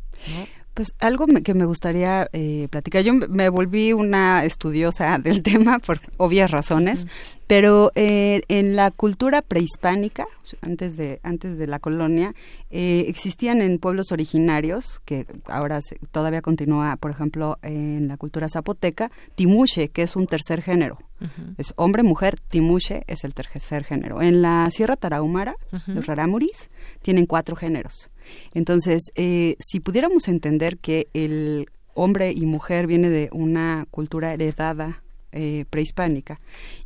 [0.76, 3.02] Pues algo que me gustaría eh, platicar.
[3.02, 7.06] Yo me volví una estudiosa del tema por obvias razones,
[7.46, 10.26] pero eh, en la cultura prehispánica,
[10.60, 12.34] antes de antes de la colonia,
[12.68, 15.80] eh, existían en pueblos originarios que ahora
[16.12, 20.98] todavía continúa, por ejemplo, en la cultura zapoteca, timuche, que es un tercer género.
[21.56, 24.20] Es hombre, mujer, timuche es el tercer género.
[24.20, 26.68] En la Sierra Tarahumara, los raramuris,
[27.00, 28.10] tienen cuatro géneros.
[28.54, 35.02] Entonces, eh, si pudiéramos entender que el hombre y mujer viene de una cultura heredada
[35.32, 36.38] eh, prehispánica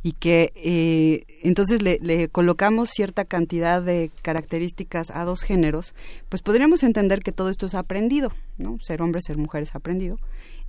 [0.03, 5.95] y que eh, entonces le, colocamos cierta cantidad de características a dos géneros,
[6.27, 8.77] pues podríamos entender que todo esto es aprendido, ¿no?
[8.81, 10.17] Ser hombre, ser mujer es aprendido,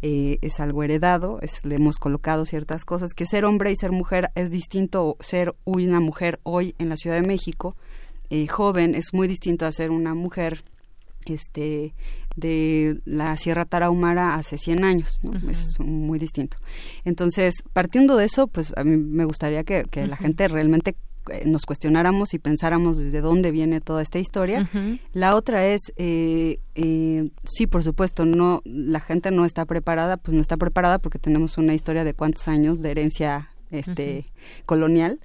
[0.01, 4.51] es algo heredado, le hemos colocado ciertas cosas, que ser hombre y ser mujer es
[4.51, 7.77] distinto, ser una mujer hoy en la Ciudad de México
[8.33, 10.65] eh, joven es muy distinto a ser una mujer
[11.27, 11.93] este
[12.35, 15.51] de la Sierra Tarahumara hace 100 años, ¿no?
[15.51, 16.57] Es muy distinto.
[17.05, 20.97] Entonces, partiendo de eso, pues a mí me gustaría que, la gente realmente
[21.31, 24.67] eh, nos cuestionáramos y pensáramos desde dónde viene toda esta historia.
[25.13, 26.59] La otra es, eh,
[27.45, 31.59] sí, por supuesto, no, la gente no está preparada, pues no está preparada porque tenemos
[31.59, 34.27] una historia de cuántos años de herencia este
[34.67, 35.21] colonial,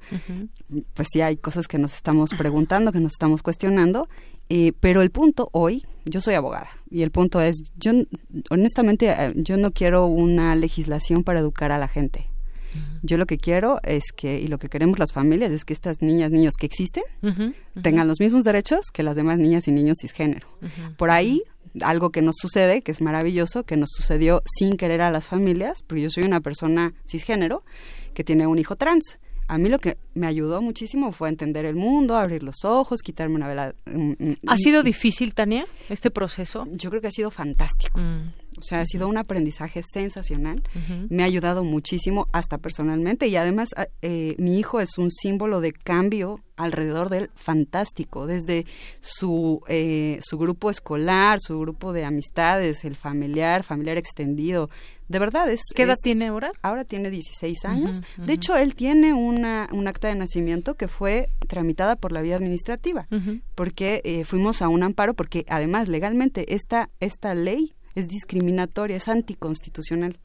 [0.93, 4.07] pues sí hay cosas que nos estamos preguntando, que nos estamos cuestionando,
[4.49, 7.91] eh, pero el punto hoy, yo soy abogada y el punto es, yo
[8.49, 12.27] honestamente eh, yo no quiero una legislación para educar a la gente.
[13.01, 16.01] Yo lo que quiero es que, y lo que queremos las familias, es que estas
[16.01, 17.03] niñas, niños que existen,
[17.81, 20.47] tengan los mismos derechos que las demás niñas y niños cisgénero.
[20.95, 21.41] Por ahí
[21.81, 25.83] algo que nos sucede, que es maravilloso, que nos sucedió sin querer a las familias,
[25.85, 27.63] porque yo soy una persona cisgénero,
[28.17, 29.19] que tiene un hijo trans.
[29.47, 33.35] A mí lo que me ayudó muchísimo fue entender el mundo, abrir los ojos, quitarme
[33.35, 33.75] una vela.
[34.47, 36.65] ¿Ha sido difícil, Tania, este proceso?
[36.71, 37.99] Yo creo que ha sido fantástico.
[37.99, 38.33] Mm.
[38.57, 40.63] O sea, ha sido un aprendizaje sensacional.
[41.09, 43.27] Me ha ayudado muchísimo, hasta personalmente.
[43.27, 48.25] Y además, ah, eh, mi hijo es un símbolo de cambio alrededor del fantástico.
[48.25, 48.65] Desde
[48.99, 54.69] su, eh, su grupo escolar, su grupo de amistades, el familiar, familiar extendido.
[55.07, 55.61] De verdad, es...
[55.73, 56.51] ¿Qué edad tiene ahora?
[56.61, 58.01] Ahora tiene 16 años.
[58.17, 62.35] De hecho, él tiene una, un acta de nacimiento que fue tramitada por la vía
[62.35, 63.07] administrativa,
[63.55, 69.07] porque eh, fuimos a un amparo, porque además legalmente esta, esta ley es discriminatoria, es
[69.07, 70.19] anticonstitucional,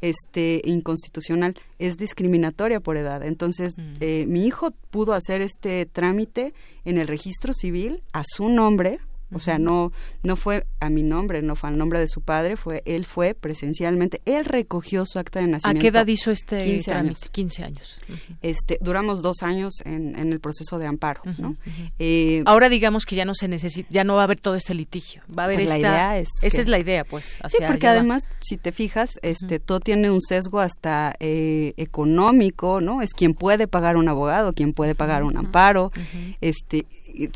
[0.00, 3.22] este inconstitucional, es discriminatoria por edad.
[3.22, 6.54] Entonces, eh, mi hijo pudo hacer este trámite
[6.86, 9.00] en el registro civil a su nombre,
[9.32, 9.92] o sea, no,
[10.22, 13.34] no fue a mi nombre, no fue al nombre de su padre, fue él fue
[13.34, 15.78] presencialmente, él recogió su acta de nacimiento.
[15.78, 17.20] ¿A qué edad hizo este 15 años.
[17.30, 17.98] 15 años.
[18.42, 21.56] Este, duramos dos años en, en el proceso de amparo, ¿no?
[21.98, 24.74] Eh, Ahora digamos que ya no se necesita, ya no va a haber todo este
[24.74, 25.78] litigio, va a haber pues esta.
[25.78, 27.38] La idea es esa es la idea, pues.
[27.48, 33.02] sí, porque además, si te fijas, este, todo tiene un sesgo hasta eh, económico, ¿no?
[33.02, 35.92] Es quien puede pagar un abogado, quien puede pagar un amparo,
[36.40, 36.86] este,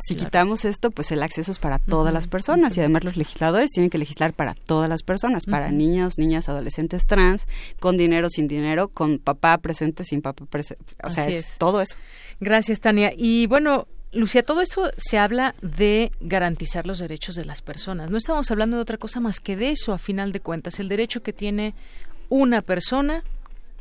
[0.03, 3.71] si quitamos esto, pues el acceso es para todas las personas y además los legisladores
[3.71, 7.47] tienen que legislar para todas las personas, para niños, niñas, adolescentes trans,
[7.79, 11.95] con dinero, sin dinero, con papá presente, sin papá presente, o sea, es, todo eso.
[12.39, 13.13] Gracias, Tania.
[13.15, 18.11] Y bueno, Lucía, todo esto se habla de garantizar los derechos de las personas.
[18.11, 20.89] No estamos hablando de otra cosa más que de eso, a final de cuentas, el
[20.89, 21.75] derecho que tiene
[22.29, 23.23] una persona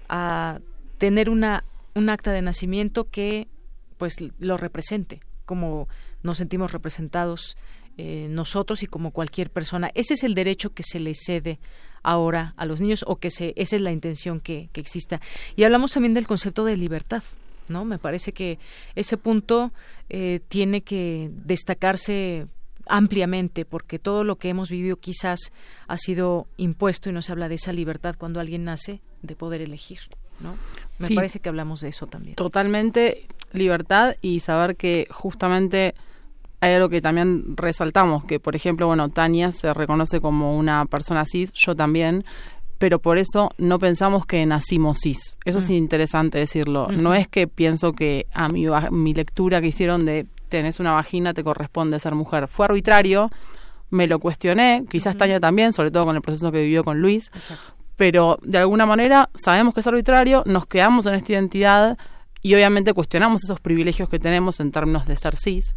[0.09, 0.61] a
[0.99, 1.65] tener una
[1.95, 3.49] un acta de nacimiento que
[3.97, 5.89] pues lo represente, como
[6.23, 7.57] nos sentimos representados
[7.97, 9.91] eh, nosotros y como cualquier persona.
[9.95, 11.61] Ese es el derecho que se le cede
[12.03, 15.21] ahora a los niños o que se, esa es la intención que, exista.
[15.55, 17.23] Y hablamos también del concepto de libertad.
[17.69, 17.85] ¿no?
[17.85, 18.59] Me parece que
[18.95, 19.73] ese punto
[20.11, 22.47] eh, tiene que destacarse
[22.87, 25.53] ampliamente porque todo lo que hemos vivido quizás
[25.87, 29.63] ha sido impuesto y no se habla de esa libertad cuando alguien nace de poder
[29.63, 30.01] elegir,
[30.41, 30.57] ¿no?
[30.99, 32.37] Me parece que hablamos de eso también.
[32.37, 35.95] Totalmente libertad y saber que justamente
[36.61, 41.25] hay algo que también resaltamos, que por ejemplo, bueno, Tania se reconoce como una persona
[41.25, 42.25] cis, yo también,
[42.79, 45.37] pero por eso no pensamos que nacimos cis.
[45.45, 45.75] Eso es mm.
[45.75, 46.89] interesante decirlo.
[46.89, 51.35] No es que pienso que a mi, mi lectura que hicieron de tenés una vagina,
[51.35, 52.49] te corresponde ser mujer.
[52.49, 53.31] Fue arbitrario,
[53.91, 57.31] me lo cuestioné, quizás Tania también, sobre todo con el proceso que vivió con Luis,
[57.97, 61.99] pero de alguna manera sabemos que es arbitrario, nos quedamos en esta identidad
[62.43, 65.75] y obviamente cuestionamos esos privilegios que tenemos en términos de ser cis,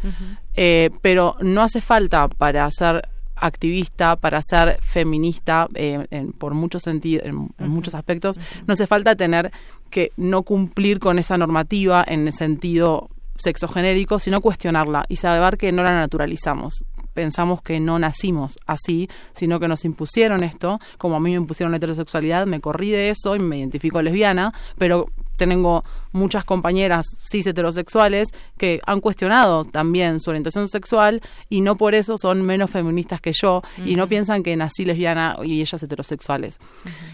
[0.54, 3.08] eh, pero no hace falta para ser
[3.40, 9.16] activista, para ser feminista, eh, en, por muchos sentidos, en, muchos aspectos, no hace falta
[9.16, 9.52] tener
[9.90, 15.72] que no cumplir con esa normativa en el sentido sexogenérico, sino cuestionarla y saber que
[15.72, 16.84] no la naturalizamos.
[17.18, 21.72] Pensamos que no nacimos así, sino que nos impusieron esto, como a mí me impusieron
[21.72, 25.84] la heterosexualidad, me corrí de eso y me identifico lesbiana, pero tengo
[26.18, 32.18] muchas compañeras cis heterosexuales que han cuestionado también su orientación sexual y no por eso
[32.18, 36.60] son menos feministas que yo y no piensan que nací lesbiana y ellas heterosexuales.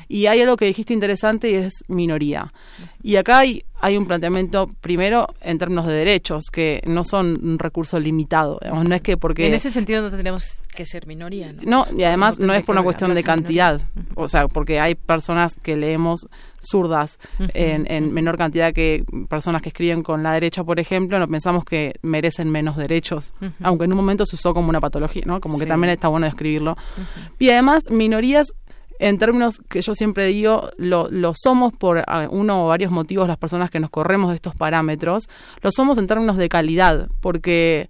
[0.07, 2.53] Y hay algo que dijiste interesante y es minoría.
[3.01, 7.59] Y acá hay, hay un planteamiento, primero, en términos de derechos, que no son un
[7.59, 8.59] recurso limitado.
[8.63, 9.47] no es que porque...
[9.47, 11.61] En ese sentido no tendríamos que ser minoría, ¿no?
[11.63, 13.81] No, y además no, es por una cuestión de cantidad.
[14.15, 16.27] O sea, porque hay personas que leemos
[16.61, 17.19] zurdas
[17.53, 18.92] en, en, menor cantidad que
[19.29, 23.85] personas que escriben con la derecha, por ejemplo, no pensamos que merecen menos derechos, aunque
[23.85, 25.39] en un momento se usó como una patología, ¿no?
[25.39, 26.75] Como que también está bueno describirlo.
[27.39, 28.53] Y además, minorías
[28.99, 33.37] en términos que yo siempre digo, lo, lo, somos por uno o varios motivos las
[33.37, 35.29] personas que nos corremos de estos parámetros,
[35.61, 37.89] lo somos en términos de calidad, porque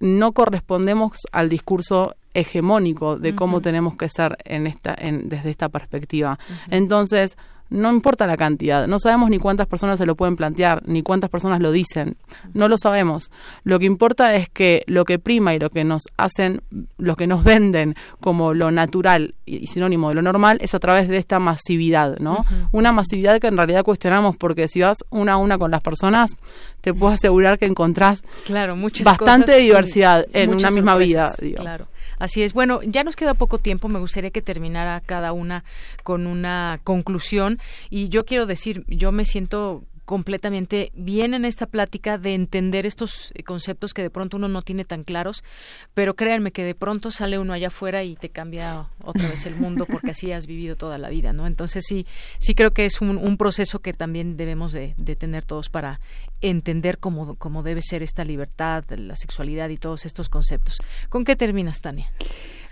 [0.00, 5.68] no correspondemos al discurso hegemónico de cómo tenemos que ser en esta, en, desde esta
[5.68, 6.38] perspectiva.
[6.70, 7.36] Entonces,
[7.70, 11.30] no importa la cantidad, no sabemos ni cuántas personas se lo pueden plantear, ni cuántas
[11.30, 12.16] personas lo dicen,
[12.54, 13.30] no lo sabemos.
[13.64, 16.62] Lo que importa es que lo que prima y lo que nos hacen,
[16.96, 21.08] lo que nos venden como lo natural y sinónimo de lo normal es a través
[21.08, 22.42] de esta masividad, ¿no?
[22.72, 26.36] Una masividad que en realidad cuestionamos porque si vas una a una con las personas,
[26.80, 31.30] te puedo asegurar que encontrás claro, bastante diversidad en una misma vida.
[31.56, 31.86] Claro.
[32.18, 32.52] Así es.
[32.52, 33.88] Bueno, ya nos queda poco tiempo.
[33.88, 35.64] Me gustaría que terminara cada una
[36.02, 37.58] con una conclusión.
[37.90, 43.30] Y yo quiero decir, yo me siento completamente bien en esta plática de entender estos
[43.34, 45.44] eh, conceptos que de pronto uno no tiene tan claros,
[45.92, 49.56] pero créanme que de pronto sale uno allá afuera y te cambia otra vez el
[49.56, 51.46] mundo porque así has vivido toda la vida, ¿no?
[51.46, 52.06] Entonces sí,
[52.38, 56.00] sí creo que es un, proceso que también debemos de, tener todos para
[56.40, 60.78] entender cómo, cómo debe ser esta libertad, la sexualidad y todos estos conceptos.
[61.10, 62.10] ¿Con qué terminas, Tania?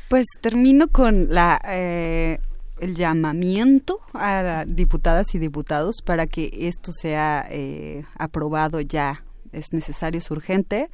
[0.08, 2.38] Pues termino con la eh,
[2.80, 9.24] el llamamiento a diputadas y diputados para que esto sea eh, aprobado ya.
[9.52, 10.90] Es necesario, es urgente.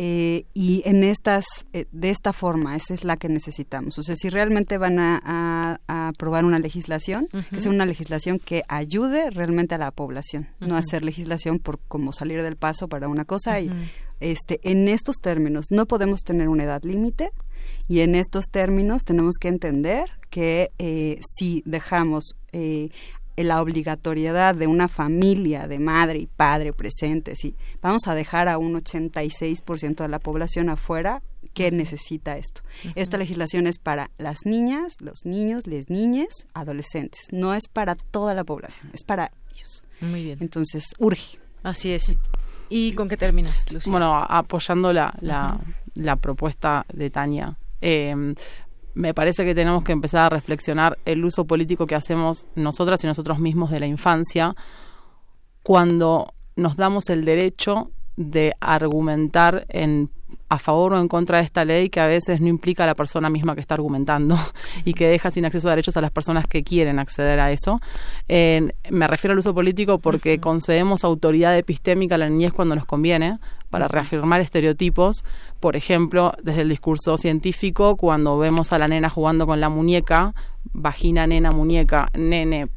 [0.00, 3.98] Eh, y en estas, eh, de esta forma, esa es la que necesitamos.
[3.98, 9.30] O sea, si realmente van a, aprobar una legislación, que sea una legislación que ayude
[9.30, 13.60] realmente a la población, no hacer legislación por como salir del paso para una cosa
[13.60, 13.70] y
[14.20, 17.30] este, en estos términos no podemos tener una edad límite
[17.88, 22.90] y en estos términos tenemos que entender que eh, si dejamos eh,
[23.36, 28.58] la obligatoriedad de una familia de madre y padre presentes y vamos a dejar a
[28.58, 31.22] un 86% de la población afuera
[31.54, 32.62] que necesita esto.
[32.94, 37.28] Esta legislación es para las niñas, los niños, las niñas, adolescentes.
[37.32, 39.84] No es para toda la población, es para ellos.
[40.00, 40.38] Muy bien.
[40.40, 41.38] Entonces, urge.
[41.62, 42.16] Así es.
[42.68, 43.90] ¿Y con qué terminas, Lucía?
[43.90, 45.58] Bueno, apoyando la, la,
[45.94, 47.56] la propuesta de Tania.
[47.80, 48.34] Eh,
[48.94, 53.06] me parece que tenemos que empezar a reflexionar el uso político que hacemos nosotras y
[53.06, 54.56] nosotros mismos de la infancia
[55.62, 60.10] cuando nos damos el derecho de argumentar en
[60.48, 62.94] a favor o en contra de esta ley que a veces no implica a la
[62.94, 64.36] persona misma que está argumentando
[64.84, 67.80] y que deja sin acceso a derechos a las personas que quieren acceder a eso.
[68.28, 73.38] me refiero al uso político porque concedemos autoridad epistémica a la niñez cuando nos conviene
[73.70, 75.24] para reafirmar estereotipos,
[75.60, 80.34] por ejemplo, desde el discurso científico, cuando vemos a la nena jugando con la muñeca,
[80.72, 82.68] vagina, nena, muñeca, nene,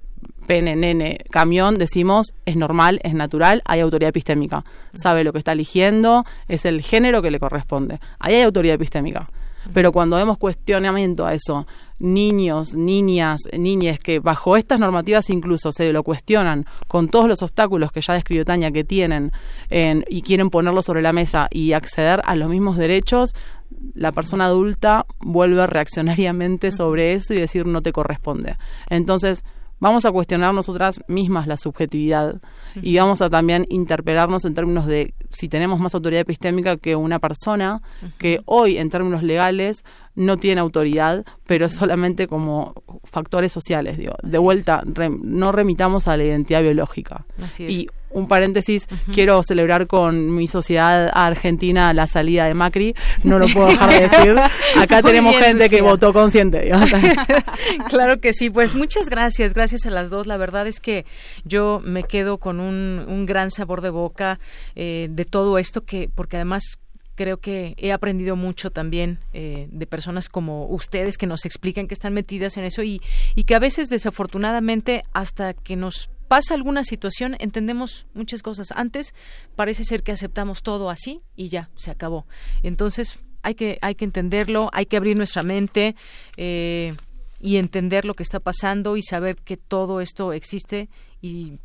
[0.47, 4.63] pene, nene, camión, decimos es normal, es natural, hay autoridad epistémica.
[4.93, 7.99] Sabe lo que está eligiendo, es el género que le corresponde.
[8.19, 9.29] Ahí hay autoridad epistémica.
[9.73, 11.67] Pero cuando vemos cuestionamiento a eso,
[11.99, 17.91] niños, niñas, niñas que bajo estas normativas incluso se lo cuestionan con todos los obstáculos
[17.91, 19.31] que ya describió Tania que tienen
[19.69, 23.35] y quieren ponerlo sobre la mesa y acceder a los mismos derechos,
[23.93, 28.57] la persona adulta vuelve reaccionariamente sobre eso y decir no te corresponde.
[28.89, 29.45] Entonces,
[29.81, 32.39] vamos a cuestionar nosotras mismas la subjetividad
[32.81, 37.19] y vamos a también interpelarnos en términos de si tenemos más autoridad epistémica que una
[37.19, 37.81] persona
[38.17, 39.83] que hoy en términos legales
[40.15, 43.97] no tiene autoridad, pero solamente como factores sociales.
[43.97, 44.13] Digo.
[44.23, 44.83] De vuelta,
[45.21, 47.25] no remitamos a la identidad biológica.
[47.57, 53.47] Y un paréntesis, quiero celebrar con mi sociedad argentina la salida de Macri, no lo
[53.47, 54.35] puedo dejar de decir.
[54.77, 56.71] Acá tenemos gente que votó consciente.
[57.89, 60.27] claro que sí, pues muchas gracias, gracias a las dos.
[60.27, 61.05] La verdad es que
[61.43, 64.39] yo me quedo con un, un gran sabor de boca
[64.75, 66.79] eh, de todo esto, que porque además
[67.15, 71.93] creo que he aprendido mucho también eh, de personas como ustedes que nos explican que
[71.93, 73.01] están metidas en eso y,
[73.35, 78.71] y que a veces desafortunadamente hasta que nos pasa alguna situación entendemos muchas cosas.
[78.71, 79.13] Antes
[79.57, 82.25] parece ser que aceptamos todo así y ya, se acabó.
[82.63, 85.93] Entonces, hay que, hay que entenderlo, hay que abrir nuestra mente
[86.37, 86.93] eh,
[87.41, 90.87] y entender lo que está pasando y saber que todo esto existe
[91.21, 91.59] y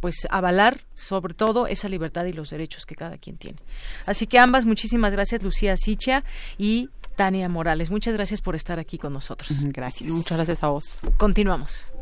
[0.00, 3.60] pues avalar sobre todo esa libertad y los derechos que cada quien tiene.
[4.04, 6.22] Así que ambas, muchísimas gracias Lucía Sicha
[6.58, 6.90] y
[7.22, 7.92] Tania Morales.
[7.92, 9.56] Muchas gracias por estar aquí con nosotros.
[9.66, 10.10] Gracias.
[10.10, 10.98] Muchas gracias a vos.
[11.18, 11.92] Continuamos.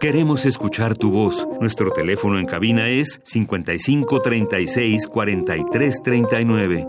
[0.00, 1.46] Queremos escuchar tu voz.
[1.60, 6.88] Nuestro teléfono en cabina es 55 36 43 39.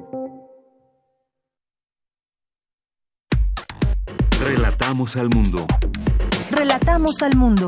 [4.43, 5.67] Relatamos al mundo.
[6.49, 7.67] Relatamos al mundo.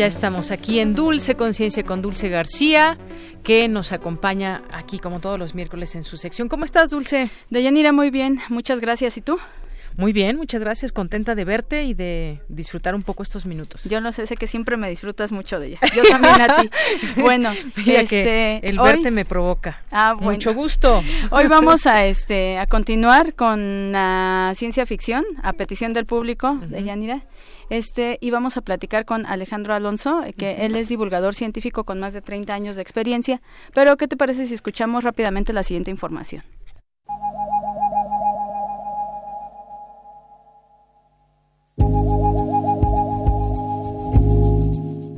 [0.00, 2.96] Ya estamos aquí en Dulce Conciencia con Dulce García,
[3.42, 6.48] que nos acompaña aquí como todos los miércoles en su sección.
[6.48, 7.28] ¿Cómo estás, Dulce?
[7.50, 8.40] Deyanira, muy bien.
[8.48, 9.18] Muchas gracias.
[9.18, 9.38] ¿Y tú?
[9.98, 10.92] Muy bien, muchas gracias.
[10.92, 13.84] Contenta de verte y de disfrutar un poco estos minutos.
[13.84, 15.80] Yo no sé, sé que siempre me disfrutas mucho de ella.
[15.94, 16.70] Yo también a ti.
[17.20, 17.52] Bueno,
[17.84, 18.20] Mira que
[18.58, 19.82] este, el hoy- verte me provoca.
[19.90, 20.32] Ah, bueno.
[20.32, 21.02] Mucho gusto.
[21.28, 26.84] Hoy vamos a este a continuar con la ciencia ficción a petición del público de
[26.84, 27.20] Yanira.
[27.70, 32.00] Este y vamos a platicar con Alejandro Alonso, eh, que él es divulgador científico con
[32.00, 33.40] más de 30 años de experiencia.
[33.72, 36.42] Pero ¿qué te parece si escuchamos rápidamente la siguiente información?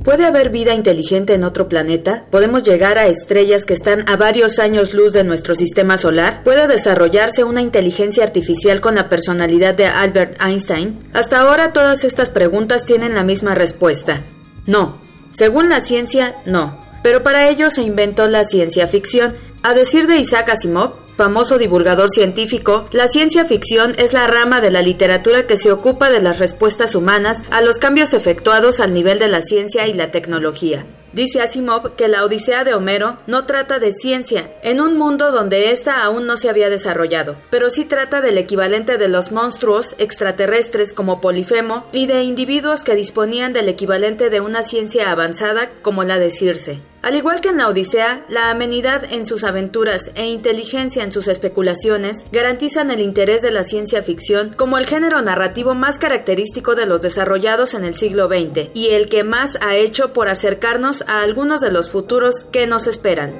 [0.03, 2.25] ¿Puede haber vida inteligente en otro planeta?
[2.29, 6.43] ¿Podemos llegar a estrellas que están a varios años luz de nuestro sistema solar?
[6.43, 10.99] ¿Puede desarrollarse una inteligencia artificial con la personalidad de Albert Einstein?
[11.13, 14.23] Hasta ahora todas estas preguntas tienen la misma respuesta.
[14.67, 14.97] No.
[15.31, 16.77] Según la ciencia, no.
[17.01, 19.33] Pero para ello se inventó la ciencia ficción.
[19.63, 24.71] A decir de Isaac Asimov, famoso divulgador científico, la ciencia ficción es la rama de
[24.71, 29.19] la literatura que se ocupa de las respuestas humanas a los cambios efectuados al nivel
[29.19, 30.85] de la ciencia y la tecnología.
[31.13, 35.69] Dice Asimov que la Odisea de Homero no trata de ciencia, en un mundo donde
[35.69, 40.91] ésta aún no se había desarrollado, pero sí trata del equivalente de los monstruos extraterrestres
[40.91, 46.17] como Polifemo y de individuos que disponían del equivalente de una ciencia avanzada como la
[46.17, 46.92] de Circe.
[47.03, 51.27] Al igual que en la Odisea, la amenidad en sus aventuras e inteligencia en sus
[51.27, 56.85] especulaciones garantizan el interés de la ciencia ficción como el género narrativo más característico de
[56.85, 61.21] los desarrollados en el siglo XX y el que más ha hecho por acercarnos a
[61.23, 63.33] algunos de los futuros que nos esperan.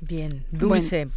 [0.00, 1.04] Bien, Dulce.
[1.04, 1.12] Bueno,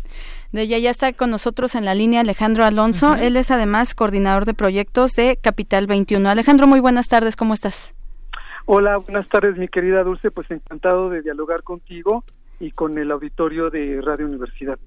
[0.52, 3.16] de ella ya está con nosotros en la línea Alejandro Alonso.
[3.16, 6.30] Él es además coordinador de proyectos de Capital 21.
[6.30, 7.96] Alejandro, muy buenas tardes, ¿cómo estás?
[8.66, 10.32] Hola, buenas tardes, mi querida Dulce.
[10.32, 12.24] Pues encantado de dialogar contigo
[12.62, 14.78] y con el auditorio de Radio Universidad.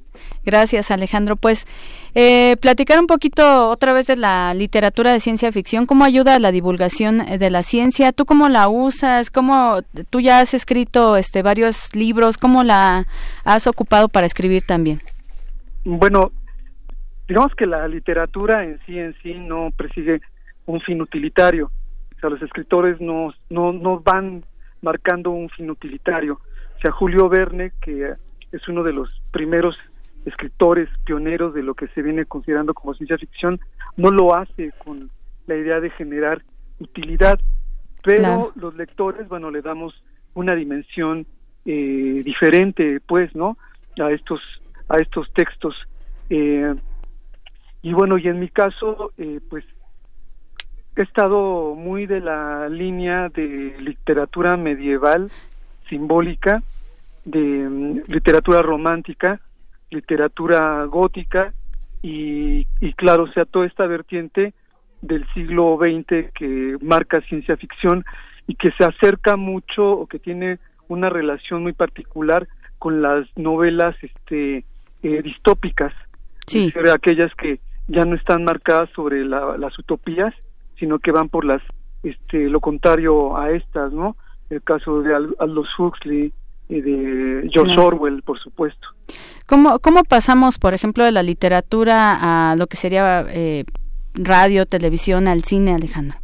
[0.45, 1.35] Gracias, Alejandro.
[1.37, 1.67] Pues
[2.15, 6.39] eh, platicar un poquito otra vez de la literatura de ciencia ficción, cómo ayuda a
[6.39, 11.43] la divulgación de la ciencia, tú cómo la usas, cómo tú ya has escrito este
[11.43, 13.07] varios libros, cómo la
[13.45, 15.01] has ocupado para escribir también.
[15.85, 16.31] Bueno,
[17.27, 20.21] digamos que la literatura en sí en sí no persigue
[20.67, 21.71] un fin utilitario.
[22.25, 24.45] Sea, los escritores no, no, no van
[24.81, 26.41] marcando un fin utilitario.
[26.77, 28.15] O sea, Julio Verne, que
[28.51, 29.77] es uno de los primeros
[30.25, 33.61] escritores pioneros de lo que se viene considerando como ciencia ficción,
[33.99, 35.11] no lo hace con
[35.47, 36.43] la idea de generar
[36.79, 37.39] utilidad,
[38.03, 38.53] pero Claro.
[38.55, 40.03] los lectores, bueno, le damos
[40.33, 41.27] una dimensión
[41.67, 43.59] eh, diferente, pues, ¿no?
[44.03, 44.41] A estos
[44.89, 45.75] a estos textos.
[46.31, 46.75] Eh,
[47.83, 49.65] y bueno, y en mi caso, eh, pues
[51.03, 55.31] he estado muy de la línea de literatura medieval
[55.89, 56.62] simbólica,
[57.25, 59.41] de mm, literatura romántica,
[59.91, 61.53] literatura gótica
[62.03, 64.53] y, y claro, o sea, toda esta vertiente
[65.03, 68.05] del siglo XX que marca ciencia ficción
[68.47, 70.59] y que se acerca mucho o que tiene
[70.89, 72.47] una relación muy particular
[72.79, 74.65] con las novelas este
[75.03, 75.93] eh, distópicas,
[76.47, 76.73] Sí.
[76.93, 77.59] aquellas que
[77.89, 80.35] ya no están marcadas sobre la- las utopías,
[80.79, 81.63] sino que van por las
[82.03, 84.17] este lo contrario a estas, ¿no?
[84.51, 86.33] El caso de Al- Aldous Huxley
[86.69, 87.89] y de George Claro.
[87.89, 88.89] Orwell, por supuesto.
[89.47, 93.65] ¿Cómo, ¿Cómo pasamos, por ejemplo, de la literatura a lo que sería eh,
[94.15, 96.17] radio, televisión, al cine, Alejandro?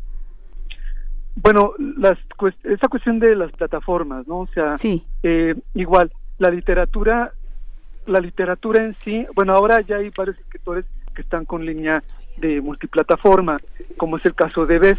[1.36, 2.18] Bueno, las,
[2.64, 4.40] esa cuestión de las plataformas, ¿no?
[4.40, 4.74] O sea,
[5.22, 7.32] eh, igual, la literatura,
[8.06, 12.02] la literatura en sí, bueno, ahora ya hay varios escritores que están con línea
[12.36, 13.56] de multiplataforma,
[13.96, 14.98] como es el caso de Bev.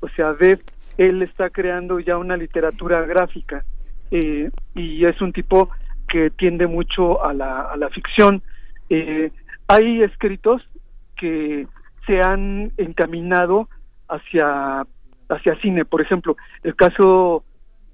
[0.00, 0.60] O sea, Bev,
[0.98, 3.64] él está creando ya una literatura gráfica
[4.10, 5.70] eh, y es un tipo
[6.08, 8.42] que tiende mucho a la, a la ficción.
[8.88, 9.30] Eh,
[9.68, 10.62] hay escritos
[11.16, 11.66] que
[12.06, 13.68] se han encaminado
[14.08, 14.86] hacia,
[15.28, 17.44] hacia cine, por ejemplo, el caso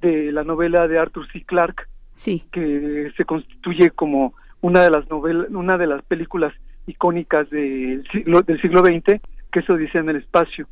[0.00, 1.44] de la novela de Arthur C.
[1.44, 1.84] Clarke,
[2.14, 2.44] sí.
[2.52, 6.52] que se constituye como una de las novelas, una de las películas
[6.86, 10.66] icónicas del siglo, del siglo XX, que eso dice en el espacio.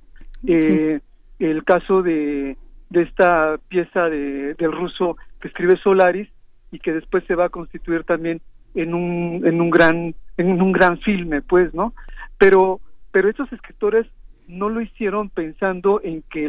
[0.46, 1.00] Eh,
[1.38, 2.56] el caso de,
[2.90, 6.28] de esta pieza de, del ruso que escribe Solaris
[6.70, 8.40] y que después se va a constituir también
[8.74, 11.94] en un, en un gran, en un gran filme, pues, ¿no?
[12.38, 12.80] Pero,
[13.10, 14.06] pero estos escritores
[14.46, 16.48] no lo hicieron pensando en que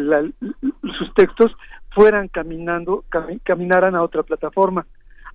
[0.97, 1.55] sus textos
[1.91, 3.05] fueran caminando,
[3.43, 4.85] caminaran a otra plataforma.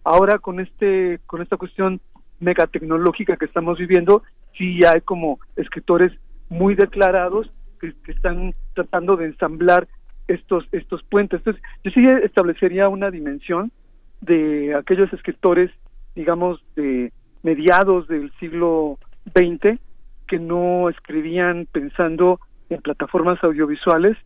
[0.04, 2.00] Ahora con este, con esta cuestión
[2.40, 4.22] megatecnológica que estamos viviendo,
[4.56, 6.12] sí hay como escritores
[6.48, 7.50] muy declarados
[7.80, 9.88] que, están tratando de ensamblar
[10.28, 11.40] estos, estos puentes.
[11.40, 13.70] Entonces, yo sí establecería una dimensión
[14.20, 15.70] de aquellos escritores,
[16.14, 18.98] digamos, de mediados del siglo
[19.34, 19.78] XX,
[20.26, 22.40] que no escribían pensando
[22.70, 24.16] en plataformas audiovisuales,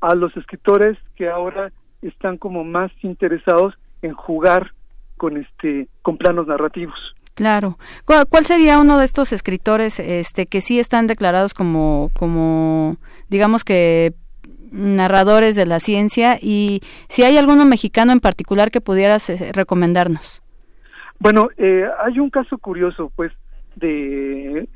[0.00, 1.72] a los escritores que ahora
[2.02, 4.72] están como más interesados en jugar
[5.16, 6.98] con este con planos narrativos.
[7.36, 7.78] Claro.
[8.06, 12.96] ¿Cuál sería uno de estos escritores este que sí están declarados como como
[13.28, 14.14] digamos que
[14.72, 20.42] narradores de la ciencia y si hay alguno mexicano en particular que pudieras eh, recomendarnos?
[21.18, 23.32] Bueno, eh, hay un caso curioso, pues,
[23.74, 24.66] de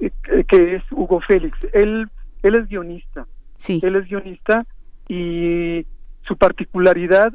[0.00, 0.10] eh,
[0.48, 1.56] que es Hugo Félix.
[1.72, 2.08] Él
[2.42, 3.26] él es guionista.
[3.58, 3.80] Sí.
[3.82, 4.66] Él es guionista
[5.08, 5.86] y
[6.22, 7.32] su particularidad,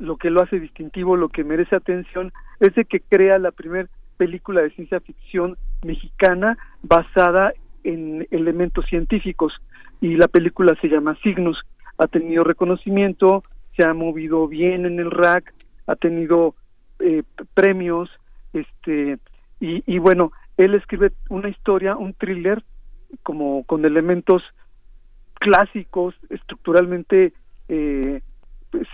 [0.00, 3.88] lo que lo hace distintivo, lo que merece atención, es de que crea la primera
[4.16, 5.56] película de ciencia ficción
[5.86, 7.52] mexicana basada
[7.84, 9.52] en elementos científicos
[10.00, 11.60] y la película se llama Signos.
[11.98, 13.44] Ha tenido reconocimiento,
[13.76, 15.54] se ha movido bien en el rack,
[15.86, 16.54] ha tenido
[16.98, 17.22] eh,
[17.54, 18.10] premios,
[18.52, 19.18] este
[19.60, 22.62] y, y bueno, él escribe una historia, un thriller
[23.22, 24.42] como con elementos
[25.34, 27.32] clásicos, estructuralmente
[27.68, 28.20] eh,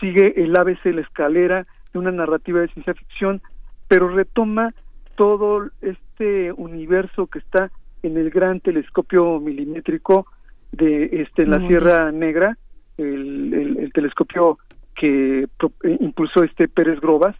[0.00, 3.42] sigue el ABC, la escalera de una narrativa de ciencia ficción,
[3.88, 4.74] pero retoma
[5.16, 7.70] todo este universo que está
[8.02, 10.26] en el gran telescopio milimétrico
[10.72, 12.56] de este en la Sierra Negra,
[12.98, 14.58] el, telescopio
[14.94, 17.36] que eh, impulsó este Pérez Grobas,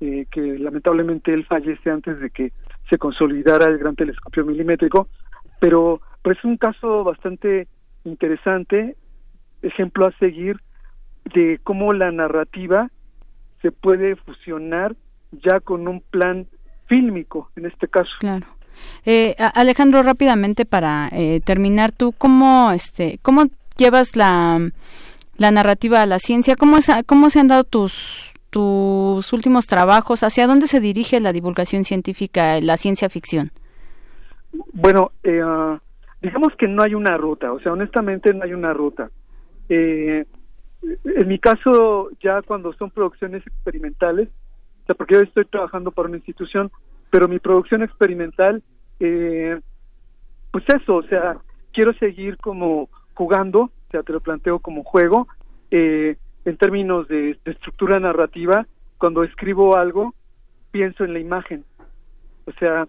[0.00, 2.52] eh, que lamentablemente él fallece antes de que
[2.90, 5.08] se consolidara el gran telescopio milimétrico,
[5.60, 7.68] pero pues es un caso bastante
[8.04, 8.96] interesante,
[9.62, 10.56] ejemplo a seguir
[11.32, 12.90] de cómo la narrativa
[13.62, 14.94] se puede fusionar
[15.32, 16.46] ya con un plan
[16.86, 18.10] fílmico, en este caso.
[18.20, 18.46] Claro.
[19.06, 23.46] Eh, Alejandro, rápidamente para eh, terminar, tú cómo, este, cómo
[23.76, 24.70] llevas la,
[25.36, 30.22] la narrativa a la ciencia, cómo, es, cómo se han dado tus tus últimos trabajos,
[30.22, 33.50] hacia dónde se dirige la divulgación científica, la ciencia ficción.
[34.72, 35.42] Bueno, eh,
[36.22, 39.10] digamos que no hay una ruta, o sea, honestamente no hay una ruta.
[39.68, 40.24] Eh,
[41.04, 44.28] en mi caso, ya cuando son producciones experimentales,
[44.82, 46.70] o sea, porque yo estoy trabajando para una institución,
[47.10, 48.62] pero mi producción experimental,
[49.00, 49.60] eh,
[50.50, 51.38] pues eso, o sea,
[51.72, 55.28] quiero seguir como jugando, o sea, te lo planteo como juego,
[55.70, 58.66] eh, en términos de, de estructura narrativa,
[58.98, 60.14] cuando escribo algo,
[60.70, 61.64] pienso en la imagen,
[62.46, 62.86] o sea,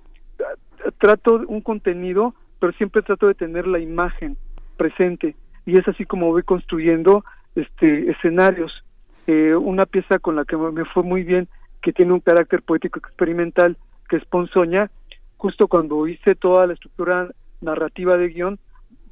[1.00, 4.38] trato un contenido pero siempre trato de tener la imagen
[4.78, 5.36] presente
[5.66, 7.24] y es así como voy construyendo
[7.56, 8.84] este escenarios.
[9.27, 11.48] Eh, una pieza con la que me fue muy bien
[11.82, 13.77] que tiene un carácter poético experimental
[14.10, 14.90] que es Ponzoña.
[15.38, 17.30] Justo cuando hice toda la estructura
[17.61, 18.60] narrativa de guion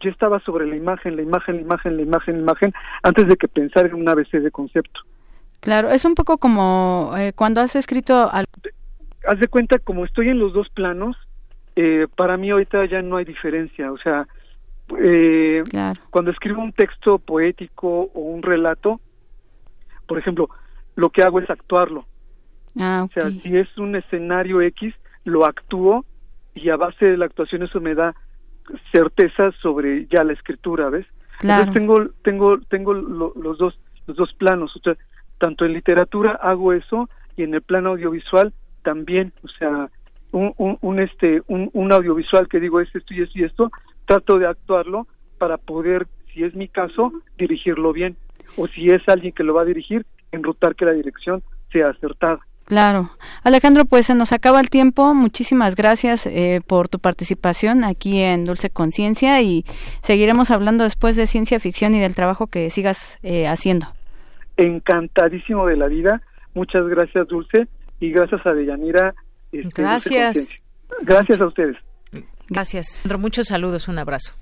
[0.03, 3.38] yo estaba sobre la imagen, la imagen, la imagen, la imagen, la imagen, antes de
[3.38, 5.02] que pensar en un ABC de concepto.
[5.61, 8.30] Claro, es un poco como eh, cuando has escrito...
[8.32, 8.45] Al...
[9.26, 11.15] Haz de cuenta, como estoy en los dos planos,
[11.78, 14.28] eh, para mí ahorita ya no hay diferencia, o sea,
[14.99, 15.64] eh,
[16.10, 18.99] cuando escribo un texto poético o un relato,
[20.07, 20.49] por ejemplo,
[20.95, 22.06] lo que hago es actuarlo.
[22.80, 24.94] Ah, O sea, si es un escenario X,
[25.26, 26.06] lo actúo
[26.56, 28.15] y a base de la actuación eso me da
[28.91, 31.06] certeza sobre ya la escritura, ¿ves?
[31.41, 34.95] Entonces tengo tengo tengo los dos los dos planos, o sea,
[35.40, 38.53] tanto en literatura hago eso y en el plano audiovisual
[38.84, 39.90] también, o sea,
[40.32, 43.72] un, un, este un, un, audiovisual que digo es esto y esto y esto
[44.06, 45.08] trato de actuarlo
[45.38, 48.18] para poder si es mi caso dirigirlo bien
[48.58, 52.40] o si es alguien que lo va a dirigir enrutar que la dirección sea acertada
[52.66, 53.10] Claro.
[53.44, 55.14] Alejandro, pues se nos acaba el tiempo.
[55.14, 59.66] Muchísimas gracias eh, por tu participación aquí en Dulce Conciencia y
[60.02, 63.88] seguiremos hablando después de ciencia ficción y del trabajo que sigas eh, haciendo.
[64.56, 66.22] Encantadísimo de la vida.
[66.54, 67.68] Muchas gracias, Dulce,
[68.00, 69.14] y gracias a Deyanira.
[69.52, 70.50] Este, gracias.
[71.02, 71.76] Gracias a ustedes.
[72.49, 73.03] Gracias.
[73.20, 74.34] Muchos saludos, un abrazo.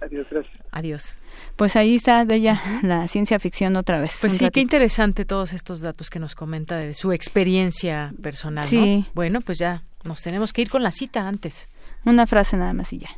[0.00, 0.56] Adiós, gracias.
[0.70, 1.16] Adiós.
[1.56, 4.18] Pues ahí está de ella la ciencia ficción otra vez.
[4.20, 8.66] Pues sí, qué interesante todos estos datos que nos comenta de su experiencia personal.
[8.66, 9.06] Sí.
[9.14, 11.68] Bueno, pues ya nos tenemos que ir con la cita antes.
[12.04, 13.08] Una frase nada más y ya.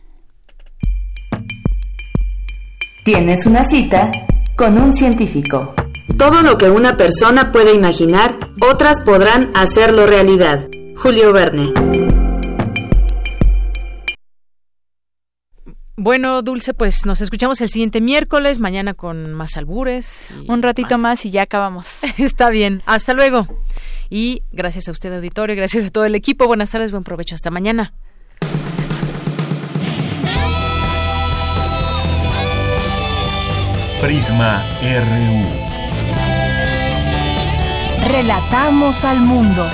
[3.05, 4.10] Tienes una cita
[4.56, 5.74] con un científico.
[6.16, 10.69] Todo lo que una persona puede imaginar, otras podrán hacerlo realidad.
[10.97, 12.28] Julio Verne.
[16.01, 20.29] Bueno, Dulce, pues nos escuchamos el siguiente miércoles, mañana con más albures.
[20.47, 21.27] Un ratito más.
[21.27, 21.99] y ya acabamos.
[22.19, 23.49] Está bien, hasta luego.
[24.09, 26.47] Y gracias a usted, auditorio, gracias a todo el equipo.
[26.47, 27.95] Buenas tardes, buen provecho, hasta mañana.
[34.01, 35.43] Prisma RU.
[38.09, 39.69] Relatamos al mundo.